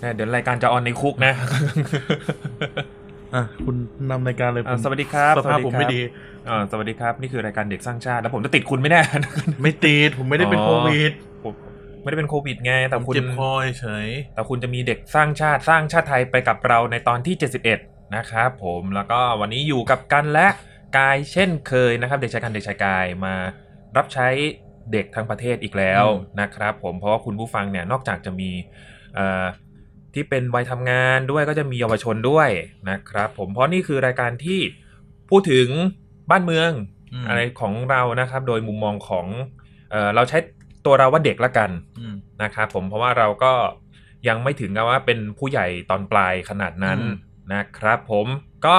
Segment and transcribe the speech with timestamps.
[0.00, 1.32] เนี่ยเดี๋ยวรายการจะออนในคุกนะ
[3.34, 3.76] อะคุณ
[4.10, 6.00] นำรายการเลยผอ่ามสวัสดีครับสภาพวัสผมครับไม่ดี
[6.48, 9.00] อ่าสวัสดีครับ นี่คือรายการเด็กสร้างชาติ แล้วผมจะติดคุณไม่แน่
[9.62, 11.12] ไม่ติดผมไม่ได้เป็นอ๋อโควิด
[11.44, 11.54] ผม
[12.02, 17.34] ไม่ได้เป็นโควิดไง แต่ผมคุณเจ็บคอเฉย แต่คุณจะมีเด็กสร้างชาติสร้างชาติไทยไปกับเราในตอนที่
[17.74, 20.46] 71 นะครับผมแล้วก็วันนี้อยู่กับกันและ
[20.98, 23.34] กายเช่นเคยนะครับ เด็กชายกันเด็กชายกายมา
[23.96, 24.28] รับใช้
[24.92, 26.04] เด็กทั้งประเทศอีกแล้ว
[26.40, 28.50] นะครับ ผมเพราะว่าคุณผู้ฟังเนี่ยนอกจากจะมี
[29.14, 29.44] เอ่อ
[30.16, 32.48] ที่เป็นวัยทำงานด้วยก็จะมีเยาวชนด้วย
[32.90, 34.60] นะครับ ผมเพราะนี่คือรายการที่
[35.30, 35.68] พูดถึง
[36.30, 36.70] บ้านเมือง
[37.22, 39.26] มอะไรของเรานะครับ โดยมุมมองของ
[39.90, 40.38] เอ่อเราใช้
[40.86, 41.70] ตัวเราว่าเด็กละกัน
[42.00, 43.52] อืมนะครับผมเพราะว่าเราก็
[44.28, 47.14] ยังไม่ถึงกับว่าเป็นผู้ใหญ่ตอนปลายขนาดนั้นอืม
[47.54, 48.26] นะครับ ผม
[48.66, 48.76] ก็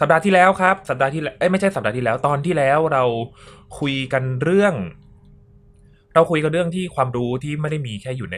[0.00, 3.04] สัปดาห์ที่แล้วครับ สัปดาห์ที่แล้วเอ้ยไม่ใช่สัปดาห์ที่แล้วตอนที่แล้วเรา
[3.80, 4.74] คุยกันเรื่อง
[6.14, 8.36] เราคุยกันเรื่องที่ความรู้ที่ไม่ได้มีแค่อยู่ใน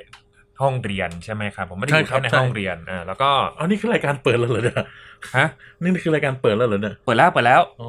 [0.63, 4.77] ห้องเรียนใช่ไหมครับผมไม่ได้อยู่แค่ในห้องเรียนอ่าแล้วก็เอานี่คือรายการเปิดแล้วเหรอเนี่ย
[5.37, 5.47] ฮะ
[5.83, 7.89] นี่คือรายการเปิดแล้วเหรอเนี่ยเปิดแล้วเปิดแล้วอ๋อ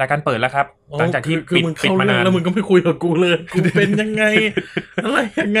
[0.00, 0.66] รายการเปิดแล้วครับ
[0.98, 4.24] หลังจากที่คือปิดมึงปิดเข้ามาเรื่อนางนแล้วมึงก็ไม่คุยกับกูเลยกูเป็นยังไง
[5.04, 5.60] อะไรยังไง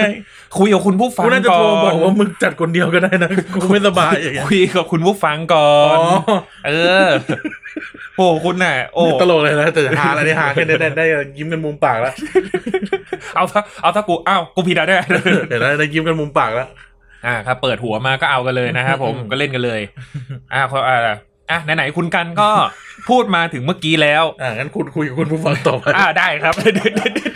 [0.58, 5.98] คุยกับคุณผู้ฟังกูน่าจะก่อโทรบอกนว่ามึงจัดคนเดียวก็ได้นะกูไม่สบายอย่างเงี้ยคุยกับคุณผู้ฟังก่ออ๋น
[6.34, 6.72] อเอ
[7.06, 7.08] อ
[8.16, 11.04] โอ้คุณน่ะโอ้ตลกเลยนะแต่หาอะไรได้หาแค่ได้ได้ได้
[11.36, 12.14] ยิ้มกันมุมปากแล้ว
[13.36, 15.02] เอาถ้าเอาถ้ากูอ้าวกูผิดอะเนี่ย
[15.48, 16.68] เดี๋ยวได้ได้ยิ้มกันมุมปากแล้ว
[17.26, 19.80] อ่าครับเปิดหัวมาก็เอากันเลยนะครับผมอืมก็เล่นกันเลย
[20.52, 20.98] อ่าเขาอ่า
[21.50, 22.48] อะไหนๆคุณกันก็
[23.08, 26.54] พูดมาถึงเมื่อกี้แล้ว อ่างั้นคุณคุยกับคุณผู้ฟังต่อไปอ่าได้ครับ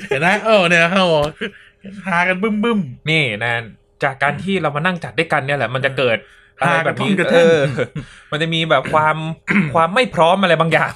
[0.09, 1.23] เห็นไหมเออเนี่ยเขาบอก
[2.07, 2.79] หากันบึ้มบึ้ม
[3.11, 3.53] นี่นะ
[4.05, 6.19] จากการที่เรามานั่งจัดด้วยกันเนี่ยแหละมันจะเกิด
[6.59, 7.87] อะไรแบบนี้หากระท่อนกระแท่เอนอ
[8.31, 9.17] มันจะมีแบบความ
[9.75, 10.93] ความไม่พร้อมอะไรบางอย่าง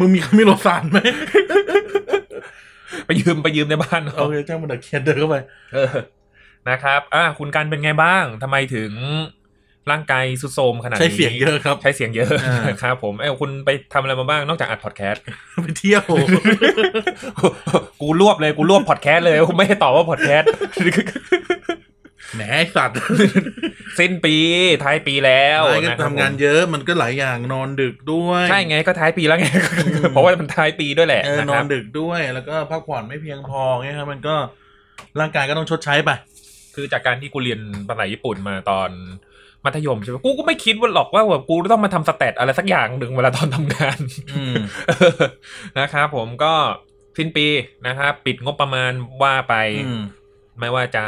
[0.00, 0.98] มึงมีมีโลซานไหม
[3.06, 5.36] ไปยืมไปยืมในบ้านโอเคจ้างมันเดเคียนเดินเข้าไป
[5.74, 5.88] เออ
[6.70, 8.92] นะครับอ่าคุณกันเป็นไงบ้างทำไมถึง
[9.90, 15.22] ร่างกายสุดโทรมขนาดนี้ ใช้เสียงเยอะครับ ใช้เสียงเยอะอ่าครับผมเอ้ยคุณไปทำอะไรมาบ้างนอกจากอัดพอดแคสต์
[15.62, 16.02] ไปเที่ยว
[18.00, 20.48] กูรวบเลยกูรวบพอดแคสต์เลยกูไม่ให้ตอบว่าพอดแคสต์
[22.34, 22.98] แหนไอ้สัตว์
[23.98, 24.36] สิ้นปี
[24.84, 29.46] ท้ายปีแล้วไม่ก็นะครับทำงานเยอะมันก็หลายอย่างนอนดึกด้วย ใช่ไงก็ท้ายปีแล้วไง
[30.10, 34.34] เพราะว่ามันท้ายปีด้วยแหละเออนะนคอรันบดึกด้วย แล้วก็พักผ่อนไม่เพียงพอเงี้ยครับมันก็
[35.20, 36.10] ร่างกายก็ต้องชดใช้ไป
[36.76, 38.90] คือจากการที่กูเรียนภาษาญี่ปุ่นมาตอน
[39.64, 43.98] มัธยมใช่ไหมกูก็ไม่คิดว่าหรอกว่าแบบกูต้องมาทำสแตทอะไรสักอย่างหนึ่งเวลาตอนทำงาน
[44.36, 44.54] อืม
[45.80, 46.54] นะครับผมก็
[47.18, 47.46] สิ้นปี
[47.86, 48.92] นะครับปิดงบประมาณ
[49.22, 49.54] ว่าไป
[49.86, 50.02] อืม
[50.60, 51.04] ไม่ว่าจะ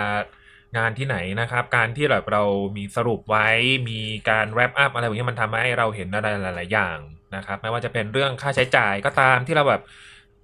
[0.76, 2.42] งานที่ไหนนะครับ การที่แบบเรา
[2.76, 3.46] มีสรุปไว้
[3.88, 4.00] มี
[4.30, 6.98] การแรปอัพอะไรแบบนี้มันทำให้เราเห็นอะไรหลาย ๆ อย่าง
[7.36, 9.82] นะครับ ไม่ว่าจะเป็นเรื่องค่าใช้จ่ายก็ตามที่เราแบบ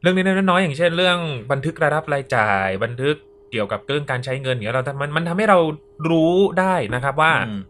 [0.00, 1.18] เรื่องเล็กๆน้อยๆอย่างเช่น เรื่อง
[1.52, 3.16] บันทึกรายรับรายจ่าย บันทึก
[3.54, 5.58] เกี่ยวกับเรื่องการใช้เงินอย่างเงี้ยเรา มันมันทำให้เรา
[6.10, 7.60] รู้ได้นะครับว่าอืม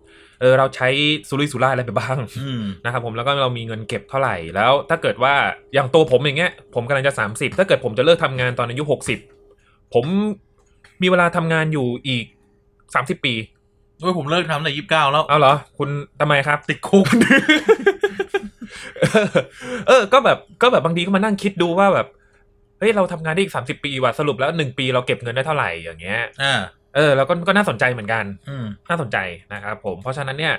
[0.41, 0.89] เออเราใช้
[1.29, 5.35] สุรุ่ยสุร่ายอะไรไปบ้างอืมนะครับผมแล้วก็เรามีเงินเก็บเท่าไหร่แล้ว ถ้าเกิดว่า
[5.75, 8.83] อย่างตัวผมอย่างเงี้ย ผมกำลังจะ 30 ถ้าเกิดผมจะเลิกทำงานตอนอายุ
[9.39, 10.05] 60 ผม
[11.03, 12.25] มีเวลาทำงานอยู่อีก
[12.75, 13.35] 30 ปี
[14.01, 15.89] โอ้ยผมเลิกทำในยี่สิบเก้าแล้วเอาเหรอ คุณ
[16.21, 17.07] ทำไมครับ ติดคุก
[19.89, 26.55] เออ ก็แบบก็แบบบางทีก็มานั่งคิดดูว่าแบบเฮ้ยเราทำงานได้อีก30ปีว่ะสรุปแล้วหนึ่งปีเราเก็บเงินได้เท่าไหร่อย่างเงี้ยอ่า
[26.95, 29.19] เออแล้วก็ก็น่าสนใจเหมือนกันอืมน่าสนใจ
[29.53, 30.55] นะครับผมเพราะฉะนั้นเนี่ย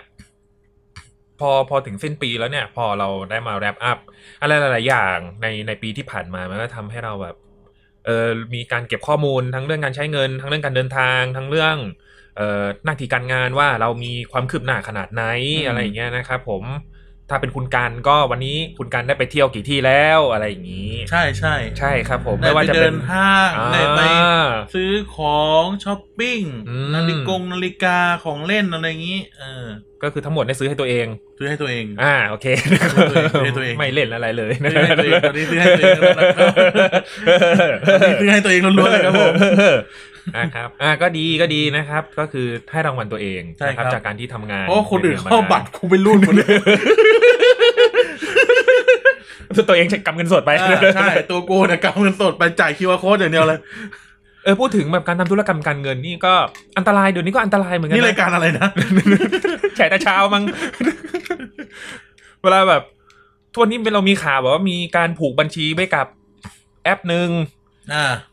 [1.39, 3.97] พอพอถึงสิ้นปีแล้วเนี่ย พอเราได้มาแรปอัพ
[4.41, 7.35] อะไรหลาย ๆ อย่างในในปีที่ผ่านมามันก็ทำให้เราแบบ
[8.05, 11.75] เออมีการเก็บข้อมูลทั้งเรื่องการใช้เงิน ทั้งเรื่องการเดินทาง ทั้งเรื่อง
[12.37, 15.23] เอ่อหน้าที่การงานว่าเรามีความคืบหน้าขนาดไหน
[15.57, 16.63] อืมอะไรอย่างเงี้ยนะครับผม
[17.29, 24.01] ถ้าเป็นคุณกันก็วันนี้คุณกันได้ไปเที่ยวกี่ที่แล้วอะไรอย่างนี้ ใช่ใช่ใช่ครับผมได้ไม่ว่าไปจะเดิเป็นนห้างอ่าได้ไป
[24.73, 29.65] ซื้อของช้อปปิ้งอืมนาฬิกงนาฬิกาของเล่นอะไรอย่างนี้เออ
[30.03, 32.75] ก็คือทั้งหมดได้ซื้อให้ตัวเอง ซื้อให้ตัวเอง อ่าโอเคซื้
[33.43, 36.53] อให้ตัวเองไม่เล่นอะไรเลยซื้อให้ตัวเองตอนนี้ซื้อให้ตัวเองแล้วนะครับ
[37.87, 39.33] ตอนนี้ซื้อให้ตัวเองล้วนๆเลยครับผม
[40.37, 46.57] นะครับอ่าก็ดีก็ดีนะครับ ก็คือให้รางวัลตัวเองใช่นะคครัรับบจากการที่ทำงานเพราะว่าคนอื่นหยเข้าบัตรกูไปรุ่นหมดเลย
[49.69, 53.59] ตัวเองใช้กำเงินสดไปอ่าใช่ตัวกูเนี่ยกำเงินสดไปจ่ายคิวอาร์โค้ดอย่างเดียวเลย
[54.43, 56.33] เออพูดถึงแบบการทำธุรกรรมการเงินนี่ก็
[56.77, 58.67] อันตรายเดี๋ยวนี้ก็อันตรายเหมือนกันนี่นะรายการอะไรนะ
[59.75, 60.43] แฉแต่เช้ามั้ง
[62.43, 62.83] เวลาแบบ
[63.51, 66.07] ทุกวันนี้เรามีข่าวแบบว่ามีการผูกบัญชีไว้กับ
[66.83, 67.64] แอปหนึ่งอ่า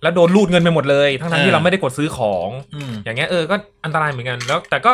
[0.02, 4.92] แล้วโดนลูดเงินไปหมดเลยทั้งๆที่เออเราไม่ได้กดซื้อของอืมอย่างเงี้ยเออก็อันตรายเหมือนกันแล้ว แต่ก็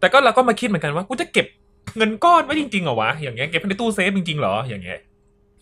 [0.00, 1.46] แต่ก็เราก็มาคิดเหมือนกันว่ากูจะเก็บ
[1.96, 4.98] เงินก้อนไว้จริงๆเหรอวะอย่างเงี้ยเก็บไว้ในตู้เซฟจริงๆเหรออย่างเงี้ย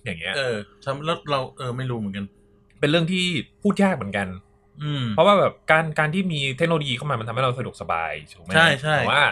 [0.05, 2.25] อย่างเงี้ยเออทำแล้วเราเออไม่รู้เหมือนกัน
[2.81, 3.25] เป็นเรื่องที่
[3.63, 4.27] พูดยากเหมือนกัน
[4.83, 9.23] อืม เพราะว่าแบบการการที่มีเทคโนโลยีเข้ามามันทำให้เราสะดวกสบายถูกไหมใช่ใช่แต่ว่า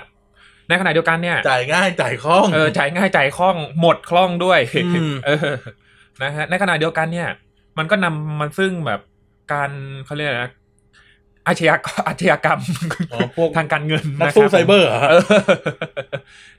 [0.69, 5.55] ในขณะเดียวกันเนี่ย จ่ายง่ายจ่ายคล่องเออจ่ายง่ายจ่ายคล่องหมดคล่องด้วยอืมเออ
[6.23, 7.29] นะฮะในขณะเดียวกันเนี่ย
[7.79, 9.01] มันก็นำมันซึ่งแบบ
[9.53, 9.71] การ
[10.05, 10.53] เขาเรียกอะไรนะ
[11.47, 12.61] อาชญากรอาชญากรรม
[13.13, 15.23] อ๋อพวกทางการเงินนักนะคสู้รับไซเบอร์เหรอฮะเออ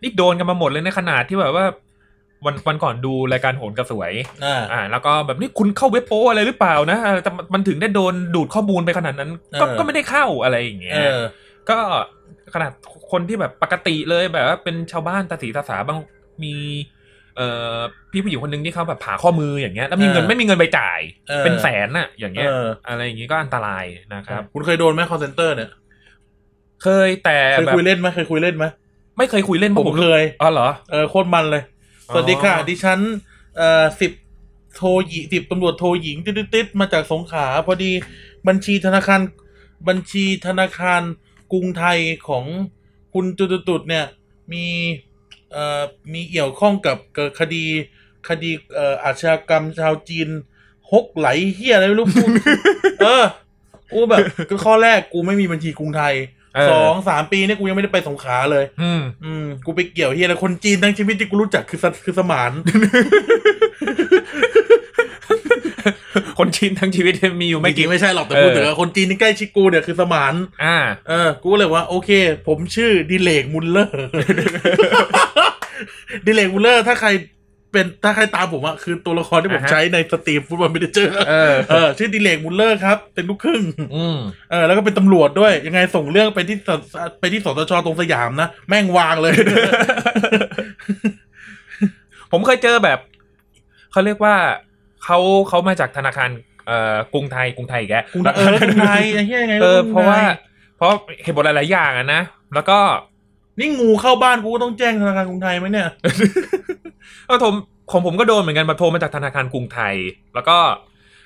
[0.02, 1.66] นี่โดนกันมาหมดเลยในขนาดที่แบบว่า
[2.46, 4.14] วันวันก่อนดูรายการโหนกระแส
[4.46, 11.22] อ่าอ่าแล้วก็แบบนี้คุณเข้าเว็บโป๊อะไรหรือเปล่านะเออแต่มันมันถึงได้โดนดูดข้อมูลไปขนาดนั้น ก็เออก็ไม่ได้เข้าอะไรอย่างเงี้เอยอ
[11.70, 11.78] ก็
[12.54, 12.72] ขนาด
[13.12, 15.98] คนที่แบบปกติเลยแบบว่าเป็นชาวบ้านตาสีตาสาบาง
[16.44, 16.54] มี
[17.38, 17.80] เอ่อ
[18.12, 21.00] พี่ผู้หญิงคนหนึ่งที่เขาแบบผ่าข้อมืออย่างเงี้ยแล้วมีเงินเออไม่มีเงินไปจ่าย
[21.30, 25.70] เออเป็นแสนน่ะ อย่างเงี้ยเอออะไรอย่างงี้ก็อันตรายนะครับ คุณเคยโดนไหม call center เนี่ย
[26.84, 28.66] เคยแต่เคยแบบคุยเล่นไหมเคยคุยเล่นไหม
[29.18, 31.64] ไม่เคยคุยเล่นเพผราะมผมเคยอ๋อเหรอเออโคตรมันเลย
[32.10, 33.00] อ๋อสวัสดีค่ะ ดิฉัน
[33.58, 34.12] เอ่อสิบ
[34.76, 36.18] โทหญิงสิบตำรวจโทหญิง
[36.56, 37.92] ติดๆๆมาจากสงขลาพอดี
[38.48, 39.22] บัญชีธนาคาร
[39.88, 41.02] บัญชีธนาคาร
[41.52, 42.46] กรุงไทยของ
[43.14, 44.06] คุณตุดๆๆเนี่ย
[44.54, 45.15] มีเอ่อ
[46.14, 47.66] มีเกี่ยวข้องกับเกิดคดี
[48.28, 50.30] คดีเอ่ออาชญากรรมชาวจีน
[50.92, 52.30] ฮกไหลเฮียอะไรไม่รู้พูด
[53.06, 53.26] เออ
[53.92, 54.20] กูแบบ
[54.50, 56.16] ก็ข้อแรกกูไม่มีบัญชีกรุงไทย
[56.56, 62.52] เออสองสามปีเนี่ยกูยังไม่ได้ไปสงขลาเลย อืมอืมกูไปเกี่ยวเหี้ยแล้วคนจีนทั้งชีวิตที่กูรู้จักคือสคือสมาน
[66.40, 70.34] คนจีนทั้งชีวิตมีอยู่ไม่ไม่กี่กี่ไม่ใช่หรอกแต่เออพูดถึงว่าคนจีนที่ใกล้ชิดกูเนี่ยคือสมาน
[70.64, 70.78] อ่า
[71.10, 72.10] เออ กูก็เลยว่า โอเค
[72.48, 73.98] ผมชื่อดิเลกมุลเลอร์
[76.26, 77.10] ดิเลกมุลเลอร์ถ้าใคร
[77.72, 83.62] เป็นถ้าใครตามผมอะคือตัวละครที่ผมอ่าฮะใช้ใน stream ฟุตบอลไม่ได้เจอเออเออชื่อดิเลกมุลเลอร์ครับ เป็นลูกครึ่ง
[83.96, 84.18] อืม
[84.52, 86.70] เออแล้วก็เป็นตำรวจด้วย ยังไงส่งเรื่องไปที่ส
[87.20, 89.34] ไปที่สตชตรงสยามนะ แม่งวางเลย
[92.32, 93.00] ผมเคยเจอแบบ
[93.92, 94.36] เขาเรียกว่า
[95.06, 95.20] เขา
[95.50, 96.30] เขามาจากธนาคาร
[96.68, 100.20] เอ่อกรุงไทยกรุงไทยอีกแกกรุงไทยเออกรุงไทยไอ้เหี้ยยังไงเออกงไทยเพราะว่า
[100.78, 100.90] เพราะ
[101.24, 102.22] เหตุผลหลายๆอย่างอะนะ
[102.56, 102.80] แล้วก็
[103.60, 105.90] นี่งูเข้าบ้านกูก็ต้องแจ้งธนาคารกรุงไทยไหมเนี่ย
[107.30, 107.48] ก็โทร
[107.92, 109.96] ของผมก็โดนเหมือนกันแบบโทรมาจากธนาคารกรุงไทย
[110.36, 110.58] แล้วก็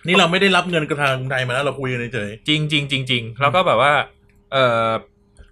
[0.07, 3.93] นี่เราไม่ได้รับเงินกระทางกรุงไทยมาแล้วเราคุยกันเฉยจริงจริงจริงจริงแล้วก็แบบว่า
[4.53, 4.87] เออ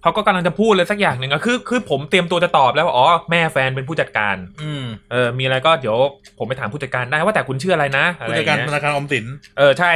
[0.01, 5.97] เขาก็กำลังจะพูดเลยสักอย่างหนึ่งอะคือคือผมเตรียมตัวจะตอบแล้วว่าอ๋อแม่แฟนเป็นผู้จัดการๆอืมเออมีอะไรก็เดี๋ยว
[6.38, 9.25] ผมไปถามผู้จัดการได้ว่าแต่คุณชื่ออะไรนะอะไรผู้อจัดย่างการเงี้ยธนาคารออมสิน
[9.57, 9.89] เออใช่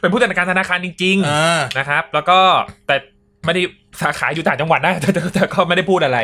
[0.00, 2.38] เป็นผู้จัดการธนาคารจริง ๆ อ่านะครับ แล้วก็
[2.86, 2.96] แต่
[3.44, 3.62] ไม่ได้
[4.00, 6.18] สาขาอยู่ต่างจังหวัดนะแต่แต่แต่ก็ไม่ได้พูดอะไร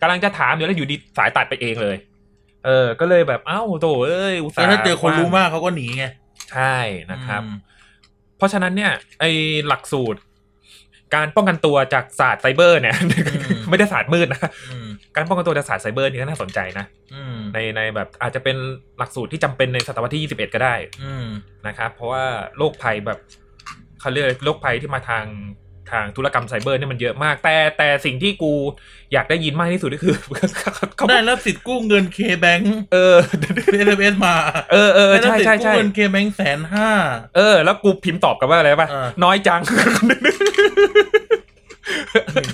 [0.00, 1.96] กำลังจะถามอยู่แล้วอยู่ดีสายตัดไปเองเลย
[2.66, 6.04] เออ ก็เลยแบบเอ้าโตเอ้ยอุตส่าแล้วห์ถ้าเจอคนรู้มากเขาก็หนีไง
[6.52, 6.76] ใช่
[7.12, 7.58] นะครับ อืม
[8.36, 9.24] เพราะฉะนั้นเนี่ยไอ
[9.66, 10.20] หลักสูตร
[11.14, 12.96] การป้องกันตัวจากศาสตร์ไซเบอร์เนี่ย
[13.70, 14.40] ไม่ได้ศาสตร์มืดนะ
[14.72, 18.56] อืมการป้องกันตัวจากศาสตร์ไซเบอร์นี่ก็น่าสนใจนะอืมในในแบบอาจจะเป็น
[18.98, 20.74] หลักสูตรที่จำเป็นในศตวรรษที่ 21 ก็ได้
[21.04, 21.26] อืม
[21.66, 22.24] นะครับเพราะว่า
[22.56, 23.18] โรคภัยแบบ
[24.00, 25.24] เขาเรียกโรคภัยที่มาทาง
[25.92, 28.52] ทางธุรกรรมไซเบอร์เนี่ยมันเยอะมาก แต่แต่สิ่งที่กู
[29.12, 30.14] อยากได้ยินมากที่สุดก็คือ
[30.96, 32.60] เขาได้รับสิทธิ์กู้เงิน KBank
[32.92, 33.16] เออ
[33.72, 34.34] SMS มา
[34.72, 36.90] เออเออได้รับใช่สิทใช่ธิ์กู้ใช่เงิน KBank แสนห้า
[37.36, 39.60] เออ แล้วกูพิมพ์ตอบกลับว่าอะไรป่ะอ่าน้อยจัง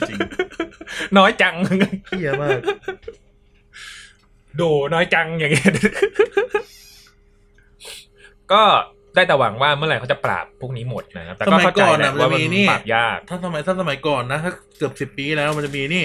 [0.09, 0.19] จริง
[1.19, 1.55] น้อยจัง
[2.09, 2.59] เหี้ยมาก
[4.57, 4.63] โด
[4.95, 5.73] น้อยจังอย่างเงี้ย
[8.53, 8.63] ก็
[9.17, 16.05] ได้แต่หวังว่าเมื่อไหร่เขาจะปราบพวกนี้หมดนะครับแต่สก็มัยเข้าใจก่อนแหละนะมันว่าจะมันมีนี่ปราบยากถ้าสมัยถ้าสมัยก่อนนะถ้าเกือบสิบปีแล้วมันจะมีนี่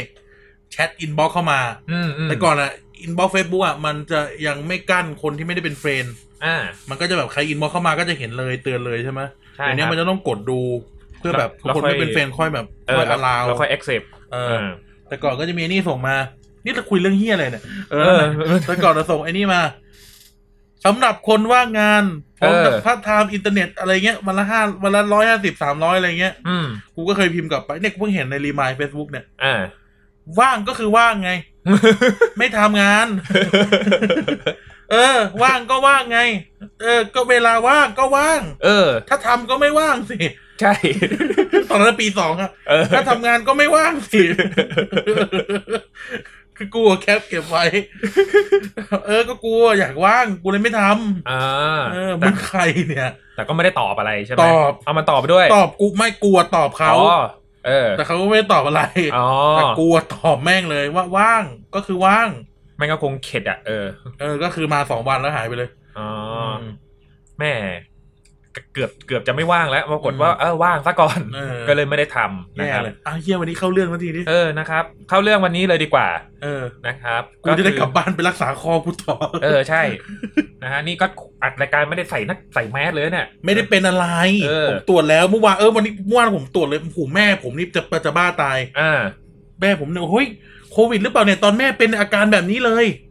[0.72, 1.60] chat inbox เข้ามา
[1.92, 2.72] อืมอืมแต่ก่อนอะ
[3.02, 6.56] inbox Facebook อะมันจะยังไม่กั้นคนที่ไม่ได้เป็น friend อ่า
[6.90, 9.22] มันก็จะแบบใคร inbox เข้ามาก็จะเห็นเลยเตือนเลยใช่ไหม
[9.58, 10.60] ใช่เดี๋ยวนี้ครับมันจะต้องกดดู
[11.20, 14.66] เพื่อแบบแล้วคนค่อยไม่เป็น friend ค่อยแบบเอค่ออยแล้ว allow แล้วค่อย accept เอเอออ
[15.08, 16.16] แต่ก่อนก็จะมีนี่ส่งมา
[16.64, 19.62] นี่เราคุยเรื่องเหี้ยอะไรเนี่ยเอเอออแต่ก่อนเราส่งไอ้นี่มา
[20.86, 22.04] สำหรับคนว่างงาน
[22.40, 29.62] พร้อมกับเออพาร์ทไทม์อินเทอร์เน็ตอะไรเงี้ยวันละห้าวันละร้อยห้าสิบสามร้อยอะไรเงี้ยอืมกูก็เคยพิมพ์กลับไปเนี่ยกูเพิ่งเห็นใน remind Facebook เนี่ยอ่า
[30.40, 31.32] ว่างก็คือว่างไง
[32.38, 33.08] ไม่ทำงาน
[34.92, 36.20] เออ ว่างก็ว่างไง
[36.82, 40.20] เออ ก็เวลาว่างก็ว่าง เออ ถ้าทำก็ไม่ว่างสิ
[40.62, 40.74] ใช่
[41.70, 44.24] ตอนนั้นปีสองอะเออถ้าทำงานก็ไม่ว่างสิ
[46.62, 47.64] คือกูอะแคปเก็บไว้
[49.06, 51.28] เออก็กูอะอยากว่างกูเลยไม่ทอ่าำ
[51.94, 57.20] เออแต่มึงใครเนี่ย แต่ก็ไม่ได้ตอบอะไรใช่ไหมตอบเอามันตอบไปด้วย ตอบกูไม่กลัวตอบเขาอ๋อ
[57.68, 58.82] เออ แต่เขาก็ไม่ได้ตอบอะไร
[59.18, 59.28] อ๋อ
[59.58, 61.44] แต่กูอะตอบแม่งเลยว่าว่าง
[61.76, 62.30] ก็คือว่าง
[62.78, 63.86] แม่งก็คงเข็ดอะเออ
[64.20, 66.10] เออ ก็คือมาสองวันแล้วหายไปเลย อ๋อ
[66.60, 66.62] ม
[67.40, 67.54] แม่
[68.74, 76.08] เกือบเกือบจะไม่ว่างแล้วปรากฏว่าเออว่างซะก่อนเออก็เลยไม่ได้ทำนะแย่ครับเลยอ้าวเฮียวันนี้เข้าเรื่องแล้วทีนี้เออนะครับ เข้าเรื่องวันนี้เลยดีกว่า
[76.44, 79.82] เออนะครับกูจะได้คืกลับบ้านไปรักษาคอกูต่อเออใช่
[80.64, 81.06] นะฮะนี่ก็
[81.44, 84.08] อัดรายการไม่ได้ใส่นักใส่แมสเลยเนี่ยไม่ได้เป็นอะไร
[84.46, 89.00] เออผมตรวจแล้วเมื่อวานเออวันนี้เมื่อวานผมตรวจเลยโอ้โหแม่ผมนี่จะจะบ้าตายอ่า
[89.62, 90.28] แม่ผมเนี่ยเฮ้ย
[90.72, 93.11] โควิดหรือเปล่าเนี่ยตอนแม่เป็นอาการแบบนี้เลยอ่า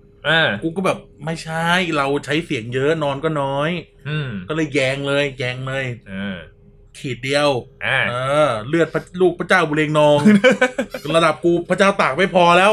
[0.62, 3.70] กูก็แบบไม่ใช่เราใช้เสียงเยอะนอนก็น้อย
[4.08, 6.38] อืมก็เลยแยงเลยแยงเลยเออ
[6.98, 7.50] ขีดเดียว
[7.86, 8.14] อ่าเอ
[8.48, 10.18] อ เลือดพระลูกพระเจ้าบุเรงนอง
[11.16, 12.72] ระดับกูพระเจ้าตากไม่พอแล้ว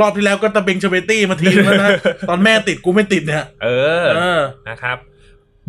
[0.00, 1.90] รอบที่แล้วก็ตะเบงเชเวตี้มาทีนึงแล้วนะ
[2.28, 3.68] ตอนแม่ติดกูไม่ติดเนี่ยเอ
[4.02, 4.96] อเออนะครับ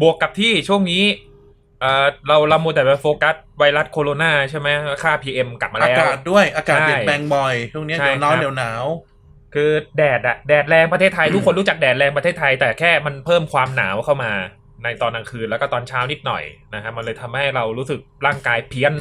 [0.02, 1.04] บวกกับที่ช่วงนี้
[1.82, 4.68] เอ่อเราเราโมวแต่ไปโฟกัสไวรัสโคโรนาใช่ไหม
[5.04, 8.84] ค่า PM กลับมาอาแล้วกาศด้วยอากาศใช่เปลี่ยนแปลงบ่อยช่วงนี้ใช่เดี๋ยวหนาวครับเดี๋ยวหนาว
[9.54, 14.32] คือแดดอะแดดแรงประเทศไทยทุกคนรู้จักแดดแรงประเทศไทย แต่แค่มันเพิ่มความหนาวเข้ามา
[14.84, 16.44] ในตอนกลางคืนแล้วก็ตอนเช้านิดหน่อย
[16.74, 18.94] นะครับมันเลยทำให้เรารู้สึกร่างกายเพี้ยน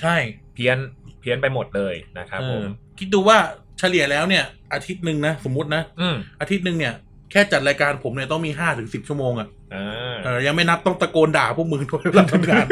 [0.00, 0.16] ใช่
[0.54, 0.76] เพี้ยน
[1.20, 3.38] เพี้ยนไปหมดเลยนะครับเอผอมคิดดูว่า
[3.78, 6.94] เฉลี่ยแล้วเนี่ย อาทิตย์หนึ่งนะสมมตินะอืมอาทิตย์หนึ่งเนี่ย
[7.30, 12.66] แค่จัดรายการผมเนี่ยต้องมีห้าถึงสิบชั่วโมงอะอ่าเออยังไม่นับต้องตะโกนด่าพวกมึงด้วยเวลาทำงาน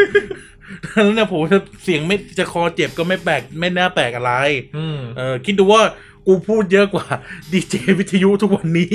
[0.93, 4.33] แล้วเนี่ยผมจะเสียงไม่จะคอเจ็บก็ไม่แปลกไม่น่าแปลกอะไร
[4.77, 5.83] อืมเออคิดดูว่า
[6.31, 7.07] กูพูดเยอะกว่า
[7.53, 8.95] ดีเจวิทยุทุกวันนี้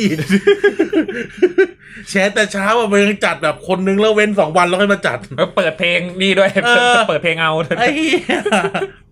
[2.09, 8.39] แชร์แต่เช้าอะมันยังจัดแบบคนนึงแล้วเว้นสองวันแล้วค่อยมาจัด แล้วเปิดเพลงนี่ด้วยเออ เปิดเพลงเอา ไอ้เหี้ย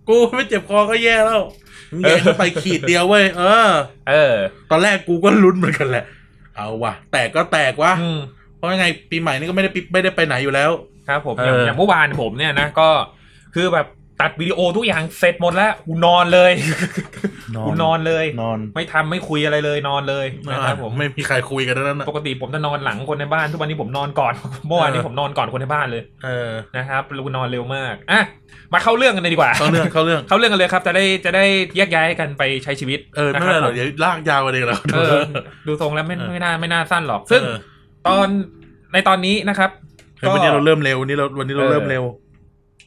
[0.08, 1.42] กูไม่เจ็บคอก็แย่แล้ว
[1.90, 3.70] มึงแย่เข้าไปขีดเดียวเว้ยเออ
[4.10, 4.34] เออ
[4.70, 6.04] ตอนแรกกูก็ลุ้นเหมือนกันแหละ
[6.56, 8.20] เอาว่ะ แตกก็แตกวะ อืม
[8.56, 10.70] เพราะยังไงปีใหม่นี้ก็ไม่ได้ปิไม่ได้ไปไหนอยู่แล้ว
[11.08, 12.88] ครับผมเอออย่างอย่างเมื่อวานผมเนี่ยนะก็
[13.54, 13.86] คือแบบ
[14.20, 16.52] ตัดวิดีโอทุกอย่างเสร็จหมดแล้วกูนอนเลย
[17.56, 24.32] นอนกูนอนเลย นอนไม่ทำไม่คุยอะไรเลยนอนเลยนะครับผมไม่มีใครคุยกันแล้วนะปกติผมจะนอนหลังคนในบ้านทุกวันนี้ผมนอนก่อน
[24.66, 28.22] เมื่อวานนี้ผมนอนก่อนคนในบ้านเลย เออนะครับกูนอนเร็วมากอะ
[28.72, 31.44] มาเข้าเรื่องกันเลยดีกว่าเข้าเรื่องเข้าเรื่องเข้าเรื่องกันเลยครับ จะได้จะได้
[31.76, 35.10] แยกย้ายกันไปใช้ชีวิตเออไม่นะคเป็นรัไรหรอกผมเดี๋ยวลากยาวกันเองแล้วเออ
[35.66, 37.58] ดูทรงแล้วไม่เออไม่น่าไม่น่าสั้นหรอก ซึ่งเออ
[38.06, 38.28] ตอน
[38.92, 39.70] ในตอนนี้นะครับ
[40.18, 42.04] เฮ้ยวันนี้เราเริ่มเร็ววันนี้เราวันนี้เราเออเริ่มเร็ว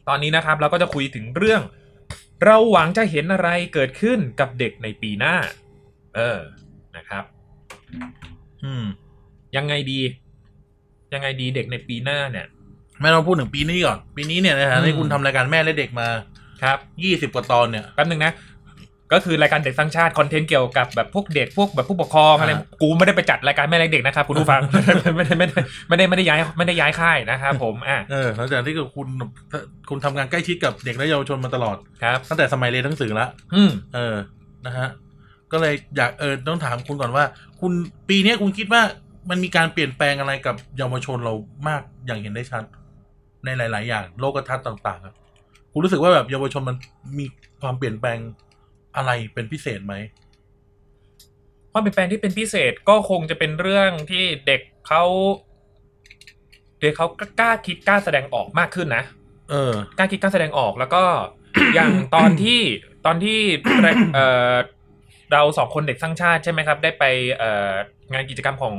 [0.08, 1.62] ตอนนี้นะครับเราก็จะคุยถึงเรื่อง
[2.46, 5.36] เราหวังจะเห็นอะไรเกิดขึ้นกับเด็กในปีหน้า
[6.16, 6.40] เออ
[6.98, 7.24] นะครับ
[8.64, 8.86] อืม
[9.58, 10.00] ยังไงดี
[11.14, 12.46] ยังไงดีเด็กในปีหน้าเนี่ย
[13.02, 16.08] ไม่ต้องพูดถึงปีนี้ก่อน ปีนี้เนี่ยนะฮะอืมที่คุณทำรายการแม่และเด็กมา
[16.64, 18.32] ครับยี่สิบกว่าตอนเนี่ยแป๊บนึงนะ
[19.14, 24.62] ก็คือรายการเด็กสร้างชาติคอนเทนต์เกี่ยวกับแบบพวกเด็กพวกแบบผู้ปกครองอะไรอ่ากูไม่ได้ไปจัดรายการแม่และเด็กนะครับคุณผู้ฟัง
[25.16, 25.56] ไม่ได้ไม่ได้
[25.88, 29.08] ไม่ได้ไม่ได้ย้ายไม่ได้ย้ายค่ายนะครับผมอะเออหลังจากที่คุณ
[29.90, 34.16] คุณทำงานใกล้ชิดกับเด็กและเยาวชนมาตลอดครับตั้งแต่สมัยเรียนหนังสือละอืมเออ
[34.66, 34.88] นะฮะ
[35.52, 37.26] ก็เลยอยากเออต้องถามคุณก่อนว่า
[37.62, 37.72] คุณ
[38.10, 38.82] ปีเนี้ยคุณคิดว่า
[39.30, 41.34] มันมีการเปลี่ยนแปลงอะไรกับเยาวชนเรา
[41.68, 42.64] มากอย่างเห็นได้ชัด
[43.46, 45.16] ในหลาย ๆ อย่าง โลกทัศน์ต่าง ๆ ครับ
[45.72, 46.76] คุณรู้สึกว่าแบบเยาวชนมัน
[47.20, 47.26] มี
[47.62, 48.18] ความเปลี่ยนแปลง
[48.98, 49.96] อะไรเป็นพิเศษไหม
[51.72, 55.04] ความเปลี่ยนแปลงที่เป็นพิเศษก็คงจะเป็นเรื่องที่เด็กเขา
[56.80, 57.08] เด็กเขา
[57.40, 59.04] กล้าคิดกล้าแสดงออกมากขึ้นนะ
[59.50, 61.04] เออกล้าคิดกล้าแสดงออกแล้วก็
[61.74, 62.62] อย่างตอนที่
[63.06, 63.40] ตอนที่
[64.16, 64.54] เอ่อ
[65.32, 67.04] เราสองคนเด็กสร้างชาติใช่ไหมครับ ได้ไป
[67.38, 67.74] เอ่อ
[68.14, 68.76] งานกิจกรรมของ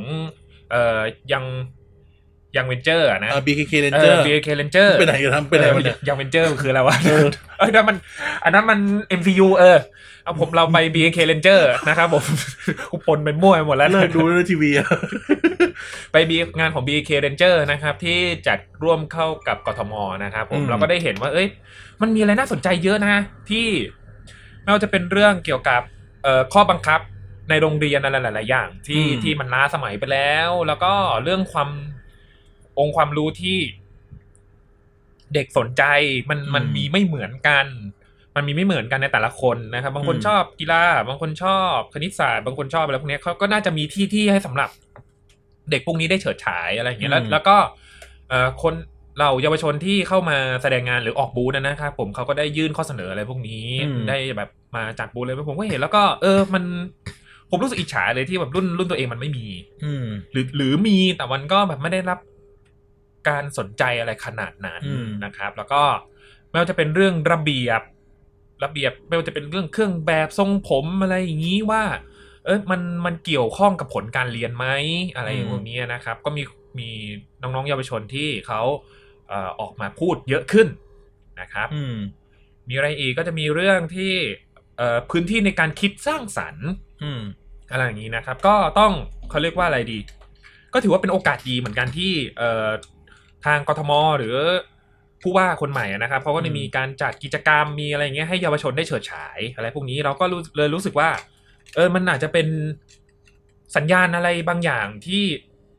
[0.71, 1.01] เอ่อ
[1.33, 1.45] ยัง
[2.57, 7.27] ยังเวนเจอร์นะเออ BKK เอ Ranger อ BK Ranger ไปไหนกันทำไปไหนมาเนี่ยยังเวนเจอร์คืออะไรวะเออ
[7.59, 7.97] เอ้ยนั่นมัน
[8.45, 8.79] อันนั้นมัน
[9.19, 9.79] MCU เออ
[10.25, 12.25] เอาผมเราไป BK Ranger นะครับผม
[12.91, 14.89] กูปนเป็นมั่วไปหมดแล้วเลิกดูแล้วทีวีอะ
[16.13, 19.93] ไปบีงานของ BK Ranger นะครับ ที่จัดร่วมเข้ากับกทม
[20.25, 21.49] นะครับผมอืมเราก็ได้เห็นว่า เอ้ย
[22.01, 23.67] มันมีอะไรน่าสนใจเยอะนะ ที่
[24.63, 25.83] ไม่ว่าจะเป็นเรื่องเกี่ยวกับ
[26.23, 27.01] เอ่อข้อบังคับ
[27.51, 30.93] ในโรงเรียนอะไรหลาย ๆ อย่าง ที่ที่มันล้าสมัยไปแล้ว แล้วก็
[31.25, 31.69] เรื่องความ
[32.79, 33.59] องค์ความรู้ที่
[35.35, 35.83] เด็กสนใจ
[36.31, 37.67] มันมันมีไม่เหมือนกัน
[38.37, 44.71] มันมีไม่เหมือนกันในแต่ละคนนะครับ บางคนชอบกีฬาบางคนชอบคณิตศาสตร์บางคนชอบอะไรพวกเนี้ยเขาก็น่าจะมีที่ที่ให้สำหรับ
[45.71, 47.57] เด็กพวกนี้ได้เฉิดฉายอะไรอย่างเงี้ยแล้วอืมแล้วก็
[48.29, 48.75] เอ่อคน
[49.19, 56.65] เราเยาวชนที่เข้ามาแสดงงานหรือออกบูธนะนะครับผมเขาก็ได้ยื่นข้อเสนออะไรพวกนี้อืมได้แบบมาจัดบูธเลยผมก็เห็นแล้วก็เออมัน
[57.51, 59.47] ผมรู้สึกอิจฉาเลยที่แบบรุ่นรุ่นตัวเองมันไม่มี
[59.85, 62.19] อืมหรือหรือมีแต่มันก็แบบไม่ได้รับ
[63.29, 65.83] การสนใจอะไรขนาดนั้นอืมนะครับ แล้วก็
[66.51, 67.83] ไม่ว่าจะเป็นเรื่องระเบียบ
[68.65, 71.83] ระเบียบไม่ว่าจะเป็นเรื่องเครื่องแบบทรงผมอะไรอย่างนี้ว่า
[72.45, 74.67] เออมันมันเกี่ยวข้องกับผลการเรียนไหม
[75.17, 76.43] อะไรอย่างพวกนี้นะครับ ก็มี
[76.79, 76.91] มี
[77.43, 78.61] น้องๆเยาวชนที่เขา
[79.29, 80.69] เอ่อออกมาพูดเยอะขึ้น
[81.41, 81.97] นะครับอืม
[82.69, 84.13] มีอะไรอีกก็จะมีเรื่องที่
[84.77, 86.69] เอ่อพื้นที่ในการคิดสร้างสรรค์
[87.03, 87.23] อืม
[87.71, 88.93] อะไรอย่างนี้นะครับ ก็ต้อง
[89.31, 89.99] เขาเรียกว่าอะไรดี
[90.75, 92.69] ก็ถือว่าเป็นโอกาสดีเหมือนกันที่เอ่อ
[93.47, 94.37] ทางกทมหรือ
[95.23, 101.09] ผู้ว่าคนใหม่อะนะครับเขาก็จะมีการจัดกิจกรรมมีอะไรอย่างเงี้ยให้เยาวชนได้เฉิดฉาย อะไรพวกนี้เราก็รู้เลยรู้สึกว่า
[101.75, 102.47] เออมันอาจจะเป็น
[103.77, 105.25] สัญญาณอะไรบางอย่างที่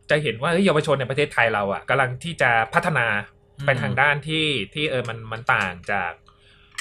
[0.10, 3.08] จะเห็นว่าเฮ้ยเยาวชนในประเทศไทยเราอะกำลังที่จะพัฒนา
[3.58, 6.12] อืมไปทางด้านที่ที่เออมันมันต่างจาก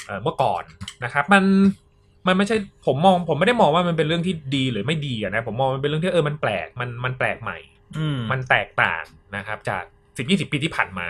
[0.05, 0.63] เอ่อเมื่อก่อน
[1.03, 1.43] นะครับ มัน
[2.27, 7.57] มันไม่ใช่ผมมอง ผมไม่ได้มองว่ามันเป็นเรื่องที่ดีหรือไม่ดีอะนะผมมองมันเป็นเรื่องที่เออมันแปลกมันมันแปลกใหม่
[7.97, 9.03] อืมมันแตกต่าง
[9.35, 9.83] นะครับ จาก
[10.19, 11.07] สิบยี่สิบปีที่ผ่านมา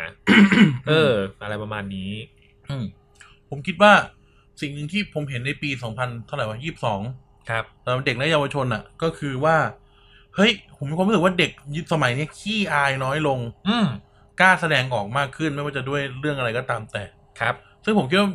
[0.88, 1.14] เออ
[1.44, 2.12] อะไรประมาณนี้
[2.70, 2.84] อืม
[3.50, 3.94] ผมคิดว่า
[4.62, 7.02] สิ่งหนึ่งที่ผมเห็นในปีสองพันเท่าไหร่วะยี่สิบสอง
[7.50, 9.58] ครับสำหรับเด็กและเยาวชนอะ ก็คือว่า
[10.36, 13.40] เฮ้ย ผมมีความรู้สึกว่าเด็กยุคสมัยเนี้ยขี้อายน้อยลง
[13.70, 13.88] อืม
[14.40, 17.04] กล้าแสดงออกมากขึ้นไม่ว่าจะด้วยเรื่องอะไรก็ตามแต่
[17.40, 18.30] ครับ ซึ่งผมคิดว่า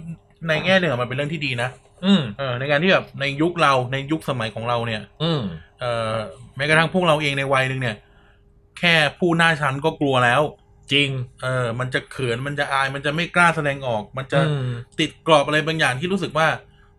[0.49, 1.69] ในแง่หนึ่งอะมันเป็นเรื่องที่ดีนะ
[2.05, 5.43] อืมเออ ในการที่แบบในยุคเราในยุคสมัยของเราเนี่ย อืม
[5.81, 6.17] เออ
[6.57, 7.97] แม้กระทั่งพวกเราเองในวัยหนึ่งเนี่ย
[8.79, 10.43] แค่ผู้หน้าชั้นก็กลัวแล้ว
[10.93, 11.09] จริง
[11.43, 14.69] เออ มันจะเขิน มันจะอาย มันจะไม่กล้าแสดงออก มันจะอืม
[15.01, 16.47] ติดกรอบอะไรบางอย่างที่รู้สึกว่า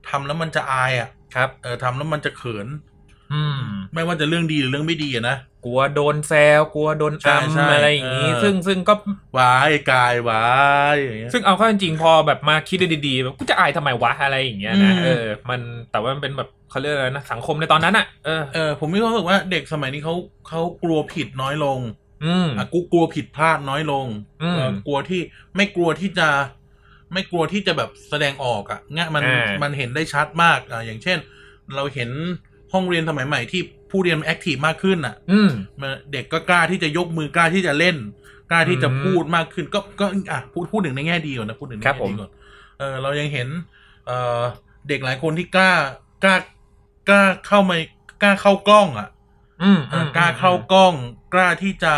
[0.10, 2.68] ทำแล้วมันจะอายอะ ครับ เออทำแล้วมันจะเขิน
[3.34, 3.62] อืม
[3.94, 8.94] ไม่ว่าจะเรื่องดีหรือเรื่องไม่ดีอะนะ กลัวโดนแซว กลัวโดนใช่อัมใช่อะไรอย่างนี้เออซึ่งซึ่งก็
[9.38, 10.44] วายกายวา
[10.94, 15.60] ยอย่างเงี้ย ซึ่งเอาเข้าจริงๆพอแบบมาคิดดูดีๆแบบกูจะอายทำไมวะอะไรอย่างเงี้ยนะอืมเออ มัน
[15.92, 20.15] แต่ว่ามันเป็นแบบเขาเรียกอะไรนะ สังคมในตอนนั้นอะ เออ เออ ผมมีความรู้สึกว่าเด็กสมัยนี้เขา
[20.48, 21.96] เขากลัวผิดน้อยลงอืมอะ
[22.74, 24.08] กูกลัวผิดพลาดน้อยลง
[24.44, 25.22] อืมเออกลัวที่
[25.55, 26.27] ไม่กลัวที่จะ
[27.13, 31.17] ไม่กลัวที่จะแบบแสดงออกอะเงี้ยมันอ่ามัมันเห็นได้ชัดมากอะอย่างเช่น
[31.75, 32.10] เราเห็น
[32.74, 35.51] ห้องเรียนสมัยใหม่ที่ผู้เรียน active มากขึ้นอะอืม
[35.82, 37.96] มันเด็กก็กล้าที่จะยกมือกล้าที่จะเล่น
[38.51, 42.32] กล้าที่จะอืมพูดมากขึ้น ก็ก็อะพูดพูดถึงในแง่ดีก่อนนะพูดถึงในครับแง่ผมดีก่อน
[42.79, 43.48] เออเรายังเห็น
[44.05, 44.41] เออ
[44.89, 45.72] เด็กหลายคนที่กล้า
[46.24, 46.36] กล้า
[47.10, 47.75] กล้าเข้ามา
[48.22, 49.08] กล้าเข้ากล้องอะ
[49.63, 50.93] อืมเออกล้าเข้ากล้อง
[51.33, 51.93] กล้าที่จะ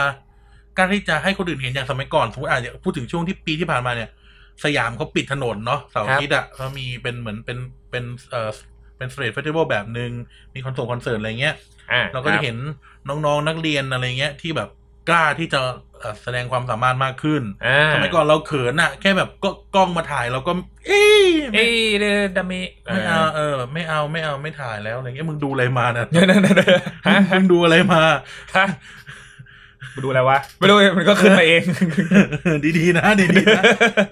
[0.77, 4.09] กล้าที่จะให้คนอื่นเห็นอย่างสมัยก่อนสมมติอาจจะพูดถึงช่วงที่ปีที่ผ่านมาเนี่ย
[4.63, 7.57] สยามเขาปิดถนนเนาะเสาร์อาทิตย์อะเขามีเป็นเหมือนเป็น
[7.91, 8.49] เป็นเอ่อ
[8.97, 10.11] เป็น street festival แบบหนึ่ง
[10.53, 11.55] มีคอนเสิร์ตคอนเสิร์ตอะไรเงี้ย
[11.91, 12.57] อ่าเราก็จะเห็น
[13.09, 14.69] น้องๆนักเรียนอะไรเงี้ยที่แบบ
[15.09, 15.59] กล้าที่จะ
[15.99, 20.51] เอ่อแสดงความสามารถมากขึ้นอ่าสมัยก่อนเราเขินอะแค่แบบก็กล้องมาถ่ายเราก็
[20.87, 28.01] เอ้ยเอ้ยเดอดามิไม่เอาเออ ไม่เอาไม่เอาไม่ถ่ายแล้วอะไรเงี้ยมึงดูอะไรมานะเดี๋ยวเดี๋ยวเดี๋ยวเดี๋ยวฮะมึงดูอะไรมา
[28.55, 28.65] ฮะ
[29.95, 31.61] มาดูอะไรวะไม่รู้มันก็ขึ้นมาเอง
[32.77, 33.63] ดีๆนะดีๆนะ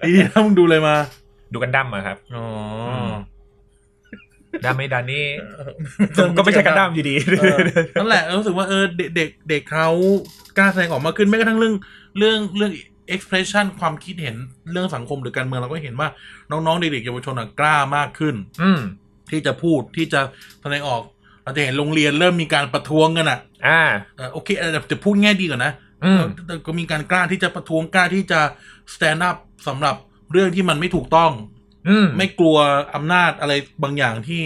[0.07, 0.95] ดีๆนะมึงดูอะไรมา
[1.53, 2.45] ดูกันดั้มอะครับอ๋อ
[4.63, 5.27] ดามิดานี่
[6.37, 7.57] ก็ไม่ใช่กันดั้มอยู่ดีเออ
[7.99, 9.89] นั่นแหละรู้สึกว่าเออเด็กเด็กเด็กเขา
[10.57, 11.75] กล้าแสดงออกมากขึ้นแม้กระทั่งเรื่อง
[12.17, 12.71] เรื่องเรื่อง
[13.15, 14.35] expression ความคิดเห็น
[14.71, 16.07] เรื่องสังคมหรือการเมืองเราก็เห็นว่า
[16.51, 18.81] น้องๆเด็กๆเยาวชนอะกล้ามากขึ้น อืม
[19.31, 20.21] ที่จะพูดที่จะ
[20.61, 21.01] แสดงออก
[21.43, 23.81] เราจะเห็นโรงเรียนเริ่มมีการประท้วงกันอะ อ่า
[24.17, 25.73] เออโอเคเออแต่จะพูดแง่ดีก่อนนะ
[26.05, 28.39] อืมเออแต่ก็มีการกล้าที่จะประท้วงกล้าที่จะ
[28.93, 29.37] stand up
[29.67, 29.95] สำหรับ
[30.31, 31.54] เรื่องที่มันไม่ถูกต้องอืม
[32.17, 32.57] ไม่กลัว
[32.95, 34.43] อำนาจอะไรบางอย่างที่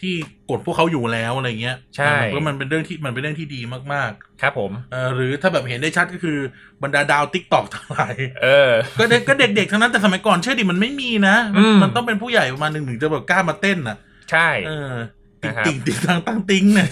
[0.00, 0.14] ที่
[0.50, 3.60] กดพวกเขาอยู่แล้วอะไรเงี้ยใช่เพราะมันเป็นเรื่องที่มันเป็นเรื่องที่ดี
[3.94, 6.38] มากครับผมๆเออหรือถ้าแบบเห็นได้ชัดก็คือ
[6.82, 13.96] บรรดาดาว TikTok ทั้งหลายเออ ก็เด็กก็เด็กๆทั้งนั้นแต่สมัยก่อนเชื่อดิมันไม่มีนะ มันอืมมันต้องเป็นผู้ใหญ่ประมาณหนึ่งถึงจะแบบกล้ามาเต้นอะ
[14.30, 14.94] ใช่เออ
[15.42, 16.88] นะครับติ่งติ่งตังตังติงเนี่ย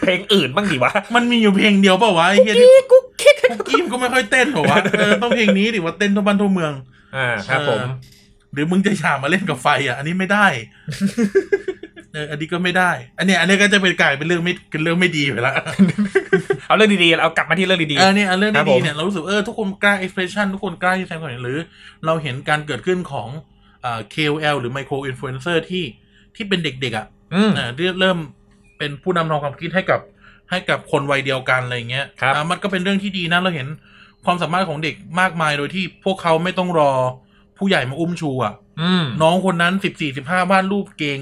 [0.00, 6.72] เพลงอื่นบ้างดิวะ มันมีอยู่เพลงเดียวเปล่าวะไอ้เหี้ยที่กุ๊กคิกคุกกี้มนก็ไม่ค่อยเต้นเหรอวะเออต้องเพลงนี้ดิว่าเต้นทั่วบ้านทั่วเมือง
[7.16, 7.80] อ่าครับผม
[8.52, 10.46] หรือมึงจะฉามาเล่นกับไฟอะ อันนี้ไม่ได้
[12.12, 15.54] เอออันนี้ก็ไม่ได้ อันเนี้ยอันนี้ก็จะเป็นกลายเป็นเรื่องไม่เป็นเรื่องไม่ดีไปละ
[16.66, 21.58] เอาเรื่องดีๆ เอากลับมาที่เรื่องดีเออเนี่ยอันเรื่องครับดีผๆมเนี่ยเรารู้สึกเออทุกคนกล้า expression ทุกคนกล้าที่แสดงความเห็นหรือ
[22.06, 23.28] เราเห็นการเกิดขึ้นของ
[23.84, 25.84] อ่า KOL หรือ micro influencer ที่
[26.36, 28.18] ที่เป็นเด็กๆอะๆอืมอ่าเริ่มเริ่ม
[28.78, 30.00] เป็นผู้นำทางความคิดให้กับ
[30.50, 33.68] ให้กับคนวัยเดียวกันอะไรเงี้ยครับอ่ามันก็เป็นเรื่องที่ดีนะเราเห็น
[34.24, 36.92] ความสามารถของเด็กมากมายโดยที่พวกเขาไม่ต้องรอ
[37.60, 41.20] ผู้ใหญ่มาอุ้มชูอะอืมน้องคนนั้นสิบสี่สิบห้าวาดรูปเก่ง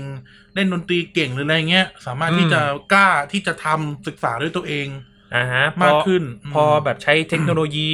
[0.55, 2.61] เล่นดนตรีเก่งหรืออะไรเงี้ย สามารถอืมที่จะ
[2.93, 4.89] กล้าที่จะทำศึกษาด้วยตัวเอง
[5.35, 6.23] อ่าฮะพอมากขึ้น
[6.55, 7.93] พอแบบใช้เทคโนโลยี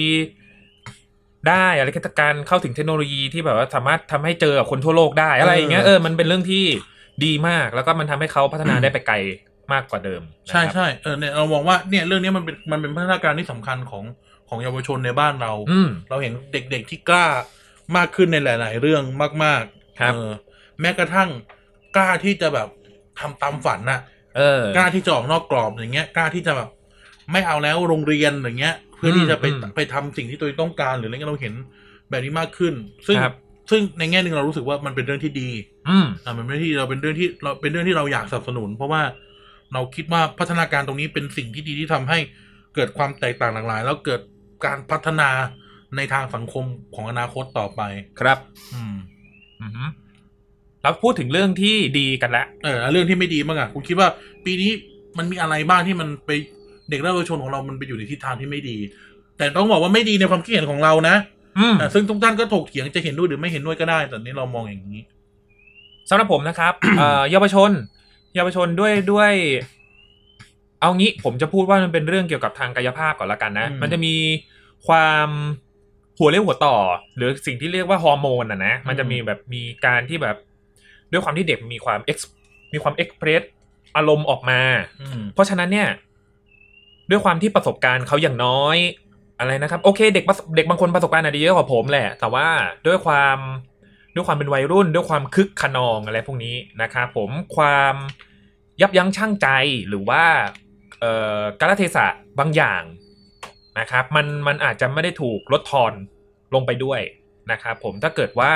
[1.49, 6.65] ได้อะไรก็การเข้าถึงเทคโนโลยีที่แบบว่าสามารถทำให้เจอกับคนทั่วโลกได้ อะไรอย่างเงี้ยเออมันเป็นเรื่องที่
[7.25, 9.17] ดีมากแล้วก็มันทำให้เขาพัฒนาได้ไปไกล
[9.73, 14.05] มากกว่าเดิม ใช่นะครับใช่เออเนี่ยเรามองว่าเนี่ยเรื่องนี้มันเป็นมันเป็นพัฒนาการที่สำคัญของ
[14.49, 17.27] ของเยาวชนในบ้านเราอืมเราเห็นเด็กๆที่กล้า
[17.97, 19.03] มากขึ้นในหลาย ๆ เรื่อง
[19.45, 20.31] มากๆครับ เออ
[20.81, 21.29] แม้กระทั่ง
[21.97, 22.69] กล้าที่จะแบบ
[23.21, 24.01] ทำตามฝันน่ะ
[24.37, 26.69] เออ กล้าที่จะออกนอกกรอบอย่างเงี้ย กล้าที่จะแบบ
[27.33, 31.55] ไม่เอาแล้วโรงเรียนอย่างเงี้ย เพื่อที่จะไปอืมไปทำสิ่งที่ตัวเองต้องการหรืออะไรเงี้ยเราเห็น
[32.11, 32.75] แบบนี้มากขึ้น
[33.07, 33.35] ซึ่งครับ
[33.71, 35.51] ซึ่งในแง่หนึ่งเรารู้สึกว่ามันเป็นเรื่องที่ดี
[35.89, 39.03] อืม อ่ามันเป็นเรื่องที่เราเป็นเรื่องที่เราเป็นเรื่องที่เราอยากสนับสนุน เพราะว่า
[39.73, 42.19] เราคิดว่าพัฒนาการตรงนี้เป็นสิ่งที่ดีที่ทำให้
[42.75, 44.21] เกิดความแตกต่างหลากหลาย แล้วเกิด
[44.67, 45.31] การพัฒนา
[45.97, 47.83] ในทางสังคมของอนาคตต่อไป
[48.21, 48.39] ครับ
[48.75, 48.97] อืม
[49.63, 49.85] อือฮึ
[50.83, 54.09] เราพูดถึงเรื่องที่ดีกันแล้วเออแล้วเรื่องที่ไม่ดีบ้างอะคุณคิดว่า
[54.45, 54.71] ปีนี้
[55.19, 56.31] มันมีอะไรบ้างที่มันไป
[56.91, 58.77] เด็กและเยาวชนของเรามันไปอยู่ในทิศทางที่ไม่ดี
[59.39, 61.17] แต่ต้องบอกว่าไม่ดีในความคิดเห็นของเรานะ
[61.59, 65.03] อืมอะซึ่งทุกท่านก็ถกเถียงจะเห็นด้วยหรือไม่เห็นด้วยก็ได้ แต่นี่เรามองอย่างนี้
[66.09, 67.71] สำหรับผมนะครับเอ่อเยาวชน
[68.37, 69.33] เยาวชนด้วยด้วย
[70.81, 74.15] เอางี้ผมจะพูดว่ามันเป็นเรื่องเกี่ยวกับทางกายภาพก่อนละกันนะอืมมันจะมี
[74.87, 75.29] ความ
[76.19, 76.77] หัวเรียวหัวต่อ
[77.17, 80.37] หรือสิ่งที่เรียกว่าฮอร์โมนอะนะมันจะมีแบบมีการที่แบบ
[81.13, 82.19] ด้วยความที่เด็กมีความเอ็ก
[82.73, 83.43] มีความเอ็กเพรส
[83.97, 84.61] อารมณ์ออกมา
[85.01, 85.89] อืมเพราะฉะนั้นเนี่ย
[87.11, 88.77] ด้วยความที่ประสบการณ์เขาอย่างน้อย
[89.39, 92.49] อะไรนะครับ โอเค เด็กประสเด็กบางคนประสบการณ์อาจจะเยอะกว่าผมแหละ แต่ว่า
[92.87, 93.39] ด้วยความ
[94.15, 97.95] ด้วยความเป็นวัยรุ่น ด้วยความคึกขนองอะไรพวกนี้นะครับผมความ
[98.81, 99.49] ยับยั้งชั่งใจ
[99.89, 100.25] หรือว่า
[101.01, 102.07] เอ่อกาลเทศะ
[102.39, 102.83] บางอย่าง
[103.79, 105.93] นะครับมันมันอาจจะไม่ได้ถูกลดทอน
[106.55, 107.01] ลงไปด้วย
[107.53, 108.53] นะครับผมถ้าเกิดว่า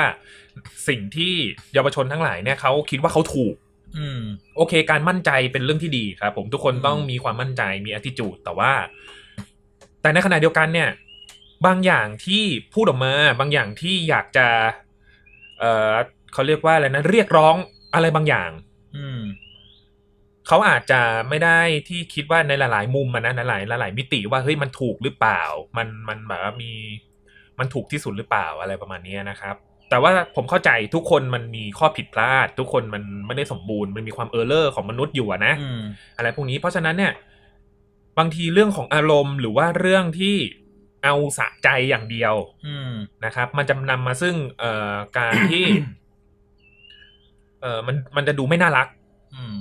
[0.87, 1.33] สิ่งที่
[1.73, 3.55] เยาวชนทั้งหลายเนี่ยเขาคิดว่าเขาถูก
[3.97, 4.21] อืม
[4.55, 8.71] โอเค การมั่นใจเป็นเรื่องที่ดีครับ ผมทุกคนอืมต้องมีความมั่นใจมี attitude แต่ว่า
[10.01, 10.89] แต่ในขณะเดียวกันเนี่ย
[11.65, 14.47] บางอย่างที่พูดออกมา บางอย่างที่อยากจะ
[15.59, 15.93] เออ
[16.33, 17.55] เขาเรียกว่าอะไรนะเรียกร้อง
[17.93, 18.51] อะไรบางอย่าง
[18.97, 19.19] อืม
[20.49, 25.41] เขาอาจจะไม่ได้ที่คิดว่าในหลาย ๆ มุมมันนะหลาย ๆ หลาย ๆ มิติว่าเฮ้ยมันถูกหรือเปล่า
[25.77, 26.71] มันมันแบบว่ามี
[27.59, 29.55] มันถูกที่สุดหรือเปล่าอะไรประมาณนี้นะครับ
[29.89, 35.81] แต่ว่าผมเข้าใจทุกคนมันมีข้อผิดพลาด ทุกคนมันไม่ได้สมบูรณ์มันมีความเออร์เลอร์ของมนุษย์อยู่อะนะอืม
[36.17, 37.13] อะไรพวกนี้เพราะฉะนั้นเนี่ย
[38.17, 40.35] บางทีเรื่องของอารมณ์หรือว่าเรื่องที่
[41.03, 42.33] เอาสะใจอย่างเดียว
[42.67, 42.91] อืม
[43.25, 45.65] นะครับ มันจะนำมาซึ่งเอ่อการที่
[47.61, 48.97] เอ่อมันมันจะดูไม่น่ารักอืม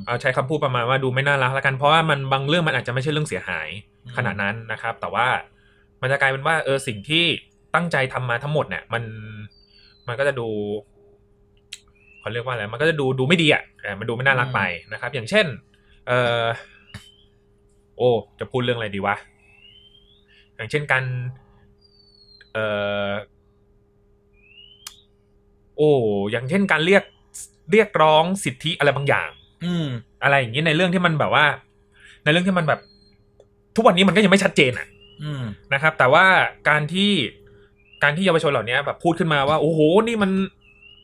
[0.08, 3.68] เอาใช้คำพูดประมาณว่าดูไม่น่ารักแล้วกัน เพราะว่ามันบางเรื่องมันอาจจะไม่ใช่เรื่องเสียหาย
[4.04, 5.26] อืมขนาดนั้นนะครับ แต่ว่า
[6.00, 7.24] มันจะกลายเป็นว่าเออสิ่งที่
[7.74, 9.02] ตั้งใจทำมาทั้งหมดเนี่ย มัน
[10.08, 10.48] มันก็จะดู
[12.20, 14.60] เขาเรียกว่าอะไรมันก็จะดูดูไม่ดีอะเออมันดูไม่น่ารักไป
[14.92, 15.46] นะครับ อย่างเช่น
[16.06, 16.44] เออ
[17.96, 19.16] โอ้จะพูดเรื่องอะไรดีวะ
[20.56, 21.04] อย่างเช่นการ
[22.52, 22.58] เอ
[23.08, 23.10] อ
[25.76, 25.90] โอ้
[26.30, 27.04] อย่างเช่นการเรียก
[27.72, 29.30] เรียกร้องสิทธิอะไรบางอย่าง
[29.64, 29.86] อืม
[30.22, 31.44] อะไรอย่างนี้ในเรื่องที่มันแบบว่า
[32.24, 32.80] ในเรื่องที่มันแบบ
[33.76, 34.86] ทุกวันนี้มันก็ยังไม่ชัดเจนอะ
[35.22, 35.42] อืม
[35.72, 36.26] นะครับ แต่ว่า
[36.68, 37.12] การที่
[38.02, 40.30] การที่เยาวชนเหล่านี้แบบพูดขึ้นมาว่า โอ้โห นี่มัน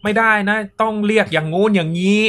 [0.03, 2.21] ไม่ได้นะ ต้องเรียกอย่างงู้นอย่างนี้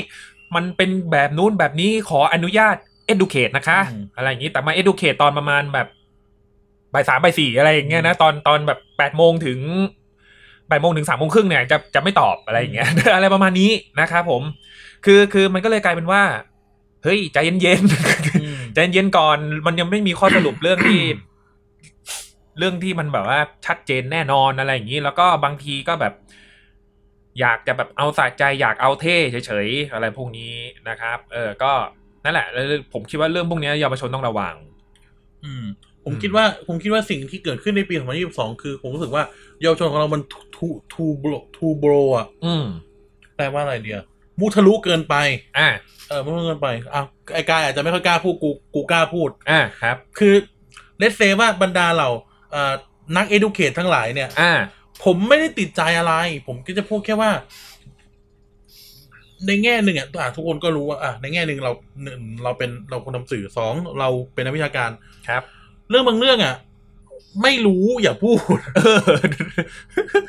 [0.56, 2.76] มันเป็นแบบนู้นแบบนี้ขออนุญาต
[3.14, 5.88] educate นะคะอืมอะไรอย่างนี้แต่มา educate ตอนประมาณแบบ
[6.94, 9.60] บ่ายสามบ่ายสี่อะไรอย่างเงี้ยนะตอนตอนแบบแปดโมงถึง
[10.70, 14.44] บ่ายโมงถึงสามโมงครึ่งเนี่ยจะจะไม่ตอบอะไรอย่างเงี้ยอะไรประมาณนี้นะครับผม
[15.06, 16.24] คือคือมันก็เลยกลายเป็นว่า
[17.04, 21.02] เฮ้ยใจเย็นๆอืมใจเย็นๆก่อน มันยังไม่มีข้อสรุปเรื่องที่
[22.58, 26.14] เรื่องที่มันแบบว่าชัดเจนแน่นอนอะไรอย่างนี้ แล้วก็บางทีก็แบบ
[27.40, 30.54] อยากจะแบบเอาสะใจอยากเอาเท่เฉยๆอะไรพวกนี้
[30.90, 31.72] นะครับ เออ ก็
[32.24, 34.56] นั่นแหละแล้วผมคิดว่าเรื่องพวกนี้เยาวชนต้องระวัง
[35.46, 35.66] อืม
[36.04, 37.94] ผมอืมคิดว่าผมคิดว่าสิ่งที่เกิดขึ้นในปี
[38.30, 39.24] 2022 คือ ผมรู้สึกว่า
[39.62, 40.22] เยาวชนของเรามัน
[40.56, 42.66] too too bold too bold อะอืม
[43.36, 44.02] แปลว่าอะไรเดียว
[44.40, 45.16] มุทะลุเกินไป
[45.60, 45.70] อ่า
[46.08, 47.02] เออมุทะลุเกินไปอะ
[47.34, 50.34] ไอ้กายอาจจะไม่ค่อยกล้าพูดกูกูกล้าพูดอ่าครับ คือ
[50.98, 52.10] let's say ว่าบรรดาเหล่า
[52.52, 52.74] เอ่อ
[53.18, 54.54] นัก educate ทั้งหลายเนี่ย อ่า
[55.06, 56.14] ผมไม่ได้ติดใจอะไร
[56.48, 57.32] ผมก็จะพูดแค่ว่า
[59.48, 61.72] ในแง่หนึ่งอะอะทุกคนก็รู้ว่าอะในแง่หนึ่งเรา
[62.04, 64.90] หนึ่งเราเป็นเราคนทำสื่อสองเราเป็นนักวิชาการ
[65.28, 65.44] ครับ
[65.90, 66.56] เรื่องบางเรื่องอะ
[67.44, 69.00] ไม่รู้อย่าพูดเออ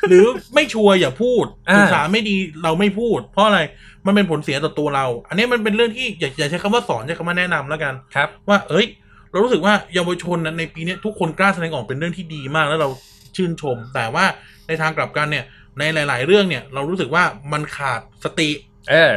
[0.09, 3.61] หรือไม่ชัวร์อย่าพูดอ่าศึกษาไม่ดีเราไม่พูด เพราะอะไร
[4.07, 8.87] มันเป็นผลเสียต่อตัวเรา อันนี้มันเป็นเรื่องที่อย่าอย่าใช้คำว่าสอนใช้คำว่าแนะนำแล้วกันครับ ว่า เอ้ย
[9.31, 12.89] เรารู้สึกว่าเยาวชนนะในปีเนี้ยทุกคนกล้าแสดงออกเป็นเรื่องที่ดีมากแล้วเรา
[13.37, 14.25] ชื่นชม แต่ว่า
[14.69, 15.45] ในทางกลับกันเนี่ย
[15.79, 18.51] ในหลาย ๆ เรื่องเนี่ย เรารู้สึกว่ามันขาดสติ
[18.91, 19.13] เออ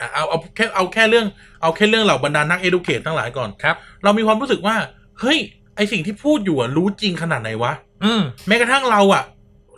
[0.00, 1.26] อะเอาเอาแค่เอาแค่เรื่อง
[1.62, 4.76] เอาแค่เรื่องเหล่าบรรดานักเอดูเคททั้งหลายก่อนครับ เรามีความรู้สึกว่า
[5.20, 5.38] เฮ้ย
[5.76, 7.72] ไอสิ่งที่พูดอยู่อะรู้จริงขนาดไหนวะ
[8.04, 9.24] อืมแม้กระทั่งเราอะ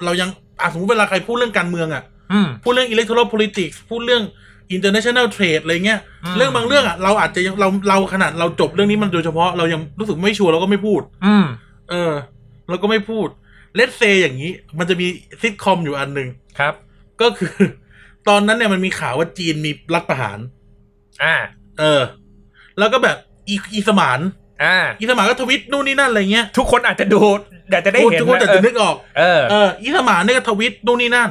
[0.04, 0.28] เรายัง
[0.60, 4.22] อะสมมติเวลาใครพูดเรื่องการเมืองอะอืมพูดเรื่อง electoral politics พูดเรื่อง
[4.74, 11.46] international trade อะไรเงี้ย อืม เรื่องบางเรื่องอะเราอาจจะยังเราเราขนาดเราจบเรื่องนี้มันโดยเฉพาะเรายังรู้สึกไม่ชัวร์เราก็ไม่พูด อืม
[11.90, 12.12] เออ
[12.68, 13.28] เราก็ไม่พูด
[13.74, 15.06] เลตเซอย่างนี้ มันจะมี
[15.40, 16.28] ซิทคอมอยู่อันหนึ่ง
[16.58, 16.74] ครับ
[17.20, 17.54] ก็คือ
[18.28, 20.38] ตอนนั้นเนี่ยมันมีข่าวว่าจีนมีรัฐประหาร
[21.22, 21.36] อ่า
[21.78, 22.02] เออ
[22.78, 23.16] แล้วก็แบบ
[23.48, 24.20] อีอีสมาน
[24.62, 27.20] อ่าอีสมานก็ทวิตนู่นนี่นั่นอะไรเงี้ยทุกคนอาจจะดู
[27.70, 31.30] อยากจะได้เห็นทุกคนแต่จะนึกออกเออเอออีสมานเนี่ยก็ทวิตนู่นนี่นั่น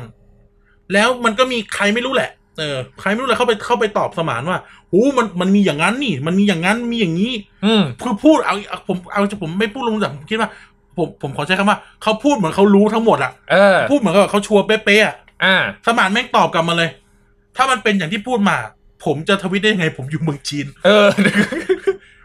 [0.93, 4.61] แล้วมันก็มีใครไม่รู้แหละเออใครไม่รู้แหละเข้าไปเข้าไปตอบสมานว่า
[4.91, 7.33] หูมันมันมีอย่างนั้นนี่ มันมีอย่างนั้นมีอย่างนี้
[7.65, 10.49] อืมคือพูดเอาเอาผมเอาผมไม่พูดลงจากผมคิดว่า
[10.97, 16.89] ผมผมขอใช้คำว่าเขาพูดเหมือนเขารู้ทั้งหมดอะเออพูดเหมือนกับเขาชัวร์เป๊ะๆอะอ่าสมานแม่งตอบกลับมาเลย
[17.55, 18.57] ถ้ามันเป็นอย่างที่พูดมา
[19.05, 21.07] ผมจะทวิตได้ยังไง ผมอยู่เมืองจีน เออ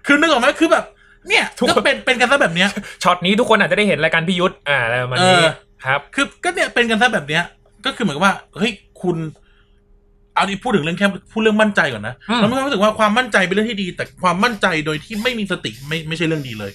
[0.06, 0.84] คือนึกออกไหมคือแบบ
[1.28, 2.68] เนี่ยทุกคนก็เป็นเป็นกันซะแบบเนี้ย
[3.02, 5.46] ช็อตนี้ทุกคนอาจจะได้เห็นรายการพิยุทธ์อ่าอะไรประมาณนี้เออ
[5.84, 7.42] ครับ คือก็เนี่ยเป็นกันซะแบบเนี้ย
[7.84, 9.16] ก็คือเหมือนกับว่าเฮ้ยคุณ
[10.34, 16.72] เอาดิพูดถึงเรื่องแค่พูดเรื่องมั่นใจก่อนนะอืมแล้วมีความรู้สึกว่าความมั่นใจเป็นเรื่องที่ดี แต่ความมั่นใจโดยที่ไม่มีสติไม่ไม่ใช่เรื่องดีเลย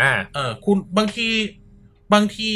[0.00, 1.28] อ่า เออ คุณบางที
[2.12, 2.50] บางที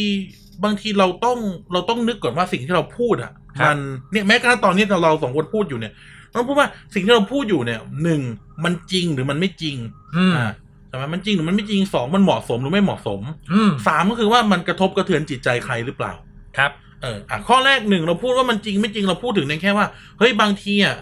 [0.64, 1.38] บางทีเราต้อง
[1.72, 3.78] เราต้องนึกก่อนว่าสิ่งที่เราพูดอะครับมัน
[4.12, 5.92] เนี่ยแม้กระทั่งตอนนี้เราเราสองคนพูดอยู่เนี่ย
[6.32, 8.20] เราพูดว่าสิ่งที่เราพูดอยู่เนี่ยหนึ่ง
[8.64, 9.76] มันจริงหรือมันไม่จริง
[10.16, 10.50] อืมอ่า
[10.88, 13.20] ใช่ไหมมันจริงหรือมันไม่จริงสองมันเหมาะสมหรือไม่เหมาะสม
[13.52, 16.12] อืมสามก็คือว่ามันกระทบกระเทือนจิตใจใครหรือเปล่า
[16.58, 16.70] ครับ
[17.02, 19.86] เอออะข้อแรกหนึ่งเราพูดว่ามันจริงไม่จริงเราพูดถึงในแค่ว่า
[20.18, 20.96] เฮ้ยบางทีอะ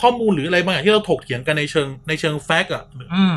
[0.00, 3.36] ข้อมูลหรืออะไรบางอย่างที่เราถกเถียงกันในเชิงในเชิงแฟกต์อะอืม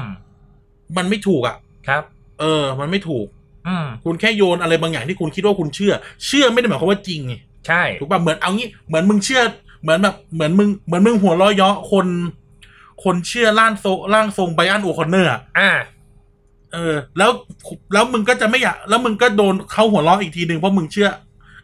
[0.98, 1.56] มันไม่ถูกอะ
[1.88, 2.04] ครับ
[2.40, 3.28] เออ มันไม่ถูก
[3.68, 5.94] อืมคุณแค่โยนอะไรบางอย่างที่คุณคิดว่าคุณเชื่อ
[6.26, 7.34] เชื่อไม่ได้หมายความว่าจริงไง
[7.68, 9.42] ใช่ถูกป่ะเหมือนเอางี้เหมือนมึงเชื่อ
[9.82, 12.08] เหมือนแบบเหมือนมึงเหมือนมึงหัวเราะเยาะคน
[13.04, 15.70] คนเชื่อร่างโซร่างทรง Brian O'Conner อะอ่า
[16.74, 17.32] เออ แล้ว
[17.94, 21.10] แล้วมึงก็จะไม่อยากแล้วมึงก็โดนเขาหัวเราะอีกทีหนึ่งเพราะมึงเชื่อ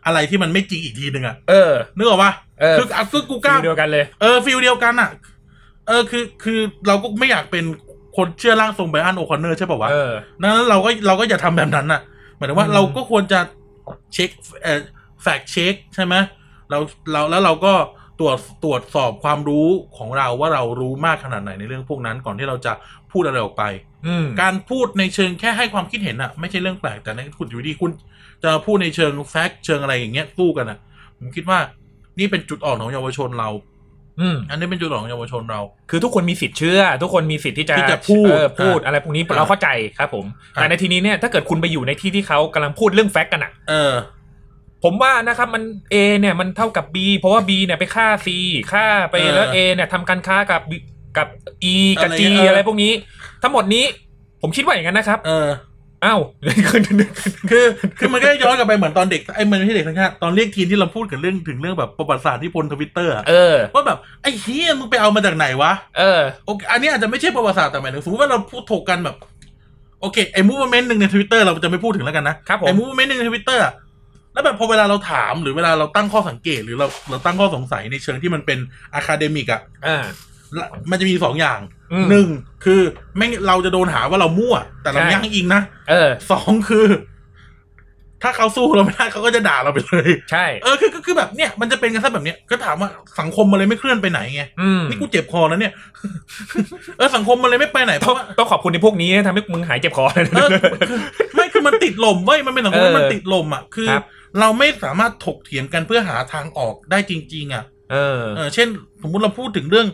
[0.06, 5.10] อะไรที่มันไม่จริงอีกทีหนึ่งอะเออนึกออกปะเออคืออะคือกูกล้า feel เดียวกันเลยเออ feel เดียวกันอะ
[5.88, 7.66] เออคือคือเราก็ไม่อยากเป็น
[8.18, 12.02] คนเชื่อร่างทรง Brian O'Conner ใช่ป่าวะเออนั้นเราก็เราก็อย่าทำแบบนั้นน่ะ
[12.36, 13.40] หมายถึงว่าอืมเราก็ควรจะ
[14.14, 14.30] เช็ค
[14.64, 14.80] เอ่อ
[15.22, 16.16] fact check ใช่ไหม
[16.70, 16.80] เรา
[17.12, 17.74] เราแล้วเราก็
[18.20, 22.74] ตรวจตรวจสอบความรู้ของเราว่าเรารู้มากขนาดไหนในเรื่องพวกนั้นก่อนที่เราจะ
[23.12, 23.64] พูดอะไรออกไป
[24.08, 27.92] อืมการพูดในเชิงแค่ให้ความคิดเห็นอะไม่ใช่เรื่องแปลกแต่ในคุณอยู่ดีคุณ
[28.44, 30.78] จะพูดในเชิง fact เชิงอะไรอย่างเงี้ยสู้กันอะ
[31.20, 31.60] ผมคิดว่า
[32.20, 33.50] นี่เป็นจุดอ่อนของเยาวชนเรา
[34.22, 40.26] อืม อันนี้เป็นจุดอ่อนของเยาวชนเรา คือทุกคนมีสิทธิ์เชื่อ ทุกคนมีสิทธิ์ที่จะที่จะพูดเออพูด อะอะไรพวกนี้อะเราเข้าใจครับผม
[40.56, 43.94] อะแต่ในทีนี้เนี่ยถ้าเกิดคุณไปอยู่ในที่ที่เขากำลังพูดเรื่องแฟกต์กันอะเออ
[44.84, 45.64] ผมว่านะครับมัน
[45.94, 48.28] A เนี่ยมันเท่ากับ B เพราะว่า B เนี่ยไปฆ่า C
[48.72, 50.72] ฆ่าไปเออแล้ว A เนี่ยทำการค้ากับ B
[51.18, 51.28] กับ
[51.74, 52.92] E กับอะไร G เงี้ยเออออะไรพวกนี้
[53.44, 53.86] ทั้งหมดนี้
[54.42, 55.48] ผมคิดว่าอย่างนั้นนะครับ เออ
[56.06, 56.20] อ้าว
[57.52, 57.66] คือ
[58.00, 69.16] คือมันก็ย้อนกลับไปเหมือนตอนเด็กไอ้มันไม่ใช่เด็กทั้งชาติตอนเรียกทีนที่เราพูดกันเรื่องถึงเรื่องแบบประวัติศาสตร์นิพนธ์อะเออว่าแบบไอ้เหี้ยมึงไปเอามาจากไหนวะเออโอเคอันนี้อาจจะไม่ใช่ประวัติศาสตร์แต่หมายถึงสมมติว่าเราพูดถกกันแบบ
[70.02, 73.64] โอเคไอ้ movement หนึ่งในทวิตเตอร์เราจะไม่พูดถึงแล้วกันนะครับผมไอ้ movement หนึ่งในทวิตเตอร์
[74.38, 78.60] แล้วแบบพอเวลาเราถามหรือเวลาเราตั้งข้อสังเกตหรือเราเราตั้งข้อสงสัยในเชิงที่มันเป็น
[78.94, 80.04] academic อะอ่า
[80.58, 81.60] ละมันจะมีสองอย่าง
[81.94, 82.28] อืมหนึ่ง
[82.66, 82.82] คือ
[83.18, 86.86] แม่งเราจะโดนหาว่าเรามั่ว แต่เราใช่ยั่งอิงนะเออสองคือ
[88.24, 95.74] ถ้าเขาสู้เราไม่ได้เขาก็จะด่าเราไปเลย ใช่เออคือคือคือแบบเนี้ยมันจะเป็นกันซะแบบเนี้ยก็ถามว่าสังคมมันเลยไม่เคลื่อนไปไหนไงอืมนี่กูเจ็บคอแล้วเนี่ย
[96.98, 100.50] เออสังคมมันเลยไม่ไปไหนเพต้องราะว่าต้องขอบคุณในพวกนี้ทำให้มึงหายเจ็บคอเลยนะเออ
[100.90, 101.00] คือ
[101.36, 104.04] ไม่คือมันติดลมเว้ยมันเป็นสังคมที่เออมันติดลมอะคือครับ
[104.40, 108.68] เราไม่สามารถถกเถียงกันเพื่อหาทางออกได้จริง ๆ อะ เออเออ เช่น
[109.02, 109.88] สมมติเราพูดถึงเรื่อง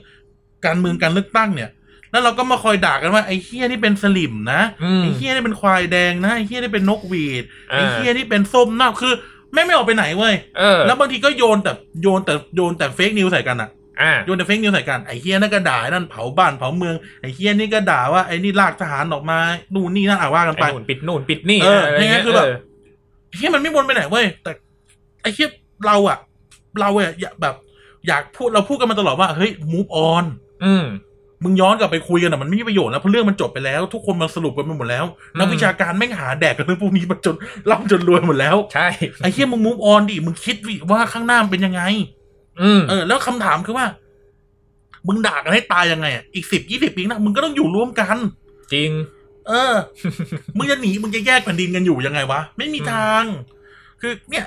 [0.65, 1.69] การเมืองการเลือกตั้งเนี่ย
[2.11, 9.13] แล้วเราก็มาคอยด่ากันว่าไอ้เฮียนี่เป็นสลิมนะอืมไอ้เฮียนี่เป็นควายแดงนะไอ้เฮียนี่เป็นนกหวีดอ่าไอ้เฮียนี่เป็นส้มหน้าคือ
[9.53, 13.69] แม่งไม่ออกไปไหนเว้ยเออแล้วบางทีก็โยนแต่โยนแต่โยนแต่เฟกนิวใส่กันอะ
[14.01, 19.37] อ่าโยนแต่เฟกนิวใส่กันไอ้เฮียนั่นก็ด่าไอ้นั่นเผาบ้านเผาเมืองไอ้เฮียนี่ก็ด่าว่าไอ้นี่ลากทหารออกมา
[19.73, 22.47] นู่นนี่นั่นอะว่ากันไอ้ไปนู่นปิดนู่นปิดนี่เอออะไรอย่างเงี้เงี้ยยคือแบบ
[23.39, 24.51] เออไอ้เฮียมันไม่วนไปไหนเว้ยแต่
[25.21, 25.49] ไอ้เฮีย
[25.85, 26.17] เราอะ
[26.79, 27.55] เราอะอยากแบบ
[28.07, 30.25] อยากพูดเราพูดกันมาตลอดว่าเฮ้ย move on
[30.65, 30.85] อืม
[31.43, 35.05] มึงย้อนกลับไปคุยกันอะมันไม่มีประโยชน์แล้วเพราะเรื่องมันจบไปแล้ว ทุกคนมันสรุปกันไปหมดแล้ว
[35.37, 37.35] นักอืมวิชาการแม่งหาแดกกันเรื่องพวกนี้มาจน
[37.71, 38.87] ร่ำจนรวยหมดแล้วใช่
[39.23, 41.81] ไอ้เฮียมึง move on ดิมึงคิดวิว่าข้างหน้ามันเป็นยังไง
[42.61, 43.85] อืมเออ แล้วคำถามคือว่า
[45.07, 48.17] มึงด่ากันให้ตายยังไงอะอีกสิบยี่สิบปีหนะมึงก็ต้องอยู่ร่วมกัน
[48.73, 48.91] จริง
[49.47, 49.73] เออ
[50.57, 53.23] มึงจะหนีมึงจะแยกแผ่นดินกันอยู่ยังไงวะ ไม่มีทาง
[54.01, 54.45] คือเนี่ย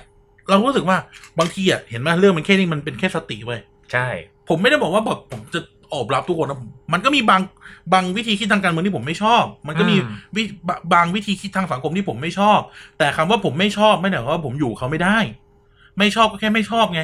[0.48, 0.96] เรารู้สึกว่า
[1.38, 3.61] บางทีอะเห็นไหมเรื่องมันแค่นี้มันเป็นแค่สติเว้ย
[3.92, 4.09] ใช่
[4.48, 5.61] ผมไม่ได้บอกว่าแบบผมจะ
[5.92, 7.40] ออบรับทุกคนนะผมมันก็มีบาง
[7.92, 12.59] บางวิธีคิดทางการเมืองที่ผมไม่ชอบ มันก็มีอืมวิบะบางวิธีคิดทางสังคมที่ผมไม่ชอบ
[12.98, 15.18] แต่คำว่าผมไม่ชอบไม่ได้หมายความว่าผมอยู่เขาไม่ได้
[15.98, 17.00] ไม่ชอบก็แค่ไม่ชอบไง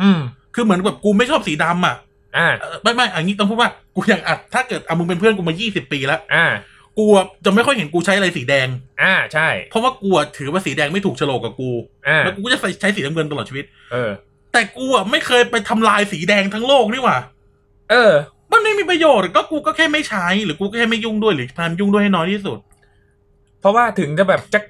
[0.00, 0.20] อืม
[0.54, 1.96] คือเหมือนแบบกูไม่ชอบสีดำอะ
[2.36, 6.44] อ่าเออไม่ไม่อันนี้ต้องพูดว่ากูอย่างอัดถ้าเกิดอะมึงเป็นเพื่อนกูมา20ปีแล้วอ่า
[6.98, 8.68] กูอะจะไม่ค่อยเห็นกูใช้อะไรสีแดง
[9.02, 11.70] อ่าใช่ เพราะว่ากูอะถือว่าสีแดงไม่ถูกโฉลกกับกู
[12.08, 14.10] อ่าแล้วกูก็จะใส่ใช้สีน้ำเงินตลอดชีวิต เออ
[14.52, 17.18] แต่กูอะไม่เคยไปทำลายสีแดงทั้งโลกนี่หว่า
[17.90, 18.12] เออ
[18.52, 22.58] มันไม่มีประโยชน์ก็กูก็แค่ไม่ใช้ หรือกูก็แค่ไม่ยุ่งด้วยหรือพยายามยุ่งด้วยให้น้อยที่สุด
[23.60, 24.60] เพราะว่าถึงจะแบบจะ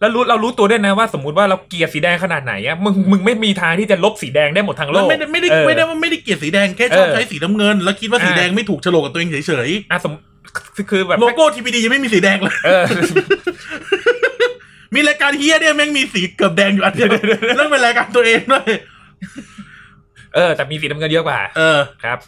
[0.00, 10.12] แล้วรู้เรารู้ตัวด้วยนะว่าสมมติว่าเราเกลียดสีแดงขนาดไหนอะมึงมึงไม่มีทางที่จะลบสีแดงได้หมดทั้งโลแล้วกไม่ได้ไม่ได้เออไม่ได้ว่าไม่ได้เกลียดสีแดงแค่ชอบเออใช้สีน้ำเงิน แล้วคิดว่าสีอ่าแดงไม่ถูกโฉลกกับตัวเองเฉยอะสม
[10.90, 12.84] คือแบบๆโลโก้ทีพีดียังไม่มีสีแดงเลยเออ
[14.94, 17.08] มีรายการเฮียเนี่ยแม่งมีสีเกือบแดงอยู่อันเดียว
[17.56, 18.68] แล้วเป็นรายการตัวเองด้วย
[20.34, 22.18] เออ แต่มีสีน้ำเงินเยอะกว่า เออครับ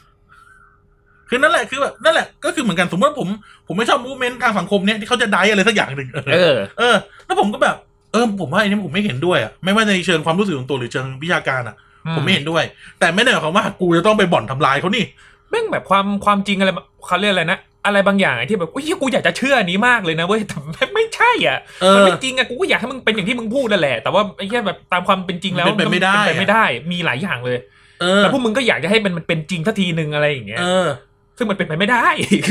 [1.28, 3.28] คือนั่นแหละคือแบบนั่นแหละก็คือเหมือนกันสมมติว่าผม
[3.66, 7.76] ผมไม่ชอบมูเมนต์ทางสังคมเนี้ยที่เขาจะได้อะไรสักอย่างหนึ่งเออเออแล้วผมก็แบบ
[8.12, 11.76] เออ ผมว่าไอ้นี่ผมไม่เห็นด้วยอะไม่ว่าในเชิงความรู้สึกของตัวหรือเชิงวิชาการอะ
[12.14, 12.64] ผมไม่เห็นด้วย
[13.00, 15.04] แต่ไม่ได้หมายความว่ากูจะต้องไปบ่อนทำลายเขานี่
[15.50, 16.70] แม่งแบบความความจริงอะไร
[17.06, 27.58] เขาเรียกอะไรนะ อะไรบางอย่างไอ้ที่แบบอุ้ยกูอยากจะเชื่ออันนี้มากเลยนะเว้ยแต่ไม่ไม่ใช่อะเอมันอไม่จริงอะกูก็อยากให้มึงเป็นอย่างที่มึงพูดนั่นแหละแต่ว่าไอ้แค่แบบตามความเป็นจริงแล้วมันเป็นไปไม่ได้นเป็นไปไม่ได้ มีหลายอย่างเลย
[28.00, 30.88] เออแต่พวกมึงก็อยากจะให้มันมันเป็นจริงทันทีหนึ่งอะไรอย่างเงี้ยเออ
[31.36, 32.04] ซึ่งมันเป็นไปไม่ได้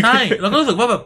[0.04, 1.02] ใช่แล้วก็รู้สึกว่าแบบ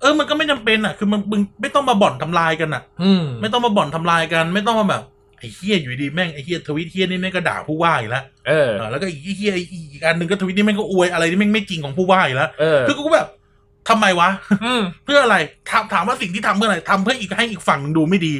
[0.00, 5.02] เออ มันก็ไม่จำเป็นอะ คือมันมึงไม่ต้องมาบ่อนทำลายกันอะ อืม ไม่ต้องมาบ่อนทำลายกัน ไม่ต้องมาแบบ
[5.38, 9.52] ไอ้เฮียอยู่ดีแม่งไอ้เฮียทวิตเฮียนี่แม่งก็ด่าผู้ว่าอีกแล้ว เออเออแล้วก็อีกเฮีย
[9.92, 13.28] อีกอันหนึ่งก็ทวิตนี่แม่งก็อวยอะไรที่แม่งไม่จริงของผู้ว่าอีกแล้ว เออ คือกูก็แบบ
[13.88, 14.28] ทำไมวะ
[14.64, 15.36] อืมเพื่ออะไร
[15.70, 18.34] ถามถามว่าสิ่งที่ทำเพื่ออะไรทำเพื่ออีกให้อีกฝั่งหนึ่งดูไม่ดี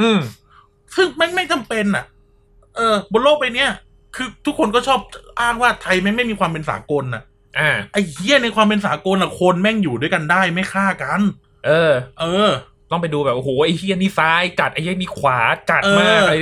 [0.00, 0.18] อืม
[0.96, 2.04] ซึ่งแม่งไม่จำเป็นอะ
[2.76, 3.70] เออบนโลกใบเนี้ย
[4.16, 5.00] คือทุกคนก็ชอบ
[5.40, 7.22] อ้างว่าไทยแม่งไม่มีความเป็นสากลน่ะ
[7.58, 11.20] อ่าไอ้เหี้ยในความเป็นสากลอะคนแม่งอยู่ด้วยกันได้ไม่ฆ่ากัน
[11.66, 12.50] เออ เออ
[12.90, 15.38] ต้องไปดูแบบโอ้โหไอ้เฮียนี่ซ้ายจัดไอ้เฮียนี่ขวา
[15.70, 16.36] จัดมากเออไอ้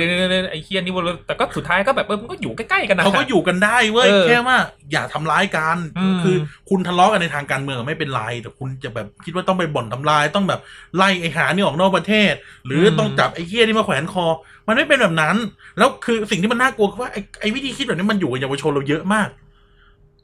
[0.51, 4.57] ไอ้เฮียนี่วนแต่ก็สุดท้ายก็แบบเออมันก็อยู่ใกล้ๆกันนะเขาก็อยู่กันได้เว้ยเออแค่ว่า
[4.91, 6.35] อย่าทำร้ายกันอืมคือ
[6.69, 10.59] คุณทะเลาะกันในทางการเมืองไม่เป็นไรแต่คุณจะแบบคิดว่าต้องไปบ่อนทำลาย ต้องแบบ
[10.95, 12.33] ไล่ไอ้หานี่ออกนอกประเทศ
[12.65, 14.25] หรือต้องจับไอ้เหี้ยนี่มาแขวนคอ
[14.67, 15.35] มันไม่เป็นแบบนั้น
[15.77, 19.29] แล้วคือสิ่งที่มันน่ากลัวคือว่าไอ้ไอ้วิธีคิดแบบนี้มันอยู่กับเยาวชนเราเยอะมาก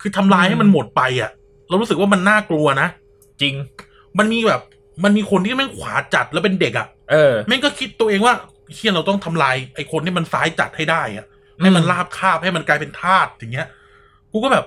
[0.01, 1.31] คือทำลายให้มันหมดไปอะ
[1.69, 2.87] เรารู้สึกว่ามันน่ากลัวนะ
[3.41, 3.53] จริง
[4.17, 4.61] มันมีแบบ
[5.03, 8.33] มันมีคนที่แม่งขวาจัดแล้วเป็นเด็กอะเออ แม่งก็คิดตัวเองว่า
[8.73, 11.25] เฮียเราต้องทำลายไอ้คนที่มันซ้ายจัดให้ได้อะ
[11.61, 13.67] ให้มันลาบคาบให้มันกลายเป็นทาสอย่างเงี้ย
[14.31, 14.65] กูก็แบบ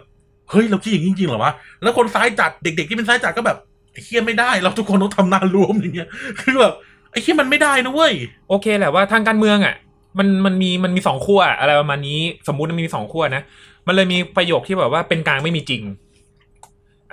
[0.51, 3.59] เฮ้ยเราคิดอย่างนี้จริงๆเหรอวะแล้วคนซ้ายจัดเด็ก ๆ ที่เป็นซ้ายจัดก็แบบ
[3.93, 6.09] ไอ้เฮียไม่ได้ เราทุกคนต้องทำงานรวมอย่างเงี้ย
[6.41, 6.75] คือแบบ
[7.11, 8.15] ไอ้เฮียมันไม่ได้นะเว้ย
[8.49, 9.75] โอเคแหละว่าทางการเมืองอะ
[10.19, 13.43] มันมันมีมันมีสองขั้วอะไรประมาณนี้ สมมุติมันมีสองขั้วนะ
[13.87, 15.83] มันเลยมีประโยคที่แบบว่าเป็นกลางไม่มีจริง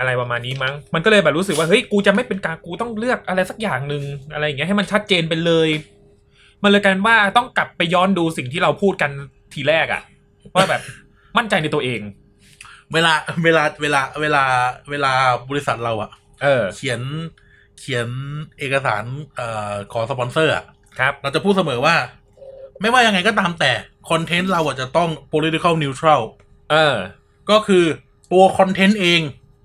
[0.02, 5.70] อะไรประมาณนี้มั้ง มันก็เลยแบบรู้สึกว่าเฮ้ยกูจะไม่เป็นกลางกูต้องเลือกอะไรสักอย่างหนึ่งอะไรอย่างเงี้ยให้มันชัดเจนไปเลย
[6.64, 9.12] มันเลยกลายเป็นว่าต้องกลับไปย้อนดูสิ่งที่เราพูดกัน
[9.54, 10.02] ทีแรกอะ
[10.56, 10.82] ว่าแบบ
[11.38, 12.02] มั่นใจในตัวเอง
[12.94, 14.44] เวลาเวลาเวลาเวลา
[14.92, 15.12] เวลา
[15.50, 16.12] บริษัทเราอะ
[16.42, 17.02] เออ เขียน
[17.80, 18.08] เขียน
[18.60, 19.04] เอกสาร
[19.36, 20.66] เอ่อขอสปอนเซอร์อะ
[21.00, 21.96] ครับ เราจะพูดเสมอว่า
[22.82, 23.72] ไม่ว่ายังไงก็ตามแต่
[24.10, 26.22] content เราอะจะต้อง political neutral
[26.72, 26.96] เออ
[27.50, 27.86] ก็คือ
[28.32, 29.22] ตัว content เอง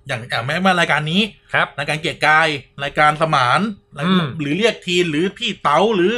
[0.07, 1.21] อย่างอย่างแม้ว่ารายการนี้
[1.53, 2.47] ครับรายการเกียรติกาย
[2.83, 3.59] รายการสมาน
[3.97, 6.13] รายอืมหรือเรียกทีนหรือพี่เต๋าหรือ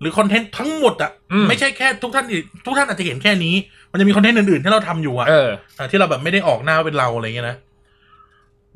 [0.00, 2.26] หรือ content ทั้งหมดอะอืมไม่ใช่แค่ทุกท่าน
[2.66, 3.54] ทุกท่านอาจจะเห็นแค่นี้
[3.90, 7.56] มันจะมี content อื่นๆที่เราทำอยู่อะเอออะที่เราแบบไม่ได้ออกหน้าว่าเป็นเราอะไรเงี้ยนะ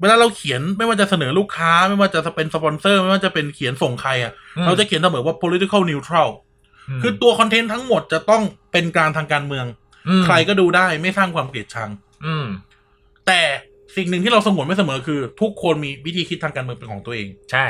[0.00, 6.28] เวลาเราเขียนไม่ว่าจะเสนอลูกค้า ไม่ว่าจะเป็นสปอนเซอร์ ไม่ว่าจะเป็นเขียนส่งใครอะอืมเราจะเขียนเสมอว่า political neutral
[7.02, 11.90] คือตัว content ทั้งหมดจะต้องเป็นกลางทางการเมืองใครก็ดูได้ไม่สร้างความเกลียดชัง
[12.26, 12.46] อืม
[13.26, 13.40] แต่
[13.96, 17.66] สิ่งหนึ่งที่เราสงวนไว้เสมอคือ ทุกคนมีวิธีคิดทางการเมืองเป็นของตัวเอง ใช่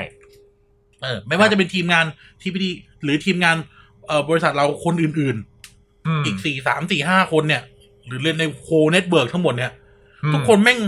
[1.02, 2.04] เออ ไม่ว่าจะเป็นทีมงาน
[2.42, 2.70] TPD
[3.02, 3.56] หรือทีมงาน
[4.06, 5.36] เอ่อบริษัทเราคนอื่น
[6.06, 7.62] อืมๆอีกสี่สามสี่ห้าคนเนี่ย
[8.06, 9.72] หรือเรียนในโคเน็ตเบิร์กทั้งหมดเนี่ย
[10.24, 10.78] อืมทุกคนแม่ง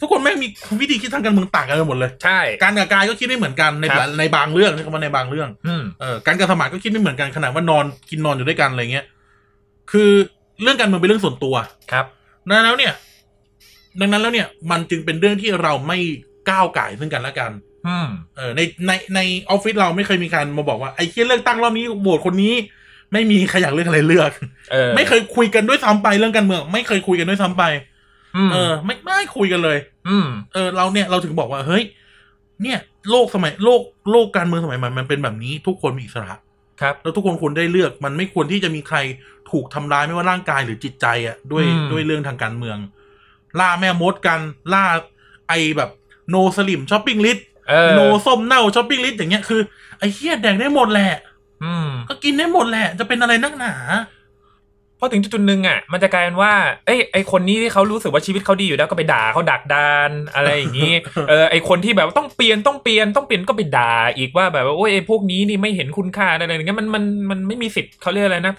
[0.00, 0.48] ทุกคนแม่งมี
[0.80, 9.06] วิธีคิดทางการเมืองต่างกันไปหมดเลย ใช่ การกับกายก็คิดไม่เหมือนกันในครับ ในบางเรื่องใช้คำว่าในบางเรื่อง อืม เออการกับสมัครก็คิดไม่เหมือนกันขนาดว่านอนกินนอนอยู่ด้วยกันอะไรเงี้ย
[9.92, 10.10] คือ
[10.62, 11.54] เรื่องการเมืองเป็นเรื่องส่วนตัว
[11.92, 12.04] ครับ
[12.46, 12.92] ดังนั้นแล้วเนี่ย
[14.00, 15.98] ดังนั้นแล้วเนี่ย มันจึงเป็นเรื่องที่เราไม่
[16.50, 17.50] ก้าวไก่ายซึ่งกันและกัน
[17.88, 22.54] อืมเออในในในออฟฟิศเราไม่เคยมีการมาบอกว่าไอ้เคียเลือกตั้งรอบนี้โหวตคนนี้
[23.12, 24.30] ไม่มีใครอยากเลือกอะไรเลือก
[24.72, 27.64] เออไม่เคยคุยกันด้วยซ้ำไปเรื่องการเมือง ไม่เคยคุยกันด้วยซ้ำไป
[28.36, 29.78] อืมเออ ไม่ไม่คุยกันเลย
[30.08, 31.84] อืมเออ เราเนี่ยเราถึงบอกว่าเฮ้ย
[32.62, 32.78] เนี่ย
[33.10, 36.34] โลกสมัยโลกโลกการเมืองสมัยใหม่มันเป็นแบบนี้ทุกคนมีอิสระ
[36.82, 38.98] ครับ แล้วทุกคนควรได้เลือกมันไม่ควรที่จะมีใคร
[39.50, 42.78] ถูกทำร้ายไม่ว่าร่างกายหรือจิตใจอะด้วยอืมด้วยเรื่องทางการเมือง
[43.60, 44.40] ล่าแม่มดกัน
[44.72, 44.84] ล่า
[45.48, 45.90] ไอแบบ
[46.30, 47.38] no สลิ่ม shopping list
[47.68, 49.60] เออ no ส้มเน่า shopping list อย่างเงี้ยคือ
[49.98, 51.14] ไอ้เหี้ยแดกได้หมดแหละ
[51.64, 53.74] อืมก็กินได้หมดแหละ จะเป็นอะไรนักหนา
[54.98, 56.52] พอถึงจุดๆหนึ่งอะ มันจะกลายเป็นว่า
[56.86, 60.94] เอ้ยไอคนนี้ที่เขารู้สึกว่าชีวิตเขาดีอยู่แล้วก็ไปด่าเขาดักดานอะไรอย่างนี้
[61.28, 68.54] เออไอคนที่แบบว่าต้องเปลี่ยนต้องเปลี่ยนต้องเปลี่ยนก็ไปด่าอีกว่าแบบว่าโอ้ยไอพวกนี้นี่ไม่เห็นคุณค่าอะไรอย่างเงี้ยมันมันมันไม่มีสิทธิ์เขาเรียกอะไรนะ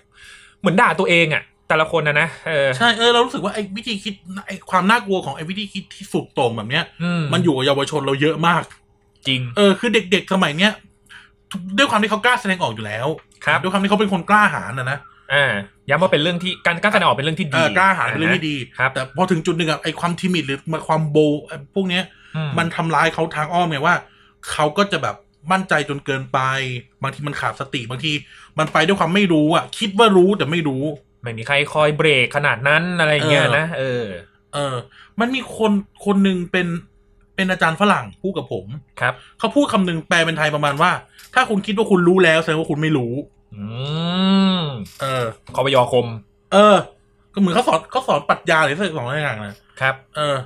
[0.60, 4.14] เหมือนด่าตัวเองอะ แต่ละคนนะนะเออใช่เออเรารู้สึกว่าไอ้วิธีคิด
[4.48, 8.64] ไอ้ความน่ากลัวของไอ้วิธีคิดที่สุดโต่งแบบเนี้ยอืมมันอยู่กับเยาวชนเราเยอะมาก
[9.28, 10.72] จริง เออคือเด็กๆสมัยเนี้ย
[11.78, 13.08] ด้วยความที่เขากล้าแสดงออกอยู่แล้ว
[13.46, 14.98] ครับด้วยความที่เขาเป็นคนกล้าหาญนะนะ
[15.34, 15.54] อ่า
[15.90, 22.04] ย้ำว่าเป็นเรื่องที่การการแสดงออกเป็นเรื่องที่เอดีอกล้าหาญเป็นเรื่องที่ดีครับแต่พอถึงจุดหนึ่งอะไอ้ความทิมิดหรือความโบว์ไอ้พวกเนี้ย
[22.36, 23.96] อืมันทำร้ายเขาทางอ้อมไงว่า
[24.52, 25.16] เขาก็จะแบบ
[25.52, 26.40] มั่นใจจนเกินไป
[27.02, 28.12] บางทีมันขาดสติบางที
[28.60, 30.84] มันไปด้วยความไม่รู้อะ คิดว่ารู้แต่ไม่รู้
[31.26, 34.04] ไม่มีใครคอยเบรกขนาดนั้นอะไรอย่างเงี้ยเออนะเออ
[34.54, 34.76] เออ
[35.20, 35.72] มันมีคน
[36.06, 36.68] คนหนึ่งเป็น
[37.36, 38.66] เป็นอาจารย์ฝรั่งพูดกับผม
[39.02, 40.92] ครับเขาพูดคำหนึ่งแปลเป็นไทยประมาณว่า
[41.34, 43.14] ถ้าคุณคิดว่าคุณรู้แล้วแสดงว่าคุณไม่รู้
[43.56, 43.64] อื
[44.60, 44.62] ม
[45.02, 46.08] เออคอปยอคม
[46.54, 46.76] เออ
[47.34, 50.38] ก็เหมือนเขาสอนเขาสอนปรัชญาหรือสักสองอย่างนะครับ เออ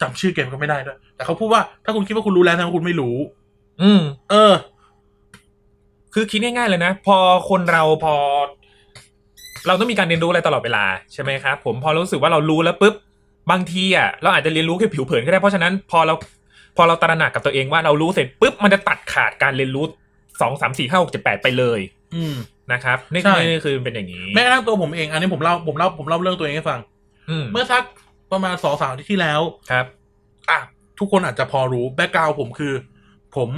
[0.00, 3.16] จำชื่อเกมก็ไม่ได้ด้วยแต่เขาพูดว่าถ้าคุณคิดว่าคุณรู้แล้วแสดงว่าคุณไม่รู้
[3.82, 4.54] อืม เออ
[6.14, 7.16] คือคิดง่ายๆเลยนะ พอ
[7.50, 8.14] คนเราพอ
[9.66, 12.94] เราต้องมีการเรียนรู้อะไรตลอดเวลาใช่ไหมครับผมพอเรารู้สึกว่าเรารู้แล้วปุ๊บ
[13.50, 16.14] บางทีอะเราอาจจะเรียนรู้แค่ผิวเผินก็ได้เพราะฉะนั้นพอเรา
[16.76, 19.84] พอเราตระหนักกับตัวเองว่าเรารู้เสร็จปุ๊บมันจะตัดขาดการเรียนรู้
[20.40, 21.80] สองสามสี่ห้าหกเจ็ดแปดไปเลย
[22.14, 22.34] อืม
[22.72, 26.80] นะครับนี่ใช่นี่คือเป็นอย่างนี้แม้กระทั่งตัวผมเองอันนี้ผมเล่าผมเล่าผมเล่าเรื่องตัวเองให้ฟัง
[27.30, 27.82] อืมเมื่อสัก
[28.32, 29.40] ประมาณสองสามอาทิตย์ที่แล้ว
[29.70, 29.86] ครับ
[30.50, 30.58] อะ
[30.98, 32.74] ทุกคนอาจจะพอรู้แบ็กกราวผมคือ
[33.36, 33.50] ผม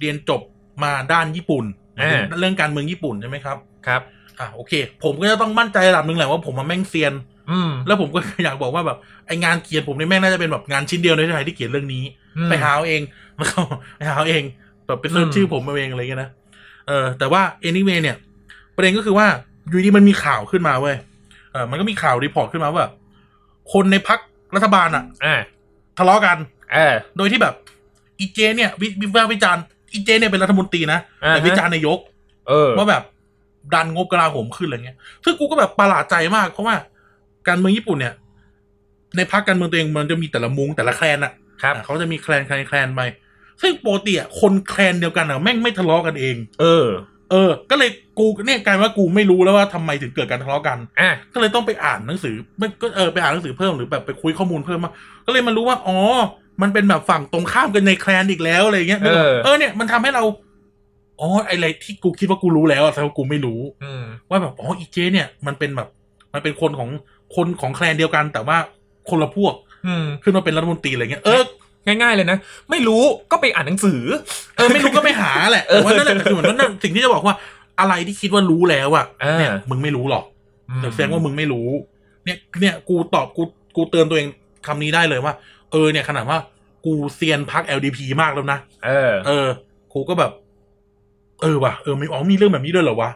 [0.00, 0.40] เรียนจบ
[0.84, 1.64] มาด้านญี่ปุ่น
[2.00, 3.56] อ่าเรื่องการเมืองญี่ปุ่นใช่ไหมครับ
[3.86, 4.02] ครับ
[4.40, 4.72] อะโอเค
[5.04, 7.14] ผมก็จะต้องมั่นใจระดับหนึ่งแหละว่าผมมาแม่งเซียน
[7.50, 12.04] อืม แล้วผมก็อยากบอกว่าแบบไองานเขียนผมเนี่ยแม่งน่าจะเป็นแบบงานชิ้นเดียวในไทยที่เขียนเรื่องนี้
[12.36, 13.02] อืม ไปหาเอาเอง
[13.36, 13.58] แล้วก็
[13.96, 14.42] ไปหาเอาเอง
[14.86, 16.30] แบบไป search อืม ชื่อผมมาเองอะไรเงี้ยนะ
[16.88, 18.16] เออแต่ว่า anyway เนี่ย
[18.76, 19.26] ประเด็นก็คือว่า
[19.68, 20.96] อยู่ดีมันมีข่าวขึ้นมาเว้ย
[21.52, 22.92] เออมันก็มีข่าว report ขึ้นมาว่าแบบ
[23.72, 24.18] คนในพรรค
[24.54, 25.36] รัฐบาลอะอ่า
[25.98, 26.36] ทะเลาะกัน
[26.74, 27.54] เออ โดยที่แบบ
[28.20, 29.62] อีเจ เนี่ยวิวิพากษ์วิจารณ์
[29.92, 31.98] อีเจเนี่ยเป็นรัฐมนตรีนะอ่าฮะ แต่วิจารณ์นายก
[32.48, 33.02] เออว่าแบบ
[33.74, 36.76] ดันงบกลาโหมขึ้นอะไรเงี้ยซึ่งกูก็แบบประหลาดใจมาก เพราะว่า
[37.48, 38.14] การเมืองญี่ปุ่นเนี่ย
[39.16, 41.32] ในพรรคการเมืองตัวเองมันจะมีแต่ละมุงแต่ละแคลนอะ
[41.62, 43.00] ครับอะเขาจะมีแคลนแคลนแคลนไป
[43.62, 46.86] ซึ่งปกติอะคนแคลนเดียวกันอะแม่งไม่ทะเลาะกันเอง เออ
[47.30, 54.92] เออ ก็เลยกูเนี่ยกลายว่ากูไม่รู้แล้วว่าทำไมถึงเกิดการทะเลาะกันอะก็เลยต้องไปอ่านหนังสือไม่ก็เออไปอ่านหนังสือเพิ่มหรือแบบไปคุยข้อมูลเพิ่มมา
[55.26, 55.96] ก็เลยมารู้ว่าอ๋อ
[56.62, 60.22] มันเป็นแบบฝั่งตรงข้ามกันในแคลนอีกแล้วอะไรเงี้ยเออเออเนี่ยมันทำให้เรา
[61.20, 65.88] อ๋อไออะไรที่กูคิดว่ากูรู้แล้วอะแต่ว่ากูไม่รู้ อืม ว่าแบบอ๋ออีเจ เนี่ยมันเป็นแบบ
[66.34, 66.88] มันเป็นคนของ
[67.36, 68.56] คนของแคลนเดียวกัน แต่ว่า
[69.10, 69.54] คนละพวก
[69.86, 71.42] อืม ขึ้นมาเป็นรัฐมนตรีอะไรเงี้ยเออ
[71.86, 72.38] ง่ายๆเลยนะ
[72.70, 74.02] ไม่รู้ก็ไปอ่านหนังสือ
[74.56, 77.34] เออไม่รู้ก็ไม่หาแหละแต่ว่านั่นแหละคือเหมือนนั่นสิ่งที่จะบอกว่า
[77.80, 80.24] อะไรที่คิดว่ารู้แล้วอะเออ เนี่ยมึงไม่รู้หรอก
[80.70, 81.68] อืมแต่แสดงว่ามึงไม่รู้
[82.24, 83.42] เนี่ยเนี่ยกูตอบกู
[83.76, 84.28] กูเตือนตัวเอง
[84.66, 85.34] คำนี้ได้เลยว่า
[85.72, 86.38] เออเนี่ยขนาดว่า
[86.84, 89.48] กูเซียนพัก LDP มากแล้วนะ เออ เออ
[89.92, 90.32] กูก็แบบ
[91.42, 93.10] เออว่ะเออมีอ๋อมีเรื่องแบบนี้ด้วยเหรอวะ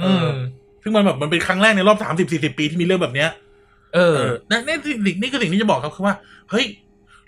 [0.00, 0.28] เออือม
[0.82, 3.30] ซึ่งมันแบบมันเป็นครั้งแรกในรอบสามสิบสี่สิบปีที่มีเรื่องแบบเนี้ย
[3.94, 6.14] เออเออนั่นนี่สิ่งนี่คือสิ่งที่จะบอกครับคือว่า
[6.50, 6.64] เฮ้ย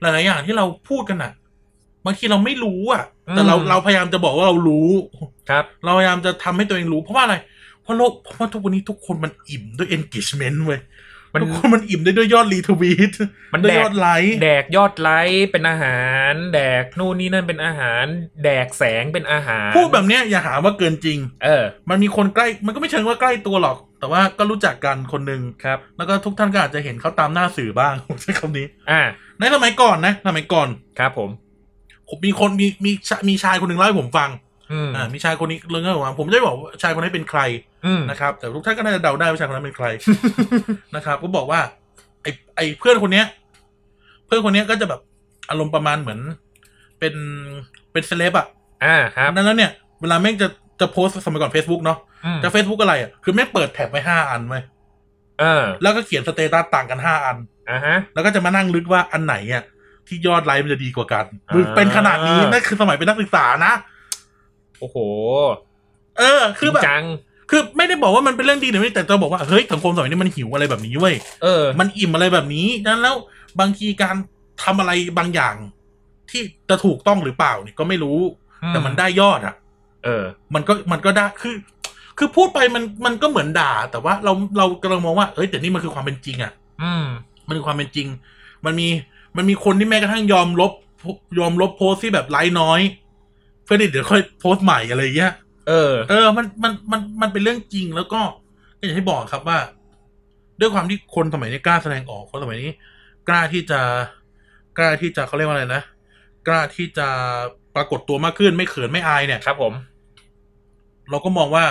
[0.01, 1.33] หลายๆอย่างที่เราพูดกันอะ
[2.05, 4.89] บางทีเราไม่รู้อะแต่เราอืมเราพยายามจะบอกว่าเรารู้
[5.51, 7.37] ครับ เราพยายามจะทำให้ตัวเองรู้เพราะว่าอะไร
[7.83, 10.98] เพราะโลกเพราะว่าทุกวันนี้ทุกคนมันอิ่มด้วย engagement เว้ยมัน
[11.43, 13.13] ทุกคนมันอิ่มได้ด้วยยอดรีทวีต
[13.53, 16.01] มันด้วยแดกยอดไลค์แดกยอดไลค์เป็นอาหา
[16.31, 18.05] ร แดกนู่นนี่นั่นเป็นอาหาร
[18.45, 29.01] แดกแสงเป็นอาหาร พูดแบบเนี้ยอย่าหาว่าเกินจริง เออ มันมีคนใกล้มันก็ไม่เชิงว่าใกล้ตัวหรอก แต่ว่าก็รู้จักกันคนหนึ่งครับ แล้วก็ทุกท่านก็อาจจะเห็นเขาตามหน้าสื่อบ้างผมใช้คำนี้ อ่า
[29.39, 30.69] ในสมัยก่อนนะสมัยก่อน
[30.99, 31.31] ครับผม
[32.09, 34.31] ผมมีคนมีมีชามีชายคนหนึ่งเล่าให้ผมฟัง
[34.73, 37.41] อืมอ่ามีชายคนนี้เรื่องเล่าให้ผมฟังผมจะไม่บอกว่าชายคนนี้เป็นใคร
[37.87, 39.87] อืมนะครับ แต่ทุกท่านก็น่าจะเดาได้ว่าชายคนนั้นเป็นใคร
[40.97, 41.61] นะครับ ก็บอกว่า
[42.23, 43.27] ไอไอเพื่อนคนเนี้ย
[44.27, 45.01] เพื่อนคนเนี้ยก็จะแบบ
[45.51, 46.21] อารมณ์ประมาณเหมือน
[46.99, 47.15] เป็น
[47.93, 48.47] เป็นเซเลบอะ
[48.85, 50.49] อ่าครับนั้นแล้วเนี่ย เวลาแม่งจะ
[50.81, 54.63] จะโพสต์สมัยก่อน Facebook เนาะอืมจะ Facebook อะไรอะคือแม่งเปิด tab ไว้ห้าอันเว้ย
[55.41, 57.37] เออ แล้วก็เขียน status ต่างกันห้าอัน
[57.71, 59.63] อ่าฮะ แล้วก็จะมานั่งลุ้นว่าอันไหนอะ
[60.07, 63.73] ที่ยอดไลค์มันจะดีกว่ากันอ่ามึมึงเป็นขนาดนี้นั่นคือสมัยเป็นนักศึกษานะ
[64.81, 64.97] โอ้โห
[66.19, 67.05] เออ คือแบบจริงจัง
[67.51, 73.17] คือไม่ได้บอกว่ามันเป็นเรื่องดีหรือไม่แต่จะบอกว่าเฮ้ยสังคมสมัยนี้มันหิวอะไรแบบนี้เว้ยเออ มันอิ่มอะไรแบบนี้นั้นแล้ว
[73.61, 74.17] บางทีการ
[74.63, 75.55] ทำอะไรบางอย่าง
[76.31, 78.19] ที่จะถูกต้องหรือเปล่าเนี่ยก็ไม่รู้
[78.69, 79.55] แต่มันได้ยอดอะ
[80.05, 80.25] เออ
[80.55, 81.55] มันก็มันก็ได้คือ
[82.19, 86.53] คือพูดไปมันมันก็เหมือนด่า แต่ว่าเราเรากำลังมองว่าเฮ้ยแต่นี่มันคือความเป็นจริง อะ
[86.83, 87.05] อืม
[87.47, 88.07] มันคือความเป็นจริง
[88.65, 88.89] มันมี
[89.37, 90.73] มันมีคนที่แม้กระทั่งยอมลบ
[91.39, 95.33] ยอมลบโพสต์ที่แบบไลค์น้อยเพื่อที่เดี๋ยวค่อยโพสต์ใหม่อะไรอย่างเงี้ย
[95.69, 98.21] เออ เออ มัน มัน มัน มันเป็นเรื่องจริงแล้วก็
[98.79, 99.59] ก็อย่างที่บอกครับว่า
[100.61, 102.71] ด้วยความที่คนสมัยนี้กล้าแสดงออก คนสมัยนี้
[103.29, 103.81] กล้าที่จะ
[104.79, 105.83] กล้าที่จะเขาเรียกว่าอะไรนะ
[106.47, 107.09] กล้าที่จะ
[107.75, 109.73] ปรากฏตัวมากขึ้นไม่เขินไม่อายเนี่ยครับ ผม
[111.11, 111.65] เราก็มองว่า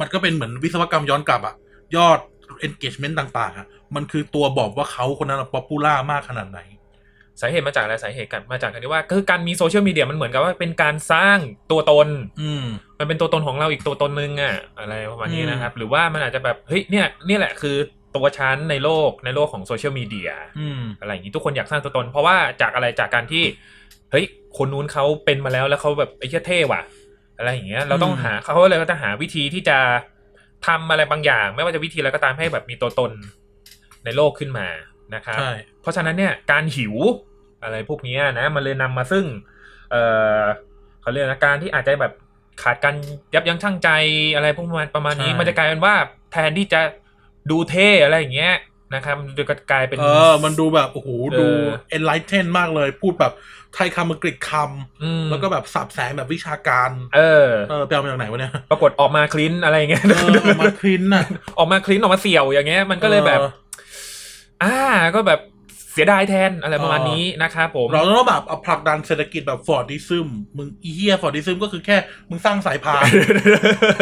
[0.00, 1.54] มันก็เป็นเหมือนวิศวกรรมย้อนกลับอะ
[1.96, 2.18] ยอด
[2.66, 6.60] engagement ต่าง ๆอะมันคือตัวบอกว่าเขาคนนั้น popular มากขนาดไหน
[7.40, 11.38] สาเหตุมาจากอะไรสาเหตุกันมาจากการที่ว่าคือการมี social media มันเหมือนกับว่าเป็นการสร้าง
[11.70, 12.08] ตัวตน
[12.42, 12.64] อืม
[12.98, 17.76] มันเป็นตัวตนของเราอีกตัวตนนึงอะอะไรประมาณนี้อืมนะครับ หรือว่ามันอาจจะแบบเฮ้ยเนี่ยนี่แหละคือ
[18.16, 23.44] ตัวฉันในโลกในโลกของ social media อืมอะไรอย่างนี้ทุกคนอยากสร้างตัวตน เพราะว่าจากอะไรจากการที่
[24.10, 24.24] เฮ้ย
[24.56, 26.82] คนนู้นเขาเป็นมาแล้วแล้วเขาแบบไอ้เหี้ยเท่ว่ะ
[27.38, 29.78] อะไรอย่างเงี้ย เราต้องอืมหาเขาเลยก็จะหาวิธีที่จะ
[30.66, 33.12] ทำอะไรบางอย่าง ไม่ว่าจะวิธีอะไรก็ตามให้แบบมีตัวตน
[34.04, 34.66] ในโลกขึ้นมา
[35.14, 36.94] นะครับใช่เพราะฉะนั้นเนี่ยการหิว
[37.62, 39.24] อะไรพวกเนี้ยนะมันเลยนำมาซึ่ง
[39.90, 39.96] เอ
[40.40, 40.42] อ
[41.02, 42.12] เขาเรียกนะการที่อาจจะแบบ
[42.62, 42.94] ขาดการ
[43.34, 43.88] ยับยั้งชั่งใจ
[44.34, 45.94] อะไรพวกประมาณประมาณนี้ใช่มันจะกลายเป็นว่า
[46.32, 46.80] แทนที่จะ
[47.50, 48.54] ดูเท่อะไรอย่างเงี้ย
[48.94, 51.46] นะครับมันจะกลายเป็น เออ มันดูแบบโอ้โหเออดู
[51.96, 53.32] enlighten มากเลย พูดแบบ
[53.74, 61.24] ไทยคำอังกฤษคมำแล้วก็แบบสับแสงแบบวิชาการ เออเออไปเอามาจากไหนวะเนี่ยปรากฏออกมา cringe อะไรอย่างเงี้ยเออออกมา cringe น่ะ
[61.58, 63.40] ออกมา cringe ออกมาเสี่ยวอย่างเงี้ยมันก็เลยแบบ
[64.64, 65.40] อออ่าก็แบบ
[65.92, 71.96] เสียดายแทนอะไรประมาณนี้นะครับผม เราต้องแบบเอาผลักดันเศรษฐกิจแบบ Fordism มึงไอ้เหี้ย Fordism ก็คือแค่
[72.30, 73.04] มึงสร้างสายพาน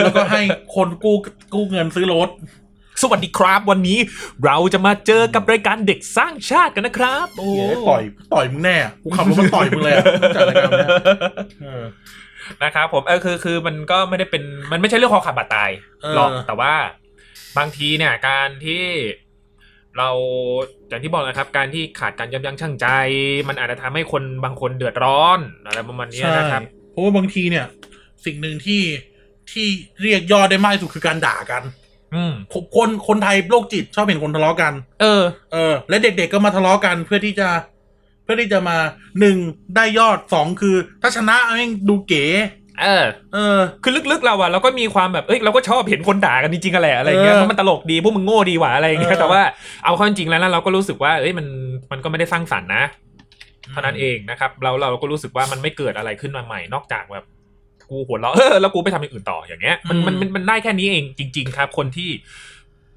[0.02, 0.42] แล้วก็ให้
[0.74, 1.16] คนกู้
[1.54, 2.28] กู้เงินซื้อรถ
[3.02, 3.98] สวัสดีครับวันนี้
[4.44, 8.02] เราจะมาเจอกับรายการเด็กสร้างชาติกันนะครับ โอ้เหี้ยต่อย
[8.34, 10.04] ต่อยมึงแน่อะกูขับรถมาต่อยมึงเลยอะ
[10.36, 10.88] จัดรายการเนี่ย
[11.62, 11.84] เออ
[12.62, 14.42] นะครับผมเออคือคือมันก็ไม่ได้เป็น
[14.72, 15.70] มันไม่ใช่เรื่องความขาดบาดตาย
[16.02, 16.74] เออหรอกแต่ว่า
[17.58, 18.82] บางทีเนี่ยการที่
[19.98, 20.10] เรา
[20.88, 22.86] อย่างที่บอกนะครับ การที่ขาดการยับยั้งชั่งใจ
[23.48, 27.66] มันอาจจะทำให้คนบางคนเดือดร้อนอะไรประมาณเนี้ยใช่นะครับเพราะว่าบางทีเนี่ย
[28.24, 28.82] สิ่งหนึ่งที่
[29.50, 29.66] ที่
[30.02, 31.62] เรียกยอดได้มากที่สุดคือการด่ากัน
[32.14, 35.22] อืมคนคนคนไทยโรคจิตชอบเห็นคนทะเลาะกัน เออ
[35.52, 37.48] เออ และเด็กๆก็มาทะเลาะกันเพื่อที่จะ
[38.24, 38.76] เพื่อที่จะมา
[39.20, 39.36] หนึ่ง
[39.76, 42.24] ได้ยอดสองคือ ถ้าชนะแม่งดูเก๋
[42.80, 43.04] เออ
[43.34, 49.42] เออ คือลึกๆเราอะเราก็มีความแบบเอ้ยเราก็ชอบเห็นคนด่ากันจริงๆกันแหละอะไรเงี้ยเออเพราะมันตลกดีพวกมึงโง่ดีหว่าอะไรเงี้ยเออแต่ว่า
[49.84, 51.46] เอาเข้าจริงๆแล้วนะเราก็รู้สึกว่าเอ้ยมัน
[51.92, 52.84] มันก็ไม่ได้สร้างสรรค์นะ
[53.72, 57.24] เท่านั้นเองนะครับ เราเราก็รู้สึกว่ามันไม่เกิดอะไรขึ้นมาใหม่นอกจากแบบ
[57.90, 62.10] กูหัวเราะเออแล้วกูไปทำอย่างอื่นต่ออย่างเงี้ยมันมันมันมันได้แค่นี้เองจริง ๆ ครับ คนที่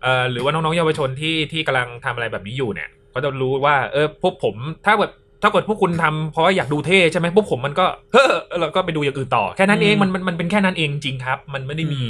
[0.01, 4.55] เอ่อหรือว่าน้องๆเยาวชนที่ที่กำลังทำอะไรแบบนี้อยู่เนี่ย ก็จะรู้ว่า เออพวกผม
[4.85, 5.11] ถ้าแบบ
[5.41, 12.03] ถ้าเกิดพวกคุณทำเพราะว่าอยากดูเท่ใช่ไหมพวกผมมันก็เฮ้อเราก็ไปดูอย่างอื่นต่อแค่นั้นเองมันมันมันเป็นแค่นั้นเองจริงครับ มันไม่ได้มี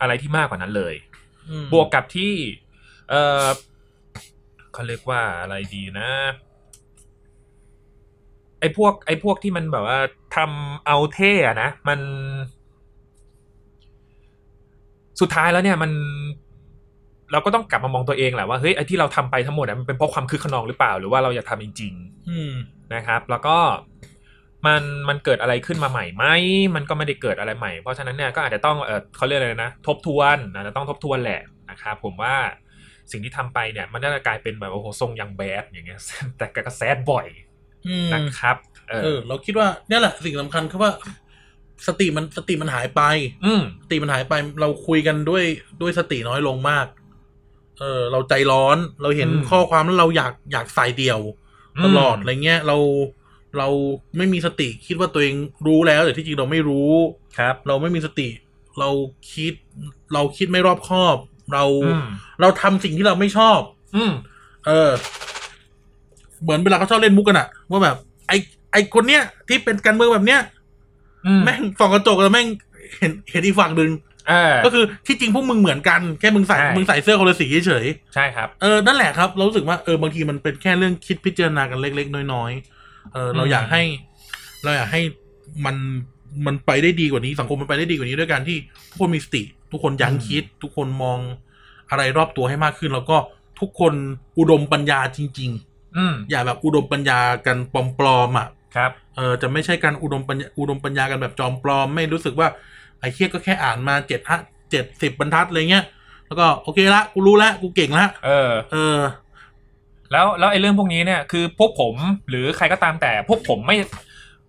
[0.00, 0.94] อะไรที่มากกว่านั้นเลย
[1.50, 2.32] อืมบวกกับที่
[3.10, 3.46] เออ
[4.72, 6.08] เขาเรียกว่าอะไรดีนะ
[8.60, 9.98] ไอ้พวก ไอ้พวกที่มันแบบว่า
[10.36, 12.00] ทำเอาเท่อะนะมัน
[15.20, 15.92] สุดท้ายแล้วเนี่ยมัน
[17.32, 21.94] เราก็ต้องกลับมามองตัวเองแหละว่าเฮ้ยไอ้ที่เราทำไปทั้งหมดอะมันเป็นเพราะความคึกขนองหรือเปล่า หรือว่าเราอยากทำจริง
[22.30, 23.56] อืมๆนะครับ แล้วก็
[24.66, 26.24] มันมันเกิดอะไรขึ้นมาใหม่ไหม
[26.76, 32.34] มันก็ไม่ได้เกิดอะไรใหม่ เพราะฉะนั้นเนี่ยก็อาจจะต้องเออเขาเรียกอะไรนะ ทบทวนอาจจะต้องทบทวนแหละนะครับผมว่า
[33.10, 36.00] สิ่งที่ทำไปเนี่ยมันน่าจะกลายเป็นแบบโอ้โหทรงยังแบดอย่างเงี้ย
[36.38, 37.26] แต่ก็แซดบ่อย
[37.88, 38.56] อืมนะครับ
[38.88, 40.92] เอเอออ เราคิดว่าเนี่ยแหละสิ่งสำคัญคือว่า
[41.86, 43.02] สติมันสติมันหายไป
[43.44, 45.44] อืมสติมันหายไปเราคุยกันด้วย
[45.82, 46.86] ด้วยสติน้อยลงมาก
[47.80, 51.20] เออเราใจร้อนเราเห็นอืมข้อความแล้วเราอยากอยากใส่เดี่ยว
[51.84, 52.76] ตลอดมอะไรเงี้ยเรา
[53.58, 53.68] เรา
[54.16, 55.34] ไม่มีสติคิดว่าตัวเอง
[55.66, 56.92] รู้แล้ว แต่ที่จริงเราไม่รู้
[57.38, 58.28] ครับ เราไม่มีสติ
[58.80, 58.90] เรา
[59.32, 59.52] คิด
[60.14, 61.16] เราคิดไม่รอบคอบ
[61.52, 62.04] เราอืม
[62.40, 63.60] เราทำสิ่งที่เราไม่ชอบ
[63.96, 64.12] อืม
[64.66, 64.90] เออ
[66.42, 67.96] เหมือนเวลาเขาชอบเล่นมุกกันอะว่าแบบ
[68.28, 68.32] ไอ
[68.72, 70.40] ไอคนเนี้ยที่เป็นการเมืองแบบเนี้ย
[71.26, 72.46] อืมแม่งส่องกระจกแล้วแม่ง
[72.98, 74.05] เห็นเห็นอีกฝั่งหนึ่งเออ
[74.64, 83.82] ก็คือที่จริงพวกมึงเหมือนกันแค่มึงใส่ใช่มึงใส่เสื้อคนละสีเฉยใช่ครับๆเออนั่นแหละครับ เรารู้สึกว่าเออบางทีมันเป็นแค่เรื่องคิดพิจารณากันเล็ก ๆ น้อยๆเออเราอืมอยากให้
[84.64, 85.02] เราอยากให้
[85.66, 85.76] มัน
[86.46, 88.56] มันไปได้ดีกว่านี้สังคมมันไปได้ดีกว่านี้ด้วยการที่
[88.90, 91.18] ทุกคนมีสติ ทุกคนยั้งคิด ทุกคนมอง
[91.90, 93.16] อะไรรอบตัวให้มากขึ้น แล้วก็
[93.60, 93.92] ทุกคน
[94.38, 95.50] อุดมปัญญาจริง
[95.96, 97.58] อืมๆอย่าแบบอุดมปัญญากัน
[97.98, 102.48] ปลอมๆอะครับเออจะไม่ใช่การอุดมปัญญาอุดมปัญญากันแบบจอมปลอม ไม่รู้สึกว่า
[103.00, 104.38] ไอ้เคียก็แค่อ่านมาเจ็ดห้า
[104.70, 105.84] เจ็ดสิบบรรทัดอะไรเงี้ย
[106.26, 108.98] แล้วก็โอเคละกูรู้ละกูเก่งละเออ เออ
[110.12, 111.94] แล้วแล้วไอ้เรื่องพวกนี้เนี่ยคือพวกผม
[112.28, 113.76] หรือใครก็ตามแต่พวกผมไม่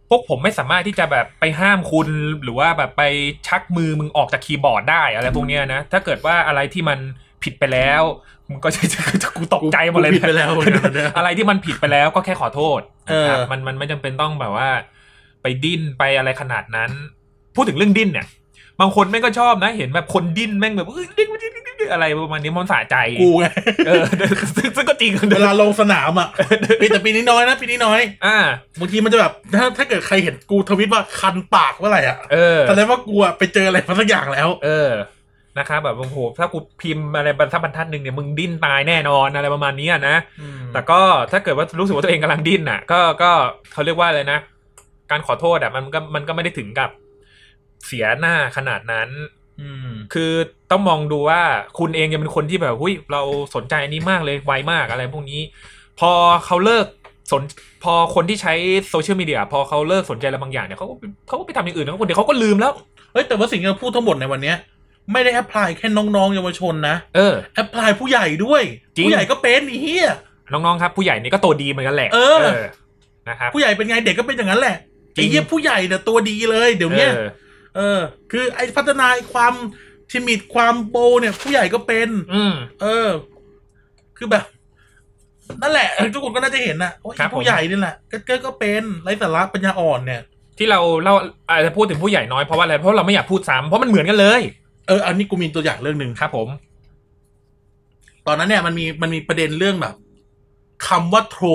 [0.10, 2.08] พวกผมไม่สามารถที่จะแบบไปห้ามคุณ
[2.44, 3.04] หรือว่าแบบไป
[3.48, 7.00] ชักมือมึงออกจากคีย์บอร์ดได้อะไรพวกเนี้ยนะ ถ้าเกิดว่าอะไรที่มัน
[7.44, 8.04] ผิดไปแล้ว
[8.50, 14.70] มึงก็จะจะจะกูตกใจหมดเลยกูผิดไปแล้วเหมือนกันเนี่ยอะไรที่มันผิดไปแล้วก็แค่ขอโทษนะครับเออมันมันไม่จำเป็นต้องแบบว่า
[15.42, 16.92] ไปดิ้นไปอะไรขนาดนั้น
[17.56, 18.28] พูดถึงเรื่องดิ้นเนี่ย
[18.82, 23.46] บางคนแม่งก็ชอบนะ เห็นแบบคนดิ้นแม่งแบบเอ้ยดิ้นดิ้นดิ้นดิ้นอะไรประมาณนี้มันสะใจกูไง
[23.88, 24.04] เออ
[24.56, 26.30] ซึ่งซึ่งก็จริงเวลาลงสนามอะ
[26.82, 28.38] ปีแต่ปีนี้น้อยนะปีนี้น้อย อ่า
[28.80, 34.92] บางทีมันจะแบบถ้าถ้าเกิดใครเห็นกูทวิตว่าคันปากเมื่อไหร่อะเออแสดงว่ากูอะไปเจออะไรมาสักอย่างแล้ว เออ
[35.58, 40.16] นะครับแบบโอ้โหถ้ากูพิมพ์อะไรบรรทัดบรรทัดหนึ่งเนี่ยมึงดิ้นตายแน่นอนอะไรประมาณนี้อะนะ
[40.74, 41.02] แต่ก็
[41.32, 43.32] ถ้าเกิดว่ารู้สึกว่าตัวเองกำลังดิ้นน่ะ ก็ก็
[43.74, 44.40] เขาเรียกว่าอะไรนะ
[45.12, 46.90] การขอโทษอะมันก็มันก็ไม่ได้ถึงกับ
[47.86, 49.10] เสียหน้าขนาดนั้น
[49.62, 50.32] อืมคือ
[50.72, 51.42] ต้องมองดูว่า
[51.80, 53.22] คุณเองยังเป็นคนที่แบบหุ้ยเรา
[53.56, 55.42] สนใจอันนี้มากเลยไวมากอะไรพวกนี้
[56.00, 56.12] พอ
[56.46, 56.86] เขาเลิก
[57.32, 57.44] สน
[57.84, 58.54] พอคนที่ใช้
[58.90, 60.96] โซเชียลมีเดียพอเขาเลิกสนใจอะไรบางอย่างเนี่ยเขาก็
[61.28, 62.74] เขาก็ไปทำอย่างอื่นแล้วคนเดียวเขาก็ลืมแล้ว
[63.14, 64.58] เฮ้ยแต่ว่าสิ่งที่เราพูดทั้งหมดในวันเนี้ย
[65.12, 68.62] ไม่ได้ apply แค่น้องๆเยาวชนนะเออ apply ผู้ใหญ่ด้วย
[68.96, 70.08] จริงผู้ใหญ่ก็เป็นไอ้เหี้ย
[70.52, 72.46] น้องๆครับ ผู้ใหญ่นี่ก็ตัวดีเหมือนกันแหละเออ
[73.30, 74.76] นะครับผู้ใหญ่เป็นไงเด็กก็เป็นอย่างนั้นแหละ
[75.16, 77.30] จริงไอ้เหี้ยผู้ใหญ่เนี่ยตัวดีเลยเดี๋ยวเนี้ยออ
[77.78, 78.00] เออ
[78.32, 79.54] คือไอ้พัฒนาไอ้ความ
[80.12, 83.10] ทิมิดความโปรเนี่ย ผู้ใหญ่ก็เป็น อืม เออ
[84.18, 84.44] คือแบบ
[85.62, 90.22] นั่นแหละเออทุกคนก็น่าจะเห็นนะว่าครัไอ้บผม ผู้ใหญ่นี่แหละก็ก็ก็เป็นไร้สาระปัญญาอ่อนเนี่ย
[90.58, 91.14] ที่เราเรา
[91.50, 94.42] อาจจะพูดถึงผู้ใหญ่น้อยเพราะว่าอะไรเพราะเราไม่อยากพูดซ้ำเพราะมันเหมือนกันเลย
[94.88, 96.48] เอออันนี้กูมีตัวอย่างเรื่องหนึ่ง ครับผม
[98.28, 99.96] ตอนนั้นเนี่ยมันมีมันมีประเด็นเรื่องแบบ
[100.88, 101.46] คำว่าโทร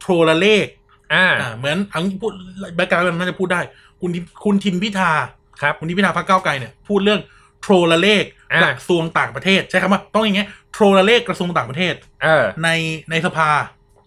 [0.00, 0.66] โทรละเลข
[1.14, 2.32] อ่า อ่าเหมือนอังพูด
[2.76, 3.60] แบ็กกราวด์มันน่าจะพูดได้
[4.00, 5.12] คุณทิมคุณทิมพิธา
[5.60, 7.20] ครับคุณทิมพิธาพรรคก้าวไกลเนี่ยพูดเรื่อง
[7.62, 11.94] โทรละเลขอ่ากระทรวงต่างประเทศ ใช่คำว่าต้องอย่างเงี้ยโทรละเลขกระทรวงต่างประเทศ
[12.24, 12.68] เออใน
[13.10, 13.50] ในสภา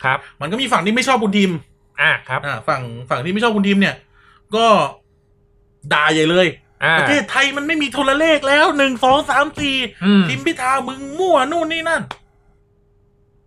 [0.04, 1.52] ครับ มันก็มีฝั่งที่ไม่ชอบคุณทิม
[2.02, 3.96] อ่าครับอ่าฝั่งฝั่งที่ไม่ชอบคุณทิมเนี่ย
[4.56, 4.68] ก็
[5.94, 6.48] ด่าใหญ่เลย
[6.84, 9.76] อ่าประเทศไทยมันไม่มีโทรเลขแล้วหนึ่งสองสามสี่
[10.06, 12.02] อืมทิมพิธามึงมั่วนู่นนี่นั่น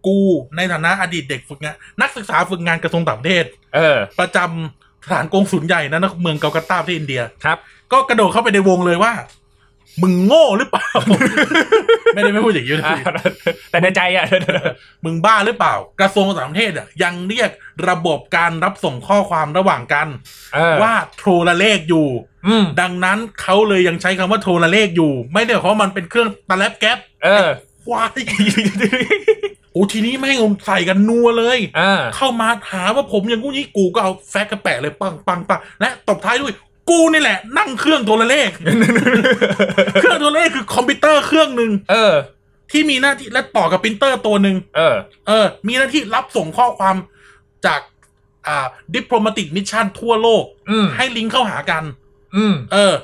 [0.07, 0.19] กู
[0.57, 3.45] ในฐานะอดีตเด็กฝึกงาน นักศึกษาฝึกงานกระทรวงต่างประเทศ
[3.75, 7.59] เออ ประจำ สถานกงสุลใหญ่นะนะเมืองเกากัตตาประเทศอินเดียครับ
[7.93, 9.13] ก็กระโดดเข้าไปในวงเลยว่า
[10.03, 10.89] มึงโง่หรือเปล่า
[12.15, 12.97] ไม่ได้ไม่พูดอย่างนี้นะอ่า
[13.71, 14.25] แต่ในใจอะ
[15.05, 17.51] มึงบ้าหรือเปล่า กระทรวงต่างประเทศอะยังเรียก
[17.89, 20.09] ระบบการรับส่งข้อความระหว่างกัน
[20.55, 22.07] เออว่าโทรเลขอยู่
[22.47, 27.49] อืมดังนั้นเขาเลยยังใช้คำว่าโทรเลขอยู่ ไม่ได้เพราะมันเป็นเครื่องตะแลบแก๊ปเออ
[27.85, 28.11] ควาย
[29.75, 36.55] โอ้ทีนี้แม่งใส่กันนัวเลยอ่าเข้ามาหาว่าผมอย่างงู้นงี้กูก็เอาแฟกกระแปะเลยปังปังปังและตบท้ายด้วย
[36.91, 38.51] กูนี่แหละ นั่งเครื่องโทรเลข
[40.01, 42.15] เครื่องโทรเลขคือคอมพิวเตอร์เครื่องหนึ่งเออ
[42.73, 44.97] ที่มีหน้าที่และต่อกับปรินเตอร์ตัวหนึ่งเออ
[45.29, 46.97] เออ มีหน้าที่รับส่งข้อความ
[47.67, 47.81] จาก
[48.47, 51.85] อ่า diplomatic mission ทั่วโลกอืมให้ลิงก์เข้าหากัน
[52.37, 52.95] อืม เออ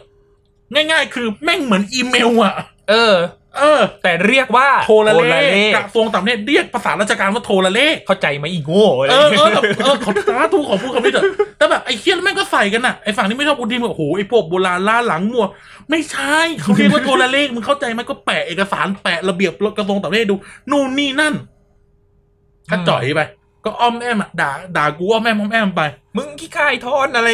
[0.75, 2.55] ง่ายๆ คือแม่งเหมือนอีเมลอะ
[2.91, 3.15] เออ
[3.59, 5.43] เออ แต่เรียกว่าโทรเลข
[5.75, 11.25] ขกระทรวงต่างประเทศเรียกภาษาราชการว่าโทรเลขเข้าใจไหมอีโง่อะไรเออเออแบบเออขอสาธุขอพูดคำนี้เถอะ
[11.59, 15.47] แต่แบบไอ้เหี้ยแม่งก็ใส่กันน่ะไอ้ฝั่งที่ไม่ชอบอุทิมโอ้โหไอ้พวกโบราณล้าหลังมัว
[15.91, 20.37] ไม่ใช่เขาเรียกว่าโทรเลขมึงเข้าใจไหมก็แปะเอกสารแปะระเบียบกระทรวงต่างประเทศดู
[20.71, 21.35] นู่นนี่นั่น
[22.71, 23.23] ก็จ่อยไป
[23.65, 25.83] ก็อ้อมแอมอะด่าด่ากูอ้อมแอมอ้อมแอมไป
[26.17, 27.29] มึงขี้คายทอนอะไร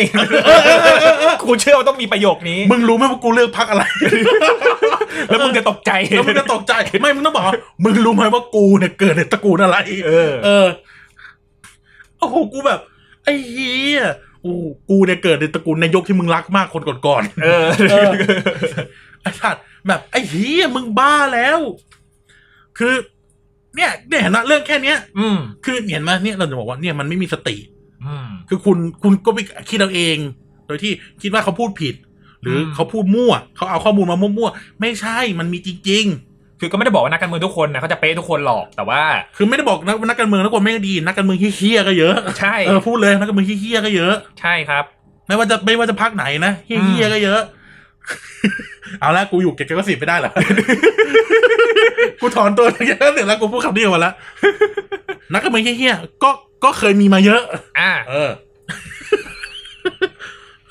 [1.43, 3.83] กูเชื่อว่าต้องมีประโยคนี้ มึงรู้ไหมว่ากูเลือกพักอะไร
[5.29, 10.67] แล้วมึงจะตกใจแล้วมึงจะตกใจไม่มึงต้องบอกว่ามึงรู้ไหมว่ากูเนี่ยเกิดในตระกูลอะไร เออ เออ
[12.19, 12.81] โอ้โหกูแบบ
[13.25, 14.03] ไอ้เฮีย
[14.43, 21.59] โอ้โหกูเนี่ยเกิดในตระกูลนายกที่มึงรักมากคนก่อนเออเออๆไอ้สัตว์แบบไอ้เฮียมึงบ้าแล้ว
[22.79, 22.95] คือ
[23.77, 27.57] เนี่ยเนี่ยเห็นนะเรื่องแค่เนี้ย อืมคือเห็นไหมเนี่ยเราจะบอกว่าเนี่ยมันไม่มีสติ
[28.07, 29.39] อืมคือคุณคุณก็ไป
[29.71, 30.17] คิดเอาเอง
[30.67, 30.93] โดยที่
[31.23, 31.95] คิดว่าเขาพูดผิด
[32.43, 36.07] หรืออมเขาพูดมั่วเขาเอาข้อมูลมามั่วๆไม่ใช่มันมีจริง
[36.61, 44.85] คือก็ไม่ได้บอกว่านักการเมืองทุกคนนะเขาจะเป๊ะทุกคนหรอกแต่ว่าๆคือไม่ได้บอกนักนักการเมืองนักคนไม่ดีนักการเมืองเฮี้ยๆก็เยอะใช่เออพูดเลยนักการเมืองเฮี้ยๆก็เยอะใช่ครับ
[45.27, 47.41] ไม่ว่าจะไม่ว่าจะพักไหนนะเฮี้ยๆก็เยอะ
[49.01, 50.33] เอาละกูอยู่เก็บเก็บก็สิบไม่ได้เหรอ
[52.21, 54.15] กูถอนตัวเก็บก็สิบแล้วกูพูดคำนี้ออกมาแล้ว
[55.33, 56.31] นักการเมืองเฮี้ยๆก็
[56.65, 57.43] ก็เคยมีมาเยอะ
[57.81, 58.31] อ่า เออ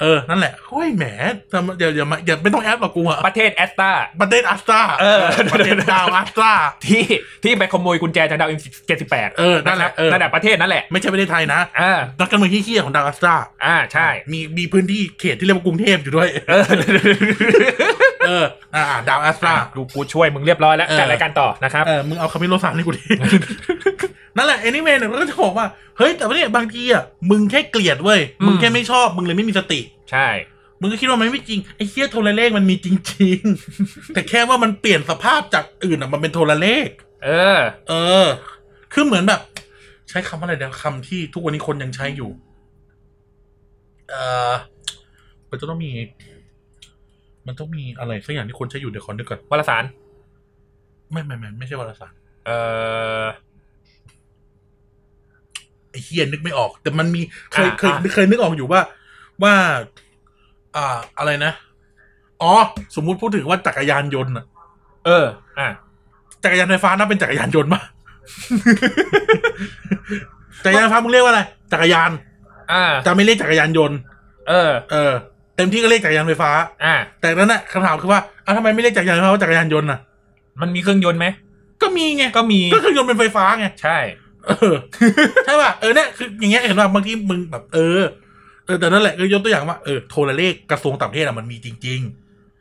[0.02, 1.06] เออ นั่นแหละเฮ้ยแหม
[1.52, 3.92] ทำเดี๋ยวอย่ามาอย่าไม่ต้องแอปหรอกกูอะประเทศแอสตา
[4.22, 5.24] ประเทศอัสตราเออ
[5.54, 6.54] ประเทศดาวอัสตรา
[6.86, 7.04] ที่
[7.44, 13.36] ที่ไปขโมยกุญแจจากดาวอินเจ็ดสิบแปดเออนั่นแหละเออนั่นแหละประเทศนั่นแหละไม่ใช่ประเทศไทยนะอ่านักการเมืองเฮี้ยๆของดาวอัสตรา
[13.66, 16.30] อ่าใช่ มีมีพื้นที่เขตที่เรียกว่ากรุงเทพอยู่ด้วย
[18.28, 23.04] เออเอออ่าดาวอัสตรากูกูช่วยมึงเรียบร้อยแล้วเออจัดรายการต่อนะครับเออมึงเอาคามิโลซานให้กูดิ
[24.38, 25.68] นั่นแหละ anyway เนี่ยเราก็จะบอกว่า
[25.98, 29.80] เฮ้ย แต่ว่าเนี่ยบางทีอะมึงแค่เกลียดเว้ย มึงแค่ไม่ชอบ มึงเลยไม่มีสติ
[30.12, 30.28] ใช่
[30.82, 33.40] มึงก็คิดว่ามันไม่จริง ไอ้เคียโทรเลขมันมีจริง
[33.78, 36.88] ๆ แต่แค่ว่ามันเปลี่ยนสภาพจากอื่นอะมันเป็นโทรเลข
[37.26, 37.60] เออ
[37.90, 38.26] เออ
[38.94, 39.42] คือเหมือนแบบ
[40.10, 42.30] ใช้คำอะไรเดี๋ยวคำที่ทุกวันนี้คนยังใช้อยู่
[44.10, 44.16] เอ
[44.52, 44.54] อ
[45.50, 45.92] มันจะต้องมี
[47.48, 49.84] มันต้องมีอะไรสักอย่างที่คนใช้อยู่เดี๋ยวขอนึกก่อนวารสาร
[51.12, 52.14] ไม่ไม่ไม่ไม่ใช่วารสาร
[52.46, 52.52] เอ
[53.24, 53.26] อ
[55.90, 57.22] ไอ้เฮียนึกไม่ออก แต่มันมี
[57.52, 58.82] เคยอ่าเคยอ่าเคยนึกออกอยู่ว่า
[59.44, 59.54] ว่า
[60.76, 61.52] อ่า อะไรนะ
[62.42, 62.54] อ๋อ
[62.96, 64.46] สมมุติพูดถึงว่าจักรยานยนต์อะ
[65.06, 65.26] เออ
[65.60, 65.68] อะ
[66.44, 67.82] จักรยานไฟฟ้านับเป็นจักรยานยนต์ปะ
[70.66, 71.42] จักรยานไฟฟ้ามึงเรียกว่าอะไร
[71.72, 72.12] จักรยาน
[72.72, 73.98] อ่าจะไม่เรียกจักรยานยนต์
[74.50, 75.14] เออ เออ
[75.56, 76.52] เต็มที่ก็เรียกจักรยานไฟฟ้า
[76.84, 80.00] อ่า แต่นั้นน่ะคำถามคือว่าอ้าวทำไมไม่เรียกจักรยานไฟฟ้าว่าจักรยานยนต์น่ะ
[80.62, 81.28] มันมีเครื่องยนต์ไหม
[81.82, 83.98] ก็มีไง ก็มีก็เครื่องยนต์เป็นไฟฟ้าไง ใช่
[84.48, 84.76] เออ
[85.46, 88.02] ใช่ป่ะ เออเนี่ยคืออย่างเงี้ยเห็นป่ะบางทีมึงแบบเออ
[88.66, 92.02] เออแต่นั่นแหละก็ยกตัวอย่างว่าเออโทรเลขกระทรวงต่างประเทศอะมันมีจริง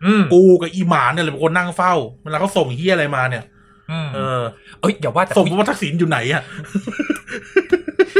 [0.05, 3.45] อืมๆ กูกับอีหมานเนี่ยแหละเป็นคนนั่งเฝ้าเวลาเขาส่งเฮียอะไรมาเนี่ย
[3.90, 4.42] อืมเออ
[4.80, 6.42] เอ้ยอย่าว่าแต่ส่งว่าทักษิณอยู่ไหนอะ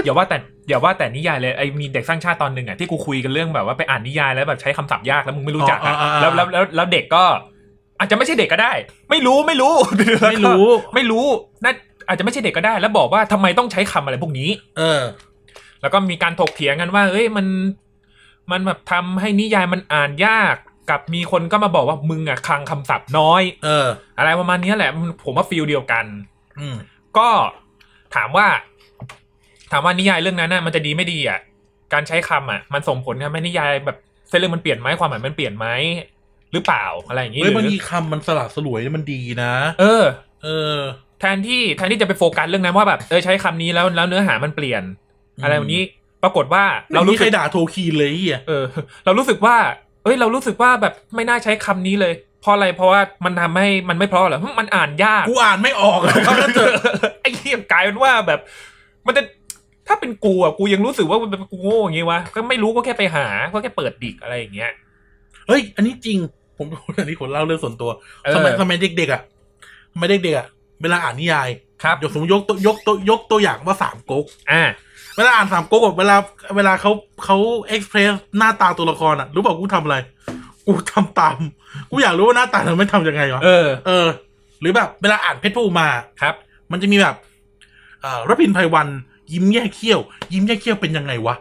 [0.05, 0.37] อย่าว่าแต่
[0.69, 7.25] อย่าว่าแต่นิยายเลยไอ้มีเด็กสร้างชาติตอนหนึ่งอะที่กูคุยกันเรื่องแบบว่าไปอ่านนิยายแล้วแบบใช้คำศัพท์ยากแล้วมึงไม่รู้จักอะแล้วแล้วแล้วแล้วเด็กก็
[7.99, 8.73] อาจจะไม่ใช่เด็กก็ได้
[9.11, 9.75] ไม่รู้ไม่รู้
[10.31, 10.65] ไม่รู้
[10.95, 11.27] ไม่รู้
[11.65, 11.73] น่า
[12.09, 15.03] อาจจะไม่ใช่เด็กก็ได้ แล้วบอกว่าทำไมต้องใช้คำอะไรพวกนี้ เออ
[15.81, 17.47] แล้วก็มีการถกเถียงกันว่า เอ้ยมัน
[18.51, 20.57] มันแบบทำให้นิยายมันอ่านยาก
[20.91, 23.87] กับมีคนก็มาบอกว่ามึงอะคลังคำศัพท์น้อย เออ
[24.19, 26.05] อะไรประมาณเนี้ยแหละมันผมว่าฟีลเดียวกัน
[26.61, 26.77] อืม
[27.19, 27.29] ก็
[28.15, 31.39] ถามว่าถามว่านิยายเรื่องนั้นน่ะมันจะดีไม่ดีอะ
[31.93, 33.97] การใช้คำอะ มันส่งผลทำให้นิยายแบบ
[34.29, 35.67] เส้นเรื่องมันเปลี่ยนไหมความหมายมันเปลี่ยนไหม
[36.53, 40.05] หรือเปล่าอะไรอย่างนี้เฮ้ยหบางรือทีคำมันสลับสลวยมันดีนะ เออ
[40.45, 40.77] เออ
[41.21, 44.83] แทนที่แทนที่จะไปโฟกัสเรื่องนั้นว่าแบบเออใช้คำนี้แล้วแล้วเนื้อหามันเปลี่ยน
[45.43, 45.83] อะไรแบบนี้
[46.23, 48.65] ปรากฏว่าเราเรารู้รู้ใคสึรกด่าโทคีนเลยไอ้เฮียเออ
[49.05, 49.57] เรารู้สึกว่า
[50.05, 56.73] เอ้ยเรารู้สึกว่าแบบไม่น่าใช้คำนี้เลยเพราะอะไรเพราะว่ามันทำให้มันไม่เพราะเหรอหึมันอ่านยากกูอ่านไม่ออกอะเพราะงั้นเถอะ
[57.21, 58.41] ไอ้เหี้ยกลายเป็นว่าแบบ
[59.07, 59.23] มันจะ
[59.89, 64.71] ถ้าเป็นกูอะกูยังรู้สึกว่ามันเป็นกูโง่อย่างงี้วะก็ไม่รู้ก็แค่ไปหาก็แค่เปิดดิกอะไรอย่างเงี้ย
[65.49, 66.19] เฮ้ย อันนี้จริง
[66.59, 66.67] ผม
[66.99, 67.91] อันนี้ผมเล่าเรื่องส่วนตัว
[68.25, 69.23] เออสมัยสมัยเด็กๆอะ
[69.93, 70.47] สมัยเด็กๆอะ
[70.83, 71.49] เวลาอ่านนิยาย
[71.83, 74.63] ครับยกสมมติยกตัวยกตัวยกตัวอย่างว่าสามก๊กอ่า
[75.17, 76.17] เวลาอ่านสามก๊กแบบเวลา
[76.57, 76.91] เวลาเขา
[77.25, 77.37] เขา
[77.69, 79.97] เอ็กเพรสหน้าตาตัวละครอะ รู้เปล่ากูทำอะไร
[80.67, 81.39] กูทำตาม
[81.91, 84.07] กูอยากรู้ว่าหน้าตาทำไม่ทำยังไงวะเออเออ
[84.61, 85.89] หรือแบบเวลาอ่านเพชรผู้มา
[86.23, 86.35] ครับ
[86.73, 87.17] มันจะมีแบบ
[88.03, 88.89] เอ่อรพินไพวัน
[89.33, 90.01] ยิ้มแย่เขี้ยว
[90.33, 91.37] ยิ้มแย่เขี้ยวเป็นยังไงวะ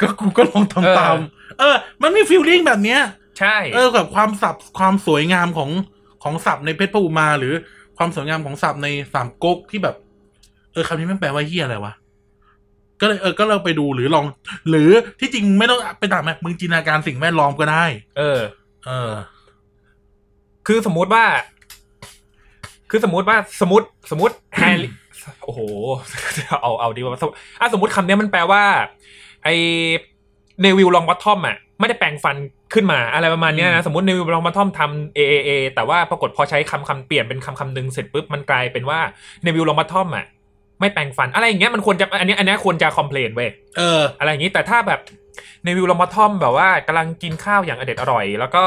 [0.00, 1.16] ก็กูก็ลองทำตาม
[1.58, 3.00] เออ มันมีฟีลลิ่งแบบเนี้ย
[3.38, 5.70] ใช่ เออกับความสับความสวยงามของ
[6.22, 7.54] ของศัพท์ในเพชรพระอุมา หรือ
[7.98, 9.96] ความสวยงามของศัพท์ในสามก๊กที่แบบ
[10.72, 11.92] เออคำนี้มันแปลว่าเฮียอะไรวะ
[13.00, 14.26] ก็เลยเออก็เราไปดูหรือลอง
[14.68, 17.84] หรือที่จริงไม่ต้องไปตามไหมมึงจินตนาการสิ่งแวดล้อมก็ได้
[18.18, 18.40] เออ
[18.86, 19.12] เออ
[20.66, 21.24] คือสมมุติว่า
[22.90, 24.90] คือสมมุติว่าสมมติสมมติแฮร์รี่
[25.44, 25.60] โอ้โห
[26.62, 27.12] เอาเอาดีกว่า
[27.60, 28.62] อะสมมติคำเนี้ยมันแปลว่า
[29.44, 32.36] ไอ้ Neville Longbottom อะไม่ได้แปลงฟัน
[32.74, 39.00] ขึ้นมาอะไรประมาณเนี้ยอืมนะสมมติ Neville Longbottom ทำ AAA แต่ว่าปรากฏพอใช้คำคำเปลี่ยนเป็นคำคำหนึ่งเสร็จปุ๊บมันกลายเป็นว่า
[39.42, 40.26] Neville Longbottom อะ
[40.80, 45.00] ไม่แปลงฟันอะไรอย่างเงี้ยมันควรจะอันเนี้ยอันเนี้ยควรจะ complain เว้ยเอออะไรอย่างนี้แต่ถ้าแบบ
[45.64, 48.64] Neville Longbottom แบบว่ากำลังกินข้าวอย่างเอร็ดอร่อย แล้วก็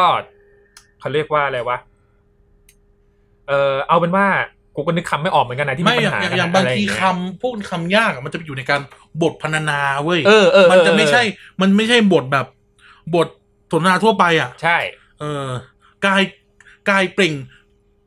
[0.99, 1.77] เขาเรียกว่าอะไรวะ
[3.47, 4.27] เออเอาเป็นว่า
[4.75, 8.81] กูก็นึกคำไม่ออกเหมือนกันนะที่มีไม่ปัญอย่างหาอย่างกันอย่างนะบางอะไรทีอย่เย คำพูดคำยากอะมันจะไปอยู่ในการ
[9.21, 11.21] บทพรรณนาเว้ยเออเออมันจะเออไม่ใช่
[11.61, 12.45] มันไม่ใช่บทแบบ
[13.15, 13.27] บท
[13.71, 14.77] สนทนาทั่วไปอะ ใช่
[15.19, 15.47] เออ
[16.05, 16.21] กาย
[16.89, 17.33] กายเปล่ง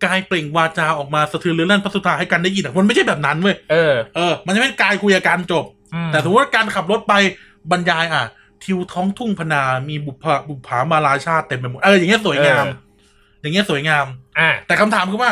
[0.05, 5.64] กายเปล่งวาจาออกมาสะเทือนเรือลั่นพระสุธาให้กันได้ยินอะมันไม่ใช่แบบนั้นเว้ยเออเออมันจะเป็นกายคุยกันจบ
[5.95, 7.14] อืมแต่สมมติว่าการขับรถไป
[7.71, 8.25] บรรยายอะ
[8.64, 12.64] ทิวท้องทุ่งพนามีบุพภาบุพผามาลาชาติเต็มไปหมดเอออย่างเงี้ยสวยงาม
[13.41, 14.07] อย่างเงี้ยสวยงาม
[14.39, 15.31] อ่าแต่คำถามคือว่า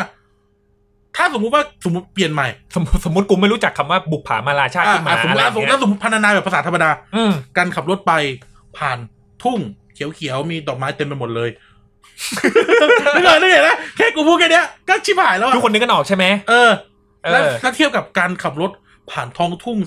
[1.15, 8.13] ถ้าสมมุติว่าสมมติเปลี่ยนใหม่ สมมติสมมติกูไม่รู้จักคำว่าบุปผามาลาชาติอะขึ้นมาอะสมมอะติไรออะย่างสมมติเงี้ยอะสมมติพรรณนาแบบภาษาธรรมดาอืมการขับรถไป
[8.77, 8.97] ผ่าน
[9.43, 9.59] ทุ่ง
[9.93, 11.49] เขียวๆมีดอกไม้เต็มไปหมดเลย
[13.15, 16.71] นึกออกนึกเห็นนะแค่กูพูดแค่เนี้ยก็ชิบหายแล้วอะทุกคนนึกกันออกใช่ไหมเออ
[17.23, 18.71] เอแล้วอถ้าเทียบกับการขับรถ
[19.11, 19.77] ผ่านท้องทุ่ง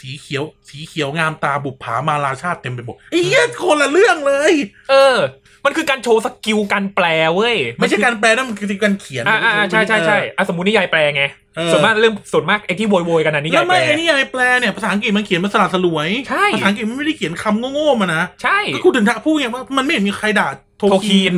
[0.00, 4.52] สีเขียว สีเขียวงามตาบุปผามาลาชาติเต็มไปหมดไอ้เหี้ยคนละเรื่องเลย
[4.90, 5.16] เออ
[5.64, 11.24] มันคือการโชว์ skill การแปลเว้ยไม่ใช่การแปลนะมันคือการเขียนอ่าอ่าใช่ใช่ใช่อะสมมตินิยายแปลไง
[11.56, 20.48] เออส่วนมากเรื่องส่วนมากไอ้ที่โวยโวยๆกันนะนิยายแล้วไม่แปลไอ้นี่ไอ้แปลเนี่ยภาษาอังกฤษมันเขียนมาสละสลวยใช่ภาษาอังกฤษมันไม่ได้เขียนคำโง่ๆมานะใช่ก็กูถึงพูดไงว่ามันไม่เห็นมีใครด่า
[20.78, 21.36] Tolkien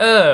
[0.00, 0.24] เออ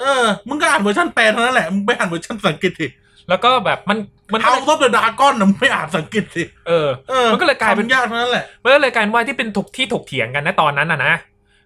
[0.00, 2.86] เออ มึงก็อ่านเวอร์ชันแปลเท่านั้นแหละมึงไปอ่านเวอร์ชันภาษาอังกฤษสิ
[3.28, 3.98] แล้วก็แบบมัน
[4.32, 11.12] มันก็ House of the Dragon นะมึงไปอ่านภาษาอังกฤษสิเออเออ มันก็เลยกลายเป็นคำยากเท่านั้นแหละมันก็เลยกลายเป็นว่าที่เป็นถกที่ถกเถียงกันนะตอนนั้นนะนะ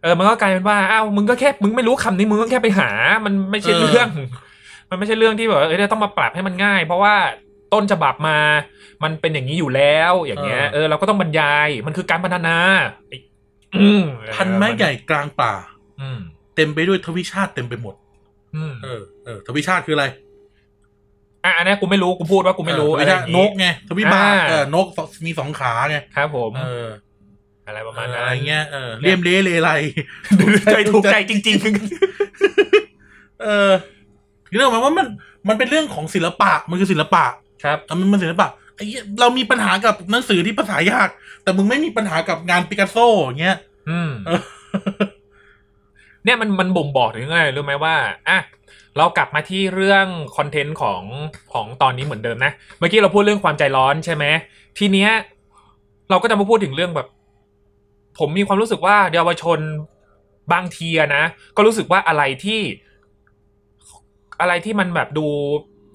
[0.05, 2.91] เออมันก็กลายเป็นว่าอ้าวมึงก็แค่มึงไม่รู้คำนี้มึงก็แค่ไปหา
[3.25, 4.09] มันไม่ใช่เออเรื่อง
[4.91, 7.15] มันไม่ใช่เรื่องที่แบบว่าเออเราต้องมาปรับให้มันง่าย เพราะว่า
[7.73, 8.39] ต้นฉบับมา
[9.03, 12.57] มันเป็นอย่างนี้อยู่แล้ว อย่างเงี้ยเออเราก็ต้องบรรยายมันคือการพัฒนา
[13.09, 13.17] ไอ้
[13.75, 14.03] อืม
[14.35, 15.53] พันไม้ใหญ่กลางป่า
[16.01, 16.19] อืม
[16.57, 17.95] เต็มไปด้วยทวิชาติเต็มไปหมด
[18.57, 20.07] อืมเออเออทวิชาติคืออะไร
[21.45, 24.87] อะอันนี้กูไม่รู้กูพูดว่ากูไม่รู้เออทอะวิไรอชาติย่างนงี้กไงทวิบาทอ่าเออนก
[25.27, 26.89] มีสองขาไงครับผมเออ
[27.67, 29.71] อะไรประเอมาณอนั้อะไรนเงี้ยเออเลี่ยมเละเลไร
[30.73, 31.57] ใจถูกใจจริง
[33.43, 33.71] เออ
[34.49, 35.07] คือเรื่องมันว่ามัน
[35.49, 41.09] มันเป็นเรื่องของศิลปะมันคือศิลปะๆครับอะมันมันศิลปะไอ้เหี้ยเรามีปัญหากับหนังสือที่ภาษายาก
[41.43, 43.57] แต่มึงไม่มีปัญหากับงานปิกัสโซอย่างเงี้ย
[43.91, 44.41] อืมเออ
[46.25, 47.95] เนี่ยมันมันบ่งบอกถึงอะไรรู้ไหมว่า
[48.29, 48.39] อะ
[48.97, 50.07] เรากลับมาที่เรื่อง
[50.37, 51.03] คอนเทนต์ของ
[51.53, 54.25] ของตอนนี้เหมือนเดิมนะ เมื่อกี้เราพูดเรื่องความใจร้อนใช่ไหม
[54.79, 55.11] ทีเนี้ย
[56.11, 57.09] เราก็จะมาพูดถึงเรื่องแบบ
[58.19, 59.59] ผมมีความรู้สึกว่าเยาวชน
[60.53, 61.25] บางทีอะนะ
[61.57, 62.61] ก็รู้สึกว่าอะไรที่
[64.41, 65.27] อะไรที่มันแบบดู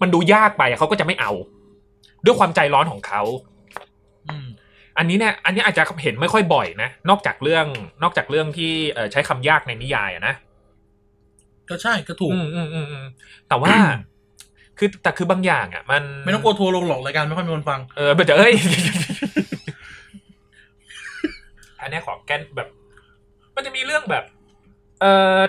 [0.01, 1.32] มันดูยากไปอะเขาก็จะไม่เอา
[2.26, 3.22] ด้วยความใจร้อนของเขา
[4.30, 4.47] อืม
[4.97, 7.65] อันนี้เนี่ย อันนี้อาจจะเห็นไม่ค่อยบ่อยนะนอกจากเรื่อง
[8.03, 10.34] นอกจากเรื่องที่เอ่อใช้คำยากในนิยายอะนะ
[11.70, 13.05] ก็ใช่ก็ถูกอืมอืมอืมอืม
[13.49, 13.76] แต่ว่า
[14.78, 18.53] คือแต่คือบางอย่างอะ มันไม่ต้องกลัวทัวร์ลงหรอกรายการไม่ค่อยมีคนฟังเออมันจะเอ้ย
[21.82, 22.69] อันเนี้ขอแกนแบบ
[23.55, 24.23] มันจะมีเรื่องแบบ
[25.01, 25.05] เอ
[25.39, 25.41] อ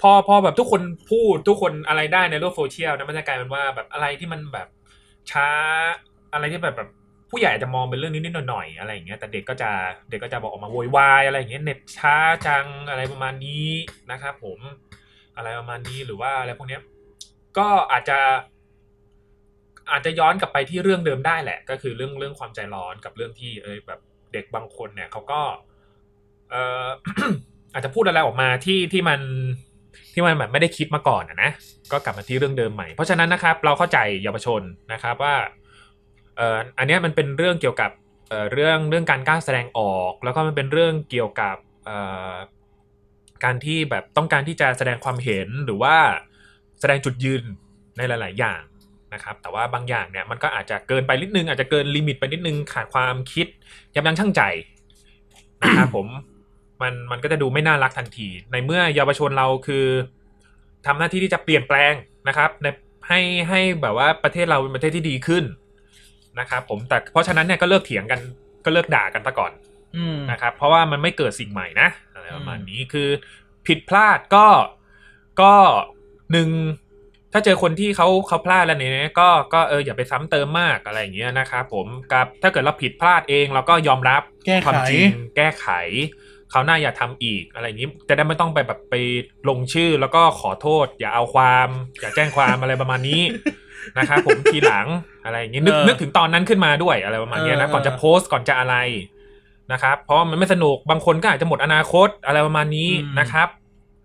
[0.00, 4.68] พอพอแบบทุกคนพูดทุกคนอะไรได้ในโลกโซเชียลนะมันจะกลายเป็นว่าแบบอะไรที่มันแบบ
[5.30, 5.48] ช้า
[6.32, 6.90] อะไรที่แบบแบบ
[7.30, 9.70] ผู้ใหญ่จะมองเป็นเรื่องนิดๆหน่อยๆอะไรอย่างเงี้ยแต่เด็กก็จะ
[10.10, 13.68] เด็กก็จะบอกออกมาโวยวายอะไรอย่างเงี้ยเน็ตช้าจังอะไรประมาณนี้
[14.10, 14.58] นะครับผม
[15.36, 16.82] อะไรประมาณนี้หรือว่าอะไรพวกเนี้ย
[17.58, 18.18] ก็อาจจะ
[19.90, 24.00] อาจจะย้อนกลับไปที่เรื่องเดิมได้แหละ ก็คือเรื่องเรื่องความใจร้อนกับเรื่องที่เอ้ยแบบ
[24.34, 25.40] เด็กบางคนเนี่ยเขาก็
[26.50, 26.88] เอ่อ
[27.72, 29.20] อาจจะพูดอะไรออกมาที่ที่มัน
[30.12, 31.50] ที่มันแบบไม่ได้คิดมาก่อนอะนะ
[31.92, 34.62] ก็กลับมาที่เรื่องเดิมใหม่ เพราะฉะนั้นนะครับ เราเข้าใจเยาวชน
[34.92, 35.34] นะครับว่า
[36.36, 37.90] เอ่ออันนี้มันเป็นเรื่องเกี่ยวกับ
[38.28, 41.98] เอ่อเรื่องเรื่องการกล้าแสดงออก แล้วก็มันเป็นเรื่องเกี่ยวกับเอ่
[42.32, 42.34] อ
[43.44, 45.96] การที่แบบต้องการที่จะแสดงความเห็นหรือว่า
[46.80, 47.42] แสดงจุดยืน
[47.96, 48.60] ในหลาย ๆ อย่าง
[49.14, 53.46] นะครับแต่ว่าบางอย่างเนี่ยมันก็อาจจะเกินไปนิดนึงอาจจะเกินลิมิตไปนิดนึงขาดความคิด
[53.94, 54.42] ยับยั้งชั่งใจ
[55.60, 56.06] นะครับผม
[56.82, 59.86] มันมันก็จะดูไม่น่ารักทันที ในเมื่อเยาวชนเราคือ
[60.86, 61.92] ทำหน้าที่ที่จะเปลี่ยนแปลง
[62.28, 62.66] นะครับใน
[63.08, 65.44] ให้ให้แบบว่าประเทศเราเป็นประเทศที่ดีขึ้น
[66.40, 68.20] นะครับผมแต่เพราะฉะนั้นเนี่ยก็เลิกเถียงกัน
[68.64, 69.52] ก็เลิกด่ากันซะก่อน
[69.96, 73.08] อืมนะครับ เพราะว่ามันไม่เกิดสิ่งใหม่นะอะไรประมาณนี้คือ
[73.66, 74.46] ผิดพลาดก็
[75.40, 75.54] ก็
[76.32, 76.48] หนึ่ง
[77.36, 85.66] ถ้าเจอคนที่เขาเขาพลาดแล้วเนี่ยก็ก็เอออย่าไปซ้ำเติมมากอะไรอย่างเงี้ยนะครับผมกับถ้าเกิดเราผิดพลาดเองเราก็ยอมรับแก้ความไขจริงแก้ไข
[86.50, 88.94] เขาวหน้าอย่าทำอีกอะไรอย่างนี้ จะได้ไม่ต้องไปแบบไป
[89.48, 91.68] ลงชื่อแล้วก็ขอโทษ อย่าเอาความ
[92.00, 93.22] อย่าแจ้งความอะไรประมาณนี้
[93.98, 94.86] นะครับผมทีหลัง
[95.24, 98.76] อะไรอย่างนี้นึกเออนึกถึงตอนนั้นขึ้นมาด้วยอะไรประมาณเนี้ยนะเออก่อนจะโพสต์ก่อนจะอะไร
[99.72, 103.48] นะครับเพราะมันไม่สนุกบางคนก็อาจจะหมดอนาคตอะไรประมาณนี้อืมนะครับ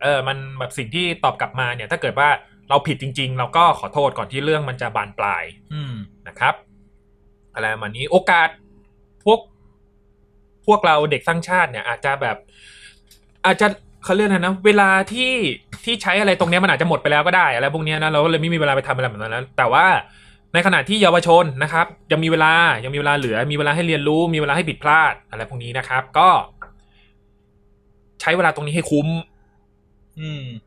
[0.03, 2.29] เออมันแบบสิ่งที่ตอบกลับมาเนี่ย ถ้าเกิดว่า
[2.69, 5.43] เราผิดจริง ๆ เราก็ขอโทษก่อนที่เรื่องมันจะบานปลาย
[5.73, 5.95] อืม
[6.27, 6.53] นะครับ
[7.53, 8.49] อะไรประมาณนี้โอกาส
[9.23, 9.39] พวก
[10.67, 12.37] พวกเราเด็กสร้างชาติเนี่ย อาจจะแบบ
[13.45, 13.67] อาจจะ
[14.03, 15.31] เขาเรียกอะไรนะเวลาที่
[15.85, 19.85] ที่ใช้อะไรตรงเนี้ยมันอาจจะหมดไปแล้วก็ได้อะไรพวกเนี้ยนะเราก็เลยไม่มีเวลาไปทำอะไรแบบนั้นนะแต่ว่า
[20.53, 22.53] ในขณะที่เยาวชนนะครับ ยังมีเวลา
[22.83, 26.29] ยังมีเวลาเหลือ มีเวลาให้เรียนรู้ มีเวลาให้ผิดพลาดอะไรพวกนี้นะครับ ก็
[28.21, 29.38] ใช้เวลาตรงนี้ให้คุ้มอืม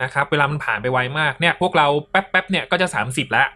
[0.02, 3.48] นะครับเวลามันผ่านไปไวมากเนี่ยพวกเราแป๊บแป๊บๆเนี่ยก็จะสามสิบแล้ว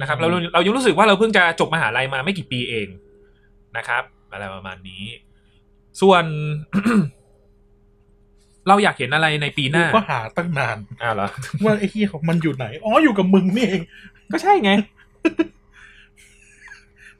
[0.00, 2.88] นะครับเราเรายังรู้สึกว่าเราเพิ่งจะจบมหาลัยมาไม่กี่ปีเอง
[3.76, 5.04] นะครับ อะไรประมาณนี้
[6.00, 6.24] ส่วน
[8.68, 11.28] เราอยากเห็นอะไรในปีหน้ากูก็หาตั้งนานอ้าวเหรอ
[11.64, 13.82] ว่าไอ้เหี้ยของมันอยู่ไหนอ๋ออยู่กับมึงนี่เอง
[14.32, 14.70] ก็ใช่ไง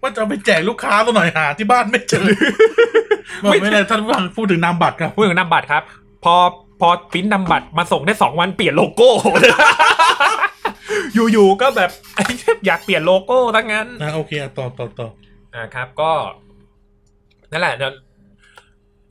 [0.01, 2.27] ว่าจะเอาไปแจกลูกค้าตัวหน่อยหาที่บ้านไม่เจอ
[3.43, 5.83] ไม่ไม่ไม่เลยท่านผู้ฟังพูดถึงนามบัตรครับพูดถึงนำบัตรครับ
[6.25, 6.35] พอ
[6.81, 9.11] พอปริ้นนำบัตรมาส่งได้สองวันเปลี่ยนโลโก้
[11.33, 11.91] อยู่ๆก็แบบ
[12.66, 15.09] อยากเปลี่ยนโลโก้ทั้งนั้นนะโอเคอะต่อต่อต่อ
[15.57, 16.12] นะครับ ก็
[17.53, 17.93] นั่นแหละเดี๋ยว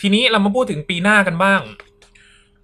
[0.01, 1.61] ทีนี้เรามาพูดถึงปีหน้ากันบ้าง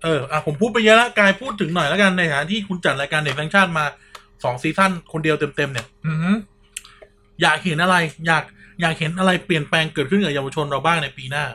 [0.04, 3.86] เอออะผมพูดไปเยอะแล้วกายพูดถึงหน่อยแล้วกันในฐานะที่คุณจัดรายการเด็กแห่งชาติมา
[4.44, 6.36] สองซีซั่นคนเดียวเต็มๆเนี่ย อือหือ
[7.42, 7.96] อยากเห็นอะไร
[8.28, 8.44] อยาก
[8.82, 11.46] อยากเห็นอะไรเปลี่ยนแปลงเกิดขึ้นกับเยาวชนเราบ้างในปีหน้า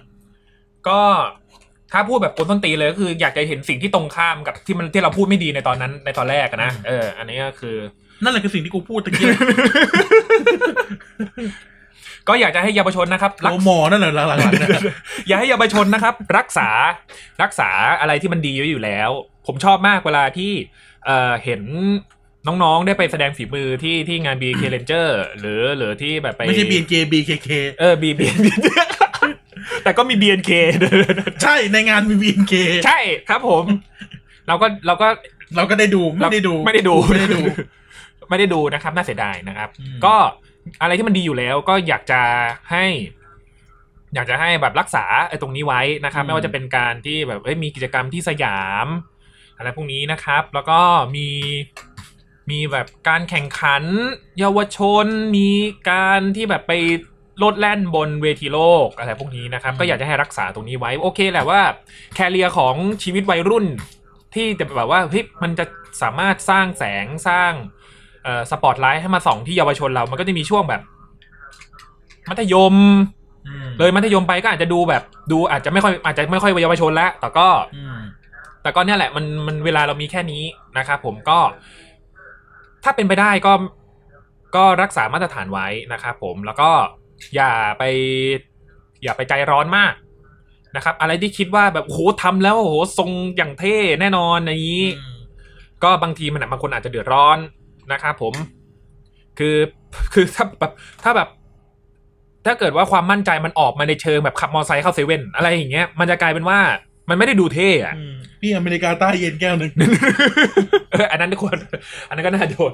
[0.88, 1.00] ก็
[1.92, 7.76] ถ้าพูดแบบกลต้นตีนเลยก็คืออยากจะเห็นสิ่งที่ตรงข้ามกับที่มันที่เราพูดไม่ดีในตอนนั้นในตอนแรกอะนะอืมเออ อันนี้ก็คือ
[8.22, 9.26] นั่นแหละคือสิ่งที่กูพูดตะกี้
[12.28, 14.70] ก็อยากจะให้เยาวชนนะครับรัโลกหมอนั่นแหละหลังๆเนี่ย
[15.28, 16.68] อยากให้เยาวชนนะครับ รักษา
[17.42, 17.70] รักษา
[18.00, 19.10] อะไรที่มันดีไว้อยู่แล้ว
[19.46, 20.52] ผมชอบมากเวลาที่
[21.06, 21.62] เอ่อเห็น
[22.46, 25.08] น้องๆ ได้ไปแสดงฝีมือที่ที่งาน BK Ranger
[25.38, 27.48] หรือหรือที่แบบไปไม่ใช่ BNK BKK
[27.80, 28.20] เออ B B
[29.82, 30.50] แต่ก็มี BNK
[30.82, 30.94] ด้วย
[31.42, 32.54] ใช่ในงานมี BNK
[32.86, 32.98] ใช่
[33.28, 33.64] ครับผม
[34.48, 35.08] เราก็เราก็
[35.56, 37.40] เราก็ได้ดูไม่ได้ดูไม่ได้ดูไม่ได้ดู
[38.28, 40.14] ไม่ได้ดูนะครับ น่าเสียดายนะครับอืมก็
[40.80, 42.20] อะไรที่มันดีอยู่แล้วก็อยากจะ
[42.70, 42.84] ให้
[44.14, 48.86] อยากจะให้แบบรักษาไอ้ตรงนี้ไว้นะครับ ไม่ว่าจะเป็นการที่แบบเอ้ยมีกิจกรรมที่สยาม
[49.56, 50.80] อะไรพวกนี้นะครับ แล้วก็
[51.16, 51.28] มี
[52.50, 53.84] มีแบบการแข่งขัน
[54.38, 55.06] เยาวชน
[55.36, 55.50] มี
[55.90, 56.72] การที่แบบไป
[57.38, 61.60] โลดแล่นบนเวทีโลกอะไรพวกนี้นะครับ ก็อยากจะให้รักษาตรงนี้ไว้ โอเคแหละว่า
[62.14, 63.66] แคเรียของชีวิตวัยรุ่น
[64.34, 65.64] ที่จะแบบว่าเฮ้ยมันจะ
[66.02, 67.52] สามารถสร้างแสงสร้าง
[68.24, 70.82] เอ่อสปอตไลท์ให้มาส่องที่เยาวชนเรา มันก็จะมีช่วงแบบ
[72.28, 72.74] มัธยม
[73.46, 77.98] อืมเลยมัธยมไปก็อาจจะดูแบบ ดูอาจจะไม่ค่อยอาจจะไม่ค่อยเยาวชนแล้วแต่ก็อืม
[78.62, 80.42] แต่ก็เนี่ยแหละมันมันเวลาเรามีแค่นี้
[80.78, 81.38] นะครับผมก็
[82.84, 83.52] ถ้าเป็นไปได้ก็
[84.56, 86.70] ก็รักษามาตรฐานไว้นะครับผมแล้วก็
[87.34, 87.82] อย่าไป
[89.02, 89.94] อย่าไปใจร้อนมาก
[90.76, 95.18] นะครับ อะไรที่คิดว่าแบบโอ้โหทำแล้วโอ้โหทรงอย่างเท่แน่นอนอย่างนี้อืม
[95.84, 97.38] ก็บางทีมันอะบางคนอาจจะเดือดร้อน
[97.92, 98.34] นะครับผม
[99.38, 99.56] คือ
[100.14, 101.28] คือถ้าแบบถ้าแบบ
[102.46, 106.58] ถ้าเกิดว่าความมั่นใจมันออกมาในเชิงแบบขับมอเตอร์ไซค์เข้าเซเว่นอะไรอย่างเงี้ยมันจะกลายเป็นว่า
[107.08, 109.70] มันไม่ได้ดูเท่อะอืมพี่อเมริกาใต้เย็นแก้วหนึ่ง
[110.92, 111.56] เอออันนั้นควร
[112.08, 112.72] อันนั้นก็น่าโดน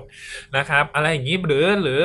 [0.56, 2.00] นะครับ อะไรอย่างนี้หรือหรือ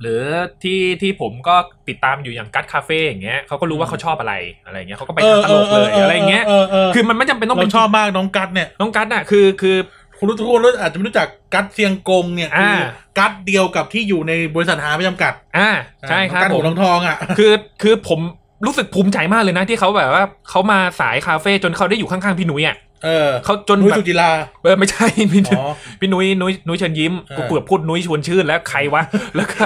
[0.00, 0.22] หรือ
[0.62, 1.56] ที่ที่ผมก็
[1.88, 4.34] ติดตามอยู่อย่างกัดคาเฟ่อย่างเงี้ยเขาก็รู้ว่าเขาชอบอะไร
[4.64, 9.76] อะไรอย่างเงี้ยเขาก็ไปทางตลกเลยอะไรอย่างเงี้ยเออเออคือมันไม่จำเป็นต้องเราเป็นชอบมากน้องกัดเนี่ยน้องกัดน่ะคือคือ
[10.18, 12.80] คุณรู้ทุกคนรู้อาจจะไม่รู้จักกัดเซียงกงเนี่ยคืออ่า
[13.18, 15.70] กัดเดียวกับที่อยู่ในบริษัทหาไม่จำกัด อ่า
[16.08, 18.20] ใช่ครับกัดผหัวมทองทองอะคือคือผม
[18.66, 24.30] รู้สึกภูมิใจมากเลยนะที่เขาแบบว่าเขามาสายคาเฟ่จนเขาได้อยู่ข้างๆพี่นุ้ยอะ เออเขาจนนุ้ยแบบสุจิรา
[24.64, 25.64] เออไม่ใช่พี่อ๋อ
[26.00, 29.02] พี่นุ้ยนุ้ยนุ้ยเชิญยิ้มเออกูเกือบพูดนุ้ยชวนชื่นแล้วใครวะ
[29.36, 29.62] แล้วก็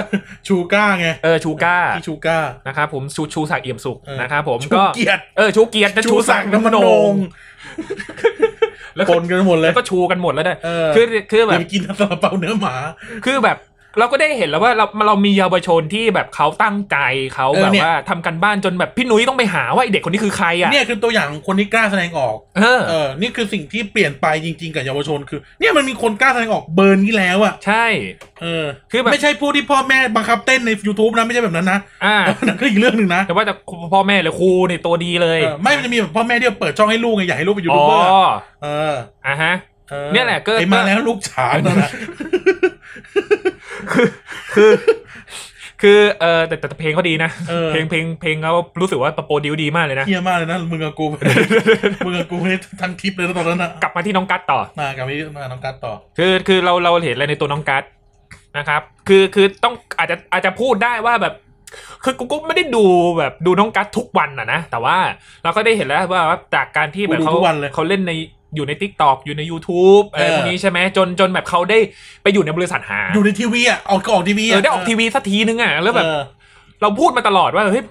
[0.47, 7.13] ชูก้าไงเออชูก้าพี่ชูก้านะครับผมชูชูศักดิ์เอี่ยมสุขเออนะครับผมชูก็เกียรติเออชูเกียรติและชูศักดิ์น้ำมันโหนง
[8.95, 12.75] แล้วปนกันหมดเลยแล้วก็ชูกันหมดแล้วเนี่ยเออคือคือแบอย่าบไปกินซาลาเปาเนื้อหมา
[13.25, 13.57] คือแบบ
[13.99, 16.97] เราก็ได้เห็นแล้วว่าเราเรามีเยาวชนที่แบบเขาตั้งใจ
[17.35, 27.85] เขาเออแบบเนี่ย ว่าทำกันบ้านจนแบบพี่นุ้ยต้องไปหาว่าไอเด็กคนนี้คือใครอะเนี่ยคือตัวอย่างคนที่กล้าแสดงออกเออ เออนี่คือสิ่งที่เปลี่ยนไปจริง ๆ กับเยาวชนคือ เนี่ยมันมีคนกล้าแสดงออกเบิร์นนี้แล้วอะใช่
[28.41, 32.17] เออคือแบบ ไม่ใช่ผู้ที่พ่อแม่บังคับเต้นใน YouTube นะไม่ใช่แบบนั้นนะอ่า
[32.47, 33.53] นั่นก็อีกเรื่องหนึ่งนะแต่ว่าแต่
[33.93, 38.93] พ่อแม่เลยครูนี่ตัวดีเลยเออไม่มันจะมีแบบพ่อแม่ที่เปิดช่องให้ลูกไงอยากให้ลูกเป็นยูอ๋ทูอบเบอร์อะเออ
[39.27, 39.53] อะฮะ
[39.91, 41.89] ออเนี่ยแหละก็ ไอ้มาแล้วลูกฉางนั่นนะ
[44.55, 44.71] คือ
[45.81, 51.15] คือเออแต่แต่แต่เพลงเขาดีนะเออเพลงเพลงเพลงเขารู้สึกว่าโปรดิวดีมากเลยนะเฮียมากเลยนะมึงกับกูมึ
[52.11, 57.83] งกับกูให้ทั้งคลิปเลยนะตอนนั้นนะกลับมาที่น้องกัดต่อมากับพี่มาน้องกัดต่อ คือคือเราเราเห็นอะไรในตัวน้องกัด
[58.57, 61.33] นะครับ คือคือต้องอาจจะอาจจะพูดได้ว่าแบบ
[62.03, 62.85] คือกูก็ไม่ได้ดู
[63.17, 64.97] แบบดูน้องกัดทุกวันอะนะ แต่ว่า
[65.43, 68.11] เราก็ได้เห็นแล้วว่าว่าจากการที่แบบกูดูเขาทุกวันเลยเขาเล่นใน
[68.55, 71.79] อยู่ใน TikTok อยู่ใน YouTube อะไรเออพวกนี้ใช่ไหมจนจนแบบเขาได้
[72.23, 76.21] ไปอยู่ในบริษัทหา อยู่ในทีวีอะออกออกทีวีเออได้ออกทีวีสักทีนึงอะแล้วแบบเออ
[76.81, 77.83] เราพูดมาตลอดว่าเฮ้ย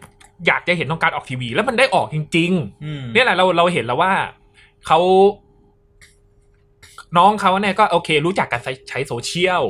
[0.46, 2.50] อยากจะเห็นน้องการ์ดออกทีวี แล้วมันได้ออกจริง
[2.84, 4.12] อืมๆเนี่ยแหละเราเราเห็นแล้วว่า
[4.86, 4.98] เขา
[7.18, 9.62] น้องเขาเนี่ยก็โอเค รู้จักการใช้ใช้โซเชียล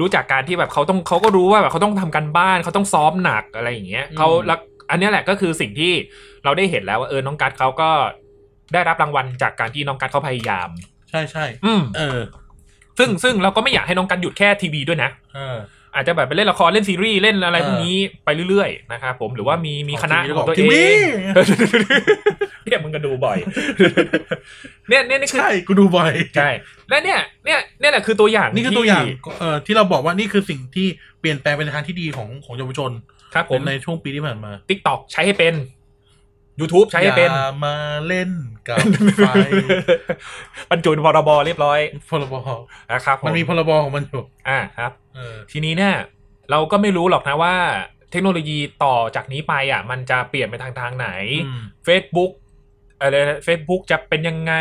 [0.00, 4.58] รู้จักการที่แบบเขาต้องเขาก็รู้ว่าแบบเขาต้องทำการบ้านเขาต้องซ้อมหนักอะไรอย่างเงี้ยเขาแล้ว
[4.90, 5.92] อันเนี้ยแหละก็คือสิ่งที่
[6.44, 7.90] เราได้เห็นแล้วว่าเออน้องการดเขาก็
[8.72, 10.68] ได้รับรางวัลจากการที่น้องการดเขาพยายาม
[11.10, 12.20] ใช่ใช่อืมเออ
[12.98, 15.58] ซึ่งซึ่งเราก็ไม่อยากให้น้องการดหยุดแค่ทีวีด้วยนะเออ
[15.94, 20.94] อาจจะแบบไปเล่นละครเล่นซีรีส์เล่นอะไรพวกนี้ไปเรื่อยๆนะครับผมหรือว่ามีมีคณะของตัวเอทีวี ง
[22.64, 23.38] เนี่ยมึงก็ดูบ่อย
[24.88, 26.50] เนี่ยเนี่ยนี่คือ ใช่กูดูบ่อย ใช่
[26.88, 29.04] และเนี่ย เนี่ยเนี่ยแหละคือตัวอย่างนี่คือตัวอย่าง
[29.40, 30.86] เอ่อที่เราบอกว่านี่คือสิ่งที่
[31.20, 32.90] เปลี่ยนแปลงไปในทางที่ดีของของเยาวชน
[33.34, 35.54] ครับผมในช่วงปีที่ผ่านมาทิกตอกใช้ให้เป็น
[36.60, 37.74] YouTube ใช้ให้เป็นอย่ามา
[38.06, 38.30] เล่น
[38.68, 38.78] กับ
[39.16, 39.28] ไฟ
[40.70, 41.78] บรรจุในพรบเรียบร้อย
[42.10, 42.34] พรบ
[42.92, 45.94] นะครับผมันมีพรบของมันอยู่อ่าครับเออทีนี้เนี่ย
[46.50, 47.54] เราก็ไม่รู้หรอกนะว่า
[48.10, 51.08] เทคโนโลยีต่อจากนี้ไปอะ มันจะเปลี่ยนไปทางทางไหน
[51.46, 52.32] อืม Facebook
[53.00, 54.52] อะไรเฟซบุ๊กจะเป็นยังไง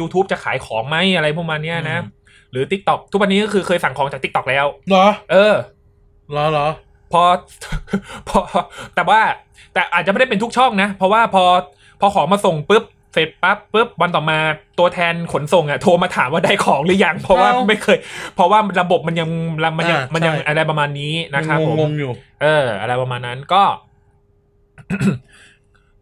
[0.00, 5.54] YouTube จะขายของไหมอะไรพวกมันเนี้ยนะอืมหรือ TikTok ทุกวันนี้ก็คือเคยสั่งของจาก TikTok แล้ว เหรอ เออ
[6.30, 6.68] เหรอเหรอ
[7.12, 7.22] พอ
[8.28, 8.40] พอ
[8.94, 9.20] แต่ว่า
[9.74, 11.44] แต่อาจจะไม่ได้เป็นทุกช่องนะ เพราะว่าพอ
[12.00, 14.38] พอของมาส่งปุ๊บเสร็จปั๊บปุ๊บวันต่อมา
[14.78, 17.98] ตัวแทนขนส่งอะโทรมาถามว่าได้ของหรือยังเพราะว่าเอ้าไม่เคย
[18.34, 19.30] เพราะว่าระบบมันยัง
[19.78, 22.12] มันยังอ่ามันยังใช่อะไรประมาณนี้นะครับงผมงงๆอยู่
[22.42, 23.62] เออ อะไรประมาณนั้นก็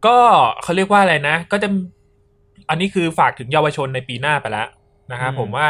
[0.06, 0.16] ก็
[0.62, 1.68] เขาเรียกว่าอะไรนะ ก็จะ
[2.68, 4.68] อันนี้คือฝากถึงเยาวชนในปีหน้าไปแล้ว
[5.12, 5.68] นะครับอืมผมว่า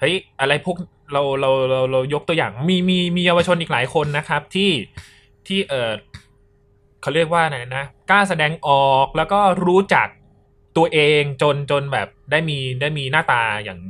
[0.00, 0.76] เฮ้ยอะไรพวก
[1.12, 4.70] เราเราเราเรายกตัวอย่าง มีมีมีเยาวชนอีกหลายคนนะครับ ที่
[5.46, 5.90] ที่เออ
[7.02, 10.08] เขาเรียกว่าไงนะกล้าแสดงออกแล้วก็รู้จัก
[10.76, 13.80] ตัวเองจนจนแบบได้มีได้มีหน้าตาอย่าง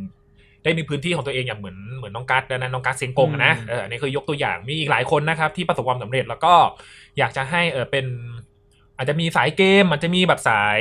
[0.65, 6.55] ได้มีพื้นที่ของตัวเองอย่างเหมือนเหมือนน้องกัสนะน้องกัสเซียงกงอะนะอืมเอออันนี้คือยกตัวอย่างมีอีกหลายคนนะครับ ที่ประสบความสำเร็จแล้วก็
[7.19, 8.07] อยากจะให้เออเป็น
[8.97, 10.81] อาจจะมีสายเกมอาจจะมีแบบสาย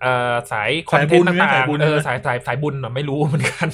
[0.00, 3.68] เอ่อสายคอนเทนต์สายบุญไหมต่าสางยบุญๆเออไหมสายสายสายบุญอะไม่รู้เหมือนกัน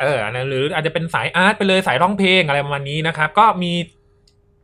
[0.00, 3.72] เอออันนั้นหรืออาจจะเป็นสายอาร์ตไปเลยสายร้องเพลงอะไรประมาณนี้นะครับ ก็มี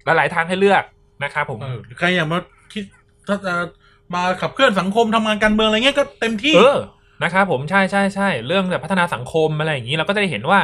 [0.04, 0.82] หลายๆทางให้เลือก
[1.22, 2.38] นะครับผมเออใครอยากมา
[2.72, 2.84] คิด
[3.28, 3.54] ถ้าจะ
[4.14, 6.78] มาขับเคลื่อนสังคมทำงานการเมืองอะไรเงี้ยก็เต็มที่ เออ
[7.22, 10.60] นะครับผมใช่ใช่ใช่เรื่องแบบพัฒนาสังคมอะไรอย่างนี้เราก็จะได้เห็นว่า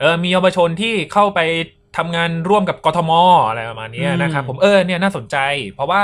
[0.00, 1.40] เออมีเยาวชนที่เข้าไป
[1.96, 3.12] ทำงานร่วมกับกทม
[3.48, 5.36] อะไรประมาณเนี้ยนะครับผมเออเนี่ยน่าสนใจ
[5.72, 6.02] เพราะว่า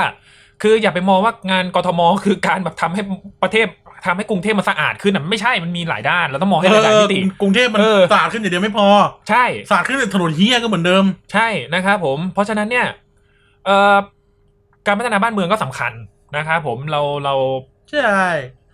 [0.62, 3.02] คืออย่าไปมองว่างานกทม คือการแบบทำให้
[3.42, 3.66] ประเทศ
[4.06, 8.86] ทำให้กรุงเทพมันสะอาดขึ้นนะไม่ใช่มันมีหลายด้านเราต้องมองให้หลายๆมิติกรุงเทพมันเออสะอาดขึ้นอย่างเดียวไม่พอ
[9.28, 12.86] ใช่สะอาดขึ้นแต่ถนนเฮียก็เหมือนเดิม ใช่นะครับผมเพราะฉะนั้นเนี่ย
[13.66, 13.96] เอ่อ
[14.86, 15.92] การพัฒนาบ้านเมืองก็สำคัญ
[16.36, 17.34] นะครับผมเราเรา
[17.90, 18.22] ใช่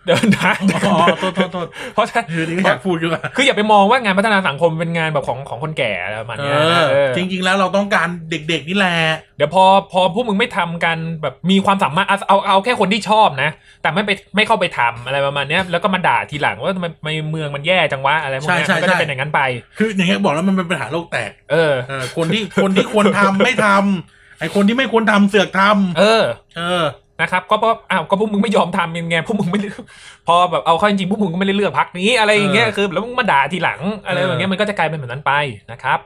[0.06, 8.96] เดินทางอ๋อโทษโทษโทษเพราะฉะนั้นอยู่ดีก็อยากพูดอยู่อะคืออย่าไปมองว่างานพัฒนาสังคมเป็นงานแบบของของคนแก่อะไรประมาณเอเนี้ยนะอเออจริง ๆ แล้วเราต้องการเด็ก ๆ นี่แหละ
[9.36, 13.50] เดี๋ยวพอพอพวกมึงไม่ทำกันแบบมีความสามารถเอาเอาเอาแค่คนที่ชอบนะ
[13.82, 19.40] แต่ไม่ไปไม่เข้าไปทำอะไรประมาณเนี้ยแล้วก็มาด่าทีหลังว่าทำไมทำไมเมืองมันแย่จังวะอะไรพวกเนี้ยใช่มันก็ใช่จะเป็นอย่างนั้นไป
[19.78, 26.22] คืออย่างเงี้ยบอกแล้วมันเป็นปัญหาโลกแตก เออเออคนที่คนที่ควรทำไม่ทำ ไอคนที่ไม่ควรทำเสือกทำเออ
[26.56, 26.84] เออ
[27.22, 29.68] นะครับก็เพราะอ้าวก็พวกมึงไม่ยอมทำยังไงพวกมึงไม่ได้
[30.26, 35.32] พอแบบเอาเข้าจริงๆพวกมึงก็ไม่ได้เลือกพักนี้อะไรอย่างเงี้ยเออคือแล้วมึงมาด่าทีหลังอะไรเออออย่างเงี้ยมันก็จะกลายเป็นแบบนั้นไป
[35.72, 35.98] นะครับ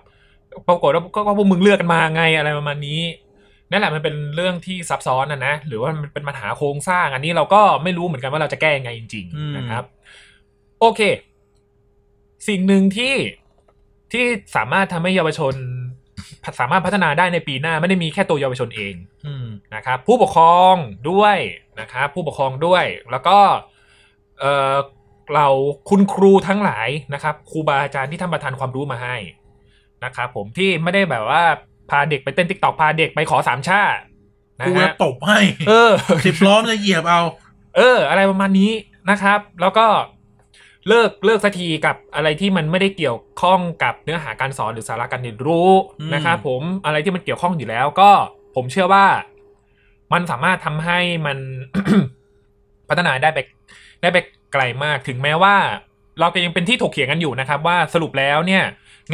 [0.68, 3.01] ปรากฏว่าก็ก็พวกมึงเลือกกันมาไงอะไรประมาณนี้
[3.70, 9.85] นั่นแหละมันเป็นเรื่องที่ซับซ้อนนะนะหรือว่ามันเป็นปัญหาโครงสร้าง อันนี้เราก็ไม่รู้เหมือนกันว่าเราจะแก้ยังไงจริงอืมๆนะครับ
[10.80, 11.01] โอเค
[12.49, 13.14] สิ่งหนึ่งที่
[14.12, 14.24] ที่
[14.57, 15.55] สามารถทำให้เยาวชน
[16.61, 18.95] สามารถพัฒนาได้ในปีหน้าไม่ได้มีแค่ตัวเยาวชนเอง
[19.27, 20.75] อืมนะครับ ผู้ปกครอง
[21.11, 21.37] ด้วย
[21.81, 23.39] นะครับผู้ปกครองด้วย แล้วก็
[24.41, 24.75] เออ
[25.35, 25.47] เรา
[25.91, 29.16] คุณครูทั้งหลายนะครับครูบาอาจารย์ที่ท่านประทานความรู้มาให้
[30.05, 31.43] นะครับผมที่ไม่ได้แบบว่า
[31.91, 33.83] พาเด็กไปเต้น TikTok พาเด็กไปขอสามช่า
[34.59, 35.93] นะกูจะฮะตบให้ เออ
[36.27, 37.20] สิบล้อจะเหยียบเอา
[37.77, 38.72] เออ อะไรประมาณนี้
[39.11, 39.87] นะครับ แล้วก็
[40.89, 45.70] เลิกเลิกสักทีกับอะไรที่มันไม่ได้เกี่ยวข้องกับเนื้อหาการสอนหรือสาระการเรียนรู้
[46.01, 48.11] อืมนะครับผมอะไรที่มันเกี่ยวข้องอยู่แล้วก็
[48.55, 49.07] ผมเชื่อว่า
[50.12, 51.39] มันสามารถทำให้มัน
[52.89, 53.39] พัฒนาได้ไป
[54.03, 54.18] ได้ไป
[54.53, 55.57] ไกลมากถึงแม้ว่า
[56.20, 58.64] เราก็ยังเป็นที่ถกเถียงกันอยู่นะครับ ว่าสรุปแล้วเนี่ย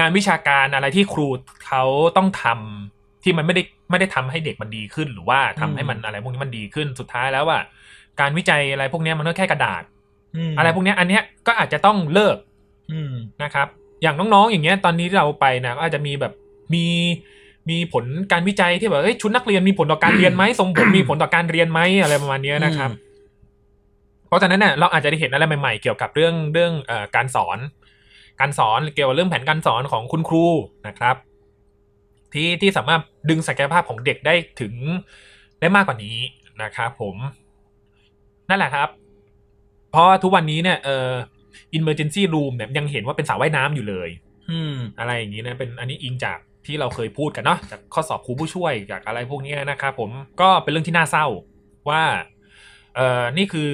[0.01, 1.29] งานวิชาการอะไรที่ครู
[1.67, 1.83] เขา
[2.17, 7.61] ต้องทำที่มันไม่ได้ไม่ได้ทำให้เด็กมันดีขึ้น หรือว่าทำให้มันอะไรพวกนี้มันดีขึ้นสุดท้ายแล้วว่า
[8.21, 9.85] การวิจัยอะไรพวกเนี้ยมันก็แค่กระดาษม
[10.59, 12.37] อะไรพวกเนี้ยอันเนี้ยก็อาจจะต้องเลิก
[12.93, 13.69] อืมนะครับ
[14.03, 16.33] อย่างน้องๆ อย่างเงี้ยตอนนี้เราไปนะก็อาจจะมีแบบ
[16.75, 16.85] มี
[17.71, 22.91] มีผลการวิจัยที่แบบเอ้ยชุดนักเรียนมีผลต่อการเรียนไหมทรงผมมีผลต่อการเรียนไหมอะไรประมาณเนี้ยนะครับ
[24.27, 27.59] เพราะฉะนั้นเนี่ยเราอาจจะได้เห็นอะไรใหม่ๆ เกี่ยวกับเรื่องเรื่องเอ่อการสอน
[28.41, 30.47] การสอนเกี่ยวกับเรื่องแผนการสอนของคุณครู
[30.87, 31.17] นะครับ
[32.33, 34.75] ที่ที่สามารถดึงศักยภาพของเด็กได้ถึง
[35.61, 36.17] ได้มากกว่านี้
[36.63, 37.17] นะครับ ผม
[38.49, 38.89] นั่นแหละครับ
[39.91, 41.13] เพราะทุกวันนี้เนี่ยเอ่อ
[41.79, 44.09] emergency room เนี่ยยังเห็นว่าเป็นสระว่ายน้ำอยู่เลย
[44.51, 50.11] อืม อะไรอย่างนี้นะเป็นอันนี้อิงจากที่เราเคยพูดกันเนาะจากข้อสอบครูผู้ช่วยจากอะไรพวกนี้นะครับผม
[50.41, 51.27] ก็เป็นเรื่องที่น่าเศร้า
[51.89, 52.03] ว่า
[52.97, 53.69] เอ่อนี่คือ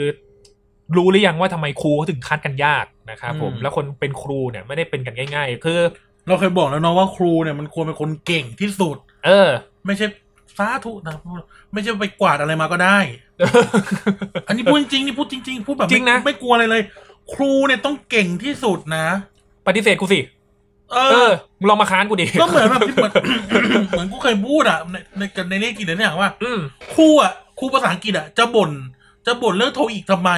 [0.96, 5.80] รู้หรือยังว่าทำไมครูเขาถึงคัดกันยากนะครับผมอืมแล้วคนเป็นครูเนี่ยไม่ได้เป็นกันง่าย ๆ คือ
[6.28, 8.96] เราเคยบอกแล้วเนาะว่าครูเนี่ยมันควรเป็นคนเก่งที่สุด
[9.26, 9.48] เออ
[9.86, 10.06] ไม่ใช่
[10.58, 11.16] สาธุนะ
[11.72, 12.98] ไม่ใช่ไปกวาดอะไรมาก็ได้
[14.48, 16.82] อันนี้พูดจริงๆนี่พูดจริง ๆ พูดแบบจริงนะไม่ไม่กลัวอะไรเลย
[17.32, 19.06] ครูเนี่ยต้องเก่งที่สุดนะ
[19.66, 20.20] ปฏิเสธกูสิ
[20.92, 23.12] เอเอออมึงลองมาค้านกูดิก็เหมือนแบบที่เหมือน
[23.90, 26.58] เหมือนกูเคยพูดอะในในในเลขกิจเนี่ยว่าอืม
[26.94, 28.70] ครูอะครูภาษาอังกฤษอะจะบ่น
[29.26, 30.30] จะบ่นเรื่องโทอีกทำไม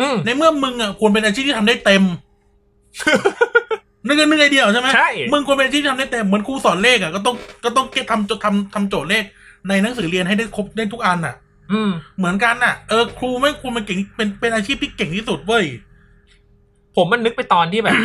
[0.00, 2.02] อืมในเมื่อมึงอะควรเป็นอาชีพที่ทำได้เต็ม
[4.06, 9.24] นึกนึกไอเดียออกใช่ไหมใช่มึงควรเป็นอาชีพที่ทำได้เต็มเหมือนครูสอนเลขอะก็ต้องก็ต้องเก็บทำจดทำทำโจทย์เลข
[9.68, 11.34] ในหนังสือเรียนให้ได้ครบได้ทุกอันอะ
[11.72, 15.64] อืม เหมือนกันอะ เออครูไม่ควรเป็นเก่งเป็นเป็นอาชีพที่เก่งที่สุดเว้ย
[16.96, 17.96] ผมมันนึกไปตอนที่แบบ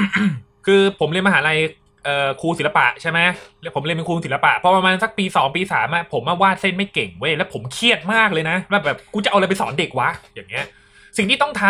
[0.66, 1.58] คือผมเรียนมหาลัย
[2.06, 3.20] เอ่อครูศิลปะใช่ไหม
[3.62, 10.66] แล้วผมเรียนเป็นครูศิลปะพอประมาณสักปีสองปีสามอะผมมาวาดเส้นไม่เก่งเว้ยแล้วผมเครียดมากเลยนะว่าแบบกูจะเอาอะไรไปสอนเด็กวะอย่างเงี้ย
[11.18, 11.64] สิ่งที่ต้องท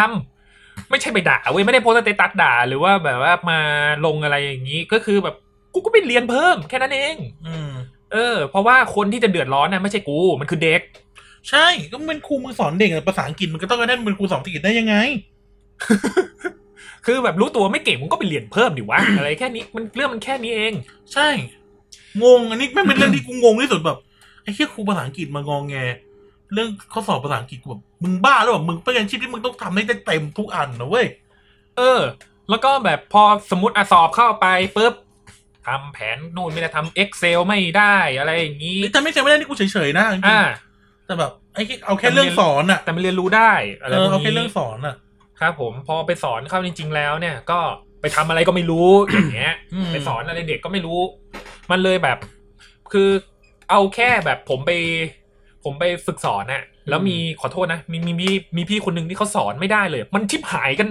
[0.43, 3.59] ำไม่ใช่ไปด่าเว้ยไม่ได้โพสต์ status ด่า หรือว่าแบบว่ามา
[4.05, 5.35] ลงอะไรอย่างนี้ ก็คือแบบ
[5.73, 7.15] กูก็ไปเรียนเพิ่มแค่นั้นเอง
[7.47, 7.62] อืม
[8.13, 10.81] เออ เพราะว่าคนที่จะเดือดร้อนน่ะไม่ใช่กูมันคือเด็ก
[11.49, 14.95] ใช่ก็เป็นครูมึงสอนเด็กอะภาษาอังกฤษมันก็ต้องได้เป็นครูสอนภาษาอังกฤษได้ยังไง
[17.05, 20.73] คือแบบรู้ตัวไม่เก่งมึงก็ไปเรียนเพิ่มดิวะ อะไรแค่นี้มันเรื่องมันแค่นี้เอง
[21.13, 21.27] ใช่
[22.23, 23.97] งงอันนี้ไม่งเป็นเรื่องที่กูงงที่สุดแบบ
[24.43, 25.75] ไอ้เหี้ยครูภาษาอังกฤษมางองแง
[26.53, 31.07] เรื่องข้อสอบภาษาอังกฤษกูแบบมึงบ้าหรือเปล่ามึงเป็นอาชีพที่มึงต้องทำให้ได้เต็มทุกอันนะเว้ย
[31.77, 32.01] เออ
[32.49, 34.45] แล้วก็แบบพอสมมติอะสอบเข้าไป
[34.75, 34.93] ปุ๊บ
[35.67, 40.41] ทำแผนนู่นไม่ได้ทำ Excel ไม่ได้อะไรอย่างนี้แต่ไม่ใช่ไม่ได้นี่กูเฉยๆนะจริงๆอ่า
[41.05, 44.95] แต่แบบไอ้เหี้ยเอาแค่เรื่องสอนอะแต่มันเรียนรู้ได้อะไรเอพอวกเอาแค่นี้เรื่องสอนอะ
[45.39, 47.59] ครับผมพอไปสอนเข้าจริง ๆ แล้วเนี่ยก็
[48.01, 49.53] ไปทำอะไรก็ไม่รู้อย่างเงี้ย
[49.83, 50.99] มไปสอนอะไรเด็กก็ไม่รู้
[51.71, 52.17] มันเลยแบบ
[52.91, 53.09] คือ
[53.69, 54.71] เอาแค่แบบผมไป
[55.63, 60.87] ผมไปฝึกสอนน่ะ แล้วมีขอโทษนะ มีมีมีมีพี่คนหนึ่งที่เขาสอนไม่ได้เลย มันชิบหายกัน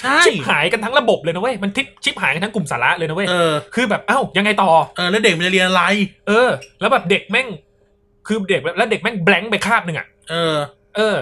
[0.00, 5.82] ใช่ ชิบหายกันทั้งระบบเลยนะเว้ยมันทิปชิบหายกันทั้งกลุ่มสาระเลยนะเว้ยเออคือแบบเอ้ายังไงต่อ เออแล้วเด็กมันจะเรียนอะไร
[6.28, 6.48] เออ
[6.80, 7.46] แล้วแบบเด็กแม่ง
[8.26, 10.56] คือเด็กแล้วเด็กแม่งแบงค์ไปคาบหนึ่งอะเออ
[10.96, 11.16] เออ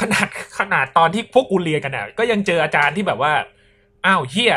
[0.00, 0.26] ขนาด
[0.58, 3.32] ขนาดตอนที่พวกกูเรียนกันอะก็ยังเจออาจารย์ที่แบบว่า
[4.06, 4.54] อ้าวเฮีย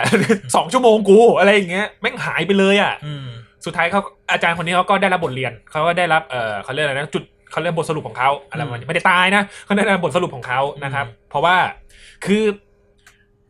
[0.55, 3.27] สองชั่วโมงกูอะไรอย่างเงี้ยแม่งหายไปเลยอะอืม
[3.65, 4.01] สุดท้ายเขา
[4.31, 7.23] อาจารย์คนนี้เขาก็ได้รับบทเรียนเขาก็ได้รับเออเขาเรียกอะไรนะจุด
[7.56, 11.56] เขาเรียกบทสรุปของเขาอะไรประมาณนี้ไม่ได้ตายนะเขาได้รับบทสรุปของเขานะครับ เพราะว่า
[12.26, 12.44] คือ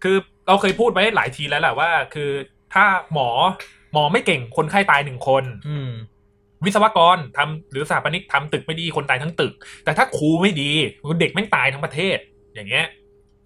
[0.04, 0.18] คือ
[0.48, 2.30] เราเคยพูดไว้หลายทีแล้วแหละว่า คือ
[2.74, 3.30] ถ้าหมอ
[3.94, 5.92] หมอไม่เก่งคนไข้ตายหนึ่งคนอืม
[6.66, 9.54] วิศวกรทำหรือสถาปนิกทำตึกไม่ดีคนตายทั้งตึก
[9.84, 10.72] แต่ถ้าครูไม่ดี
[11.20, 12.18] เด็กแม่งตายทั้งประเทศ
[12.56, 12.86] อย่างเงี้ย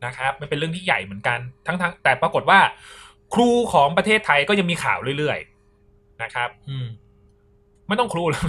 [0.05, 2.59] นะครับมันเป็นเรื่องที่ใหญ่เหมือนกันทั้งทั้งแต่ปรากฏว่า
[3.33, 6.87] ครูของประเทศไทยก็ยังมีข่าวเรื่อยๆนะครับ อืม
[7.89, 8.43] ไม่ต้องครูแล้ว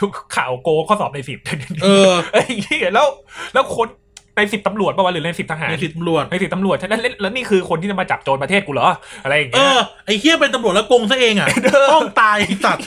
[0.00, 1.38] ทุกข่าวโกข้อสอบในสิบ
[1.82, 3.06] เออไอ้เหี้ยแล้ว
[3.54, 3.88] แล้วคน
[4.36, 8.88] ในสิบตำรวจป่าวะหรือในสิบทหารในสิทธิ์ตำรวจในสิบตำรวจฉะนั้นแล้วแล้วนี่คือคนที่จะมาจับโจรประเทศกูเหรอ
[9.24, 12.84] อะไรอย่างเอเงี้ยอไอ้เฮียเป็นตำรวจแล้วโกงซะเองอะเออต้องตายไอ้สัตว์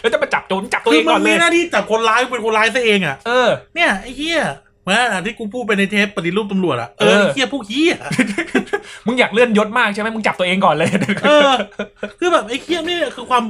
[0.00, 4.40] แล้วจะมาจับโจรจับตัวคืเอองมัก่อนนเลมียหน้าที่จับคนร้ายเป็นคนร้ายซะเองอะเออเนี่ยไอ้เฮีย
[4.86, 7.94] เหมือนอะที่กูพูดไปในเทปปฏิรูปตำรวจอะเอเอออไอ้เฮียพวกเฮีย
[9.06, 10.88] มึงอยากเลื่อนยศมากใช่ไหมมึงจับตัวเองก่อนเลย
[11.26, 11.52] เออ
[12.18, 13.44] คือแบบไอ้เฮียนี่คือความ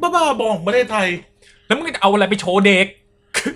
[0.00, 1.08] บ้าๆบอของประเทศไทย
[1.66, 2.86] แล้วมึงจะเอาอะไรไปโชว์เด็ก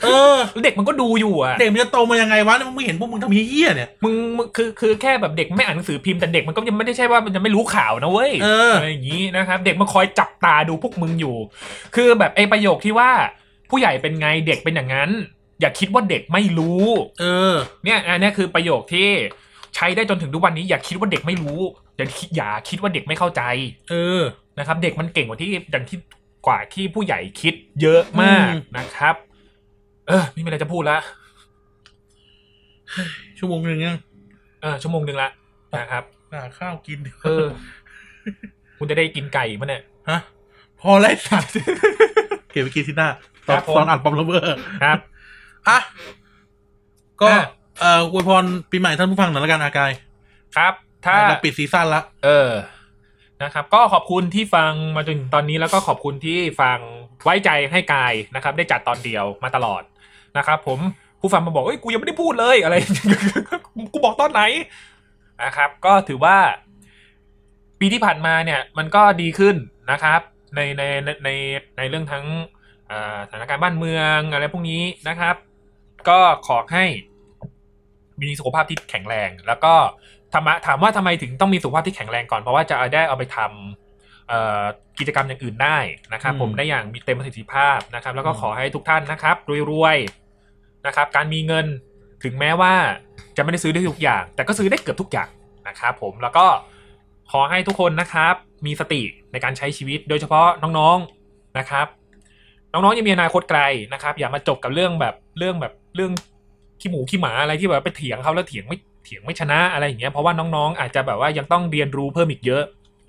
[0.04, 11.36] เออแล้วเด็กมันก็ดูอยู่อะเด็กมันจะโตมายังไงวะมึงไม่เห็นพวกมึงทำเฮียเนี่ยมึงมึงคือคือแค่แบบเด็กไม่อ่านหนังสือพิมพ์แต่เด็กมันก็ยังไม่ได้ใช่ว่ามันจะไม่รู้ข่าวนะเว้ยเอออไรอย่างนี้นะครับ เด็กมาคอยจับตาดูพวกมึงอยู่
[11.94, 13.10] คือแบบไอ้ประโยคที่ว่า
[13.70, 15.10] ผู้ใหญ่เป็นไงเด็กเป็นอย่างนั้น
[15.60, 16.84] อย่าคิดว่าเด็กไม่รู้
[17.20, 17.54] เออ
[17.84, 19.08] เนี่ยอันเนี้ยคือประโยคที่
[19.74, 21.60] ใช้ได้จนถึงทุกวันนี้อย่าคิดว่าเด็กไม่รู้
[21.96, 23.42] อย่าคิดอย่าคิดว่าเด็กไม่เข้าใจ
[23.90, 24.20] เออ
[24.58, 25.98] นะครับ เด็กมันเก่งกว่าที่อย่างที่
[26.46, 29.14] กว่าที่ผู้ใหญ่คิดเยอะมากอืมนะครับ
[30.08, 30.98] เออไม่มีอะไรจะพูดละ
[33.38, 33.98] ชั่วโมงหนึ่งยัง
[34.62, 35.30] เออชั่วโมงหนึ่งละ
[35.76, 37.46] นะครับหาข้าวกินเออ
[38.78, 40.18] คุณจะได้กินไก่มั้ยเนี่ยฮะ
[40.80, 41.50] พอแล้วไอ้สัตว์
[42.50, 43.08] เก็บไปกินที่หน้า
[43.48, 44.98] ตอนครับผมตอนอัดปอมระเบิดครับ
[45.68, 45.78] อะ
[47.20, 47.44] ก็อะ
[47.80, 49.92] เอ่ออวยพรปีใหม่ท่านผู้ฟังหน่อยละกันอากาย
[50.56, 50.74] ครับ
[51.04, 52.50] ถ้า เราปิดซีซั่นละ เออ
[53.42, 56.78] นะครับ ก็ขอบคุณที่ฟังมาจนถึงตอนนี้แล้วก็ขอบคุณที่ฟัง
[57.24, 59.82] ไว้ใจให้กายนะครับ ได้จัดตอนเดียวมาตลอด
[60.38, 60.78] นะครับ ผม
[61.20, 62.76] ผู้ฟังมาบอกเอ้ยกูยังไม่ได้พูดเลยอะไร
[63.92, 64.42] กูบอกตอนไหน
[65.44, 66.36] นะครับ ก็ถือว่า
[67.80, 69.56] ปีที่ผ่านมาเนี่ย มันก็ดีขึ้น
[69.90, 70.20] นะครับ
[70.54, 71.28] ในในในใน
[71.78, 72.24] ในเรื่องทั้ง
[72.90, 75.36] อ่าสถานการณ์บ้านเมืองอะไรพวกนี้นะครับ
[76.08, 76.84] ก็ขอให้
[78.22, 79.74] มีสุขภาพที่แข็งแรง แล้วก็
[80.32, 84.62] ธรรมะถามว่าทำไมถึงต้องมีสุขภาพที่แข็งแรงก่อน เพราะว่าจะเอาได้เอาไปทำเอ่อ
[84.98, 85.78] กิจกรรมอย่างอื่นได้
[86.12, 89.36] นะครับอืมผมได้อย่างมีเต็มประสิทธิภาพนะครับ แล้วก็อืมขอให้ทุกท่านนะครับ
[89.70, 91.66] รวยๆนะครับ การมีเงิน
[92.24, 92.74] ถึงแม้ว่า
[93.36, 95.28] จะไม่ได้ซื้อได้ทุกอย่าง แต่ก็ซื้อได้เกือบทุกอย่าง
[95.68, 96.46] นะครับผมแล้วก็
[97.32, 98.34] ขอให้ทุกคนนะครับ
[98.66, 99.02] มีสติ
[99.32, 101.86] ในการใช้ชีวิต โดยเฉพาะน้องๆนะครับ
[102.72, 103.60] น้องๆยังมีอนาคตไกล
[103.92, 106.12] นะครับ อย่ามาจบกับเรื่องแบบเรื่องแบบ เรื่อง
[106.80, 112.62] ขี้หมูขี้หมาอะไรที่แบบไปเถียงเขาแล้วเถียงไม่เถียงไม่ชนะอะไรอย่างเงี้ยเพราะว่าน้องๆ อาจจะแบบว่ายังต้องเรียนรู้เพิ่มอีกเยอะ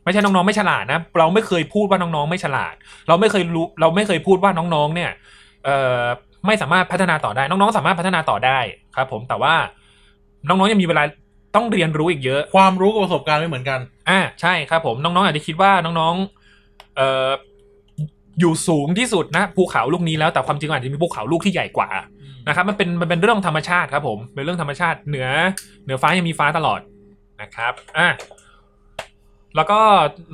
[0.03, 2.75] ไม่ใช่น้องๆไม่ฉลาดนะเราไม่เคยพูดว่าน้องๆไม่ฉลาด
[3.07, 5.11] เราไม่เคยรู้เราไม่เคยพูดว่าน้องๆ เนี่ย
[5.65, 6.03] เอ่อ
[6.47, 8.59] ไม่สามารถพัฒนาต่อได้ น้องๆ สามารถพัฒนาต่อได้
[8.95, 9.53] ครับผมแต่ว่า
[10.47, 11.03] น้องๆยังมีเวลา
[11.55, 13.79] ต้องเรียนรู้อีกเยอะ ความรู้กับประสบการณ์ไม่เหมือนกัน
[14.09, 17.29] อ่าใช่ครับผมน้องๆอาจจะคิดว่าน้องๆเอ่อ
[18.39, 21.89] อยู่สูงที่สุดนะภูเขาลูกนี้แล้วแต่ความจริงอาจจะมีภูเขาลูกที่ใหญ่กว่า
[22.47, 25.27] นะครับมันเป็นมันเป็นเรื่องธรรมชาติครับผมเป็นเรื่องธรรมชาติเหนือ
[25.83, 26.79] เหนือฟ้ายังมีฟ้าตลอด
[27.41, 28.07] นะครับอะ
[29.55, 29.79] แล้วก็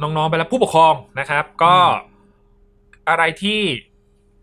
[0.01, 1.75] น้องๆไปแล้วผู้ปกครองนะครับ ก็
[3.09, 3.61] อะไรที่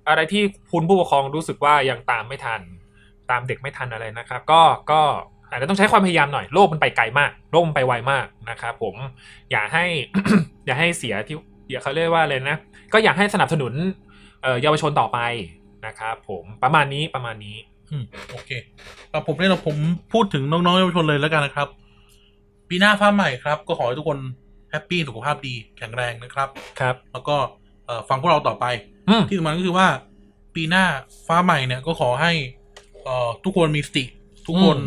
[0.08, 0.42] อะไรที่
[0.72, 2.60] คุณผู้ปกครองรู้สึกว่ายังตามไม่ทัน
[3.30, 5.00] ตามเด็กไม่ทันอะไรนะครับ ก็ก็
[5.50, 8.94] อาจจะต้องใช้ความพยายามหน่อยโลกมันไปไกลมาก โลกมันไปไวมากนะครับ ผม
[9.50, 9.84] อย่าให้
[10.66, 11.36] อย่าให้เสียที่
[11.70, 12.56] อย่าเขาเรียกว่าเลยนะ
[12.92, 13.72] ก็อยากให้สนับสนุน
[14.42, 15.18] เอ่อเยาวชนต่อไป
[15.86, 17.56] นะครับผมประมาณนี้ประมาณนี้
[17.90, 18.50] อืมโอเค
[19.10, 19.76] เอาผมเนี่ยผม
[20.12, 21.68] พูดถึงน้องๆเยาวชนเลยแล้วกันนะครับ
[22.68, 24.18] ปีหน้าฟ้าใหม่ครับ ก็ขอให้ทุกคน
[24.70, 26.48] แฮปปี้สุขภาพดีแข็งแรงนะครับ
[26.80, 27.36] ครับ แล้วก็
[27.86, 28.66] เอ่อฟังพวกเราต่อไป
[29.08, 29.88] อืมที่สำคัญก็คือว่า
[30.54, 30.84] ปีหน้า
[31.26, 32.32] ฟ้าใหม่เนี่ยก็ขอให้
[33.04, 34.04] เอ่อทุกคนมีสติ
[34.46, 34.78] ทุกคน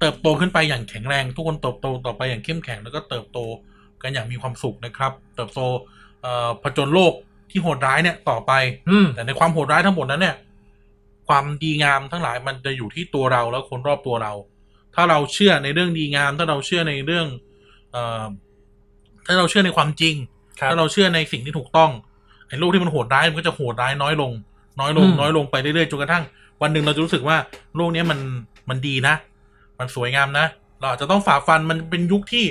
[0.00, 3.38] เติบโตขึ้นไปอย่างแข็งแรง ทุกคนเติบโตต่อไปอย่างเข้มแข็งแล้วก็เติบโต
[4.02, 5.60] กันอย่างมีความสุขนะครับ เติบโต
[6.22, 7.14] เอ่อผจญโลก
[7.50, 8.52] ที่โหดร้ายเนี่ยต่อไป
[8.90, 10.36] อืมแต่ในความโหดร้ายทั้งหมดนั้นเนี่ย
[11.28, 14.32] ความดีงามทั้งหลายมันจะอยู่ที่ตัวเราแล้วคนรอบตัวเรา
[14.94, 17.26] ถ้าเราเชื่อในเรื่องดีงาม ถ้าเราเชื่อในเรื่อง
[17.92, 18.24] เอ่อ
[19.26, 20.14] ถ้าเราเชื่อในความจริง
[20.60, 21.90] ครับถ้าเราเชื่อในสิ่งที่ถูกต้อง
[22.48, 24.32] ไอ้โลกที่มันโหดร้ายมันก็จะโหดร้ายน้อยลง
[24.80, 26.24] น้อยลงอืมน้อยลงไปเรื่อยๆจนกระทั่ง
[26.62, 27.36] วันหนึ่งเราจะรู้สึกว่า
[27.76, 28.18] โลกเนี้ยมัน
[28.68, 29.14] มันดีนะ
[29.78, 30.46] มันสวยงามนะ
[30.80, 32.44] เราอาจจะต้องฝ่าฟันมันเป็นยุคที่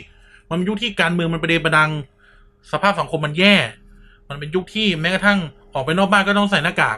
[0.50, 1.90] มันเป็นยุคที่การเมืองมันประเดประดัง
[2.72, 3.56] สภาพสังคมมันแย่
[4.30, 5.40] มันเป็นยุคที่แม้กระทั่ง
[5.74, 6.98] ออกไปนอกบ้านก็ต้องใส่หน้ากาก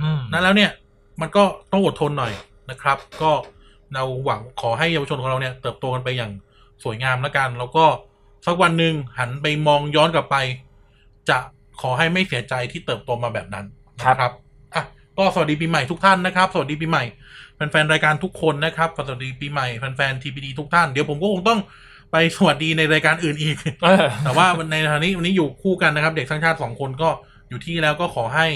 [0.00, 0.70] อืมนั้นแล้วเนี่ย
[1.20, 2.32] มันก็ต้องอดทนหน่อย
[2.70, 3.30] นะครับ ก็
[3.94, 6.32] เราหวังขอให้เยาวชนของเราเนี่ย เติบโตกันไปอย่าง
[6.84, 7.84] สวยงามแล้วกัน แล้วก็
[8.46, 10.36] สักวันหนึ่งหันไปมองย้อนกลับไป
[11.28, 11.38] จะ
[11.80, 13.66] ขอให้ไม่เสียใจที่เติบโตมาแบบนั้น
[13.98, 14.32] นะครับ
[14.74, 14.84] อะ
[15.18, 17.04] ก็สวัสดีปีใหม่ทุกท่านนะครับ สวัสดีปีใหม่
[17.54, 21.60] แฟนๆรายการทุกคนนะครับสวัสดีปีใหม่แฟนๆทีพีดีทุกท่านเดี๋ยวผมก็คงต้อง
[22.10, 27.08] ไปสวัสดีในรายการอื่นอีกเออแต่ว่าในฐานะนี้วันนี้อยู่คู่กันนะครับ เด็กสร้างชาติสองคนก็
[27.48, 28.46] อยู่ที่แล้วก็ขอให้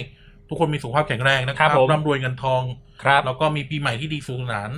[0.48, 2.62] ทุกคนมีสุขภาพแข็งแรงนะครับครับผมร่ำรวยเงินทอง
[3.02, 4.70] ครับแล้วก็มีปีใหม่ที่ดีสนุกสนาน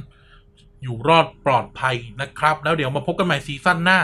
[0.82, 4.00] อยู่รอดปลอดภัยนะครับ แล้วเดี๋ยวมาพบกันใหม่ซีซั่นหน้า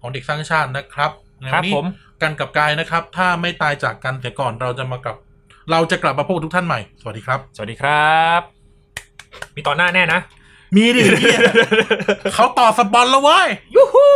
[0.00, 1.10] ของเด็กสร้างชาตินะครับ
[1.40, 1.86] ในครัวับนนี้ผม
[2.22, 5.16] กันกับกายนะครับ ถ้าไม่ตายจากกันเสียก่อนเราจะมากลับ
[5.70, 8.40] เราจะกลับมาพบกับทุกท่านใหม่ สวัสดีครับ สวัสดีครับ
[9.54, 10.20] มีตอนหน้าแน่นะ
[10.74, 11.02] มีดิ
[12.34, 14.08] เขาต่อสปอนแล้วเว้ยยูฮู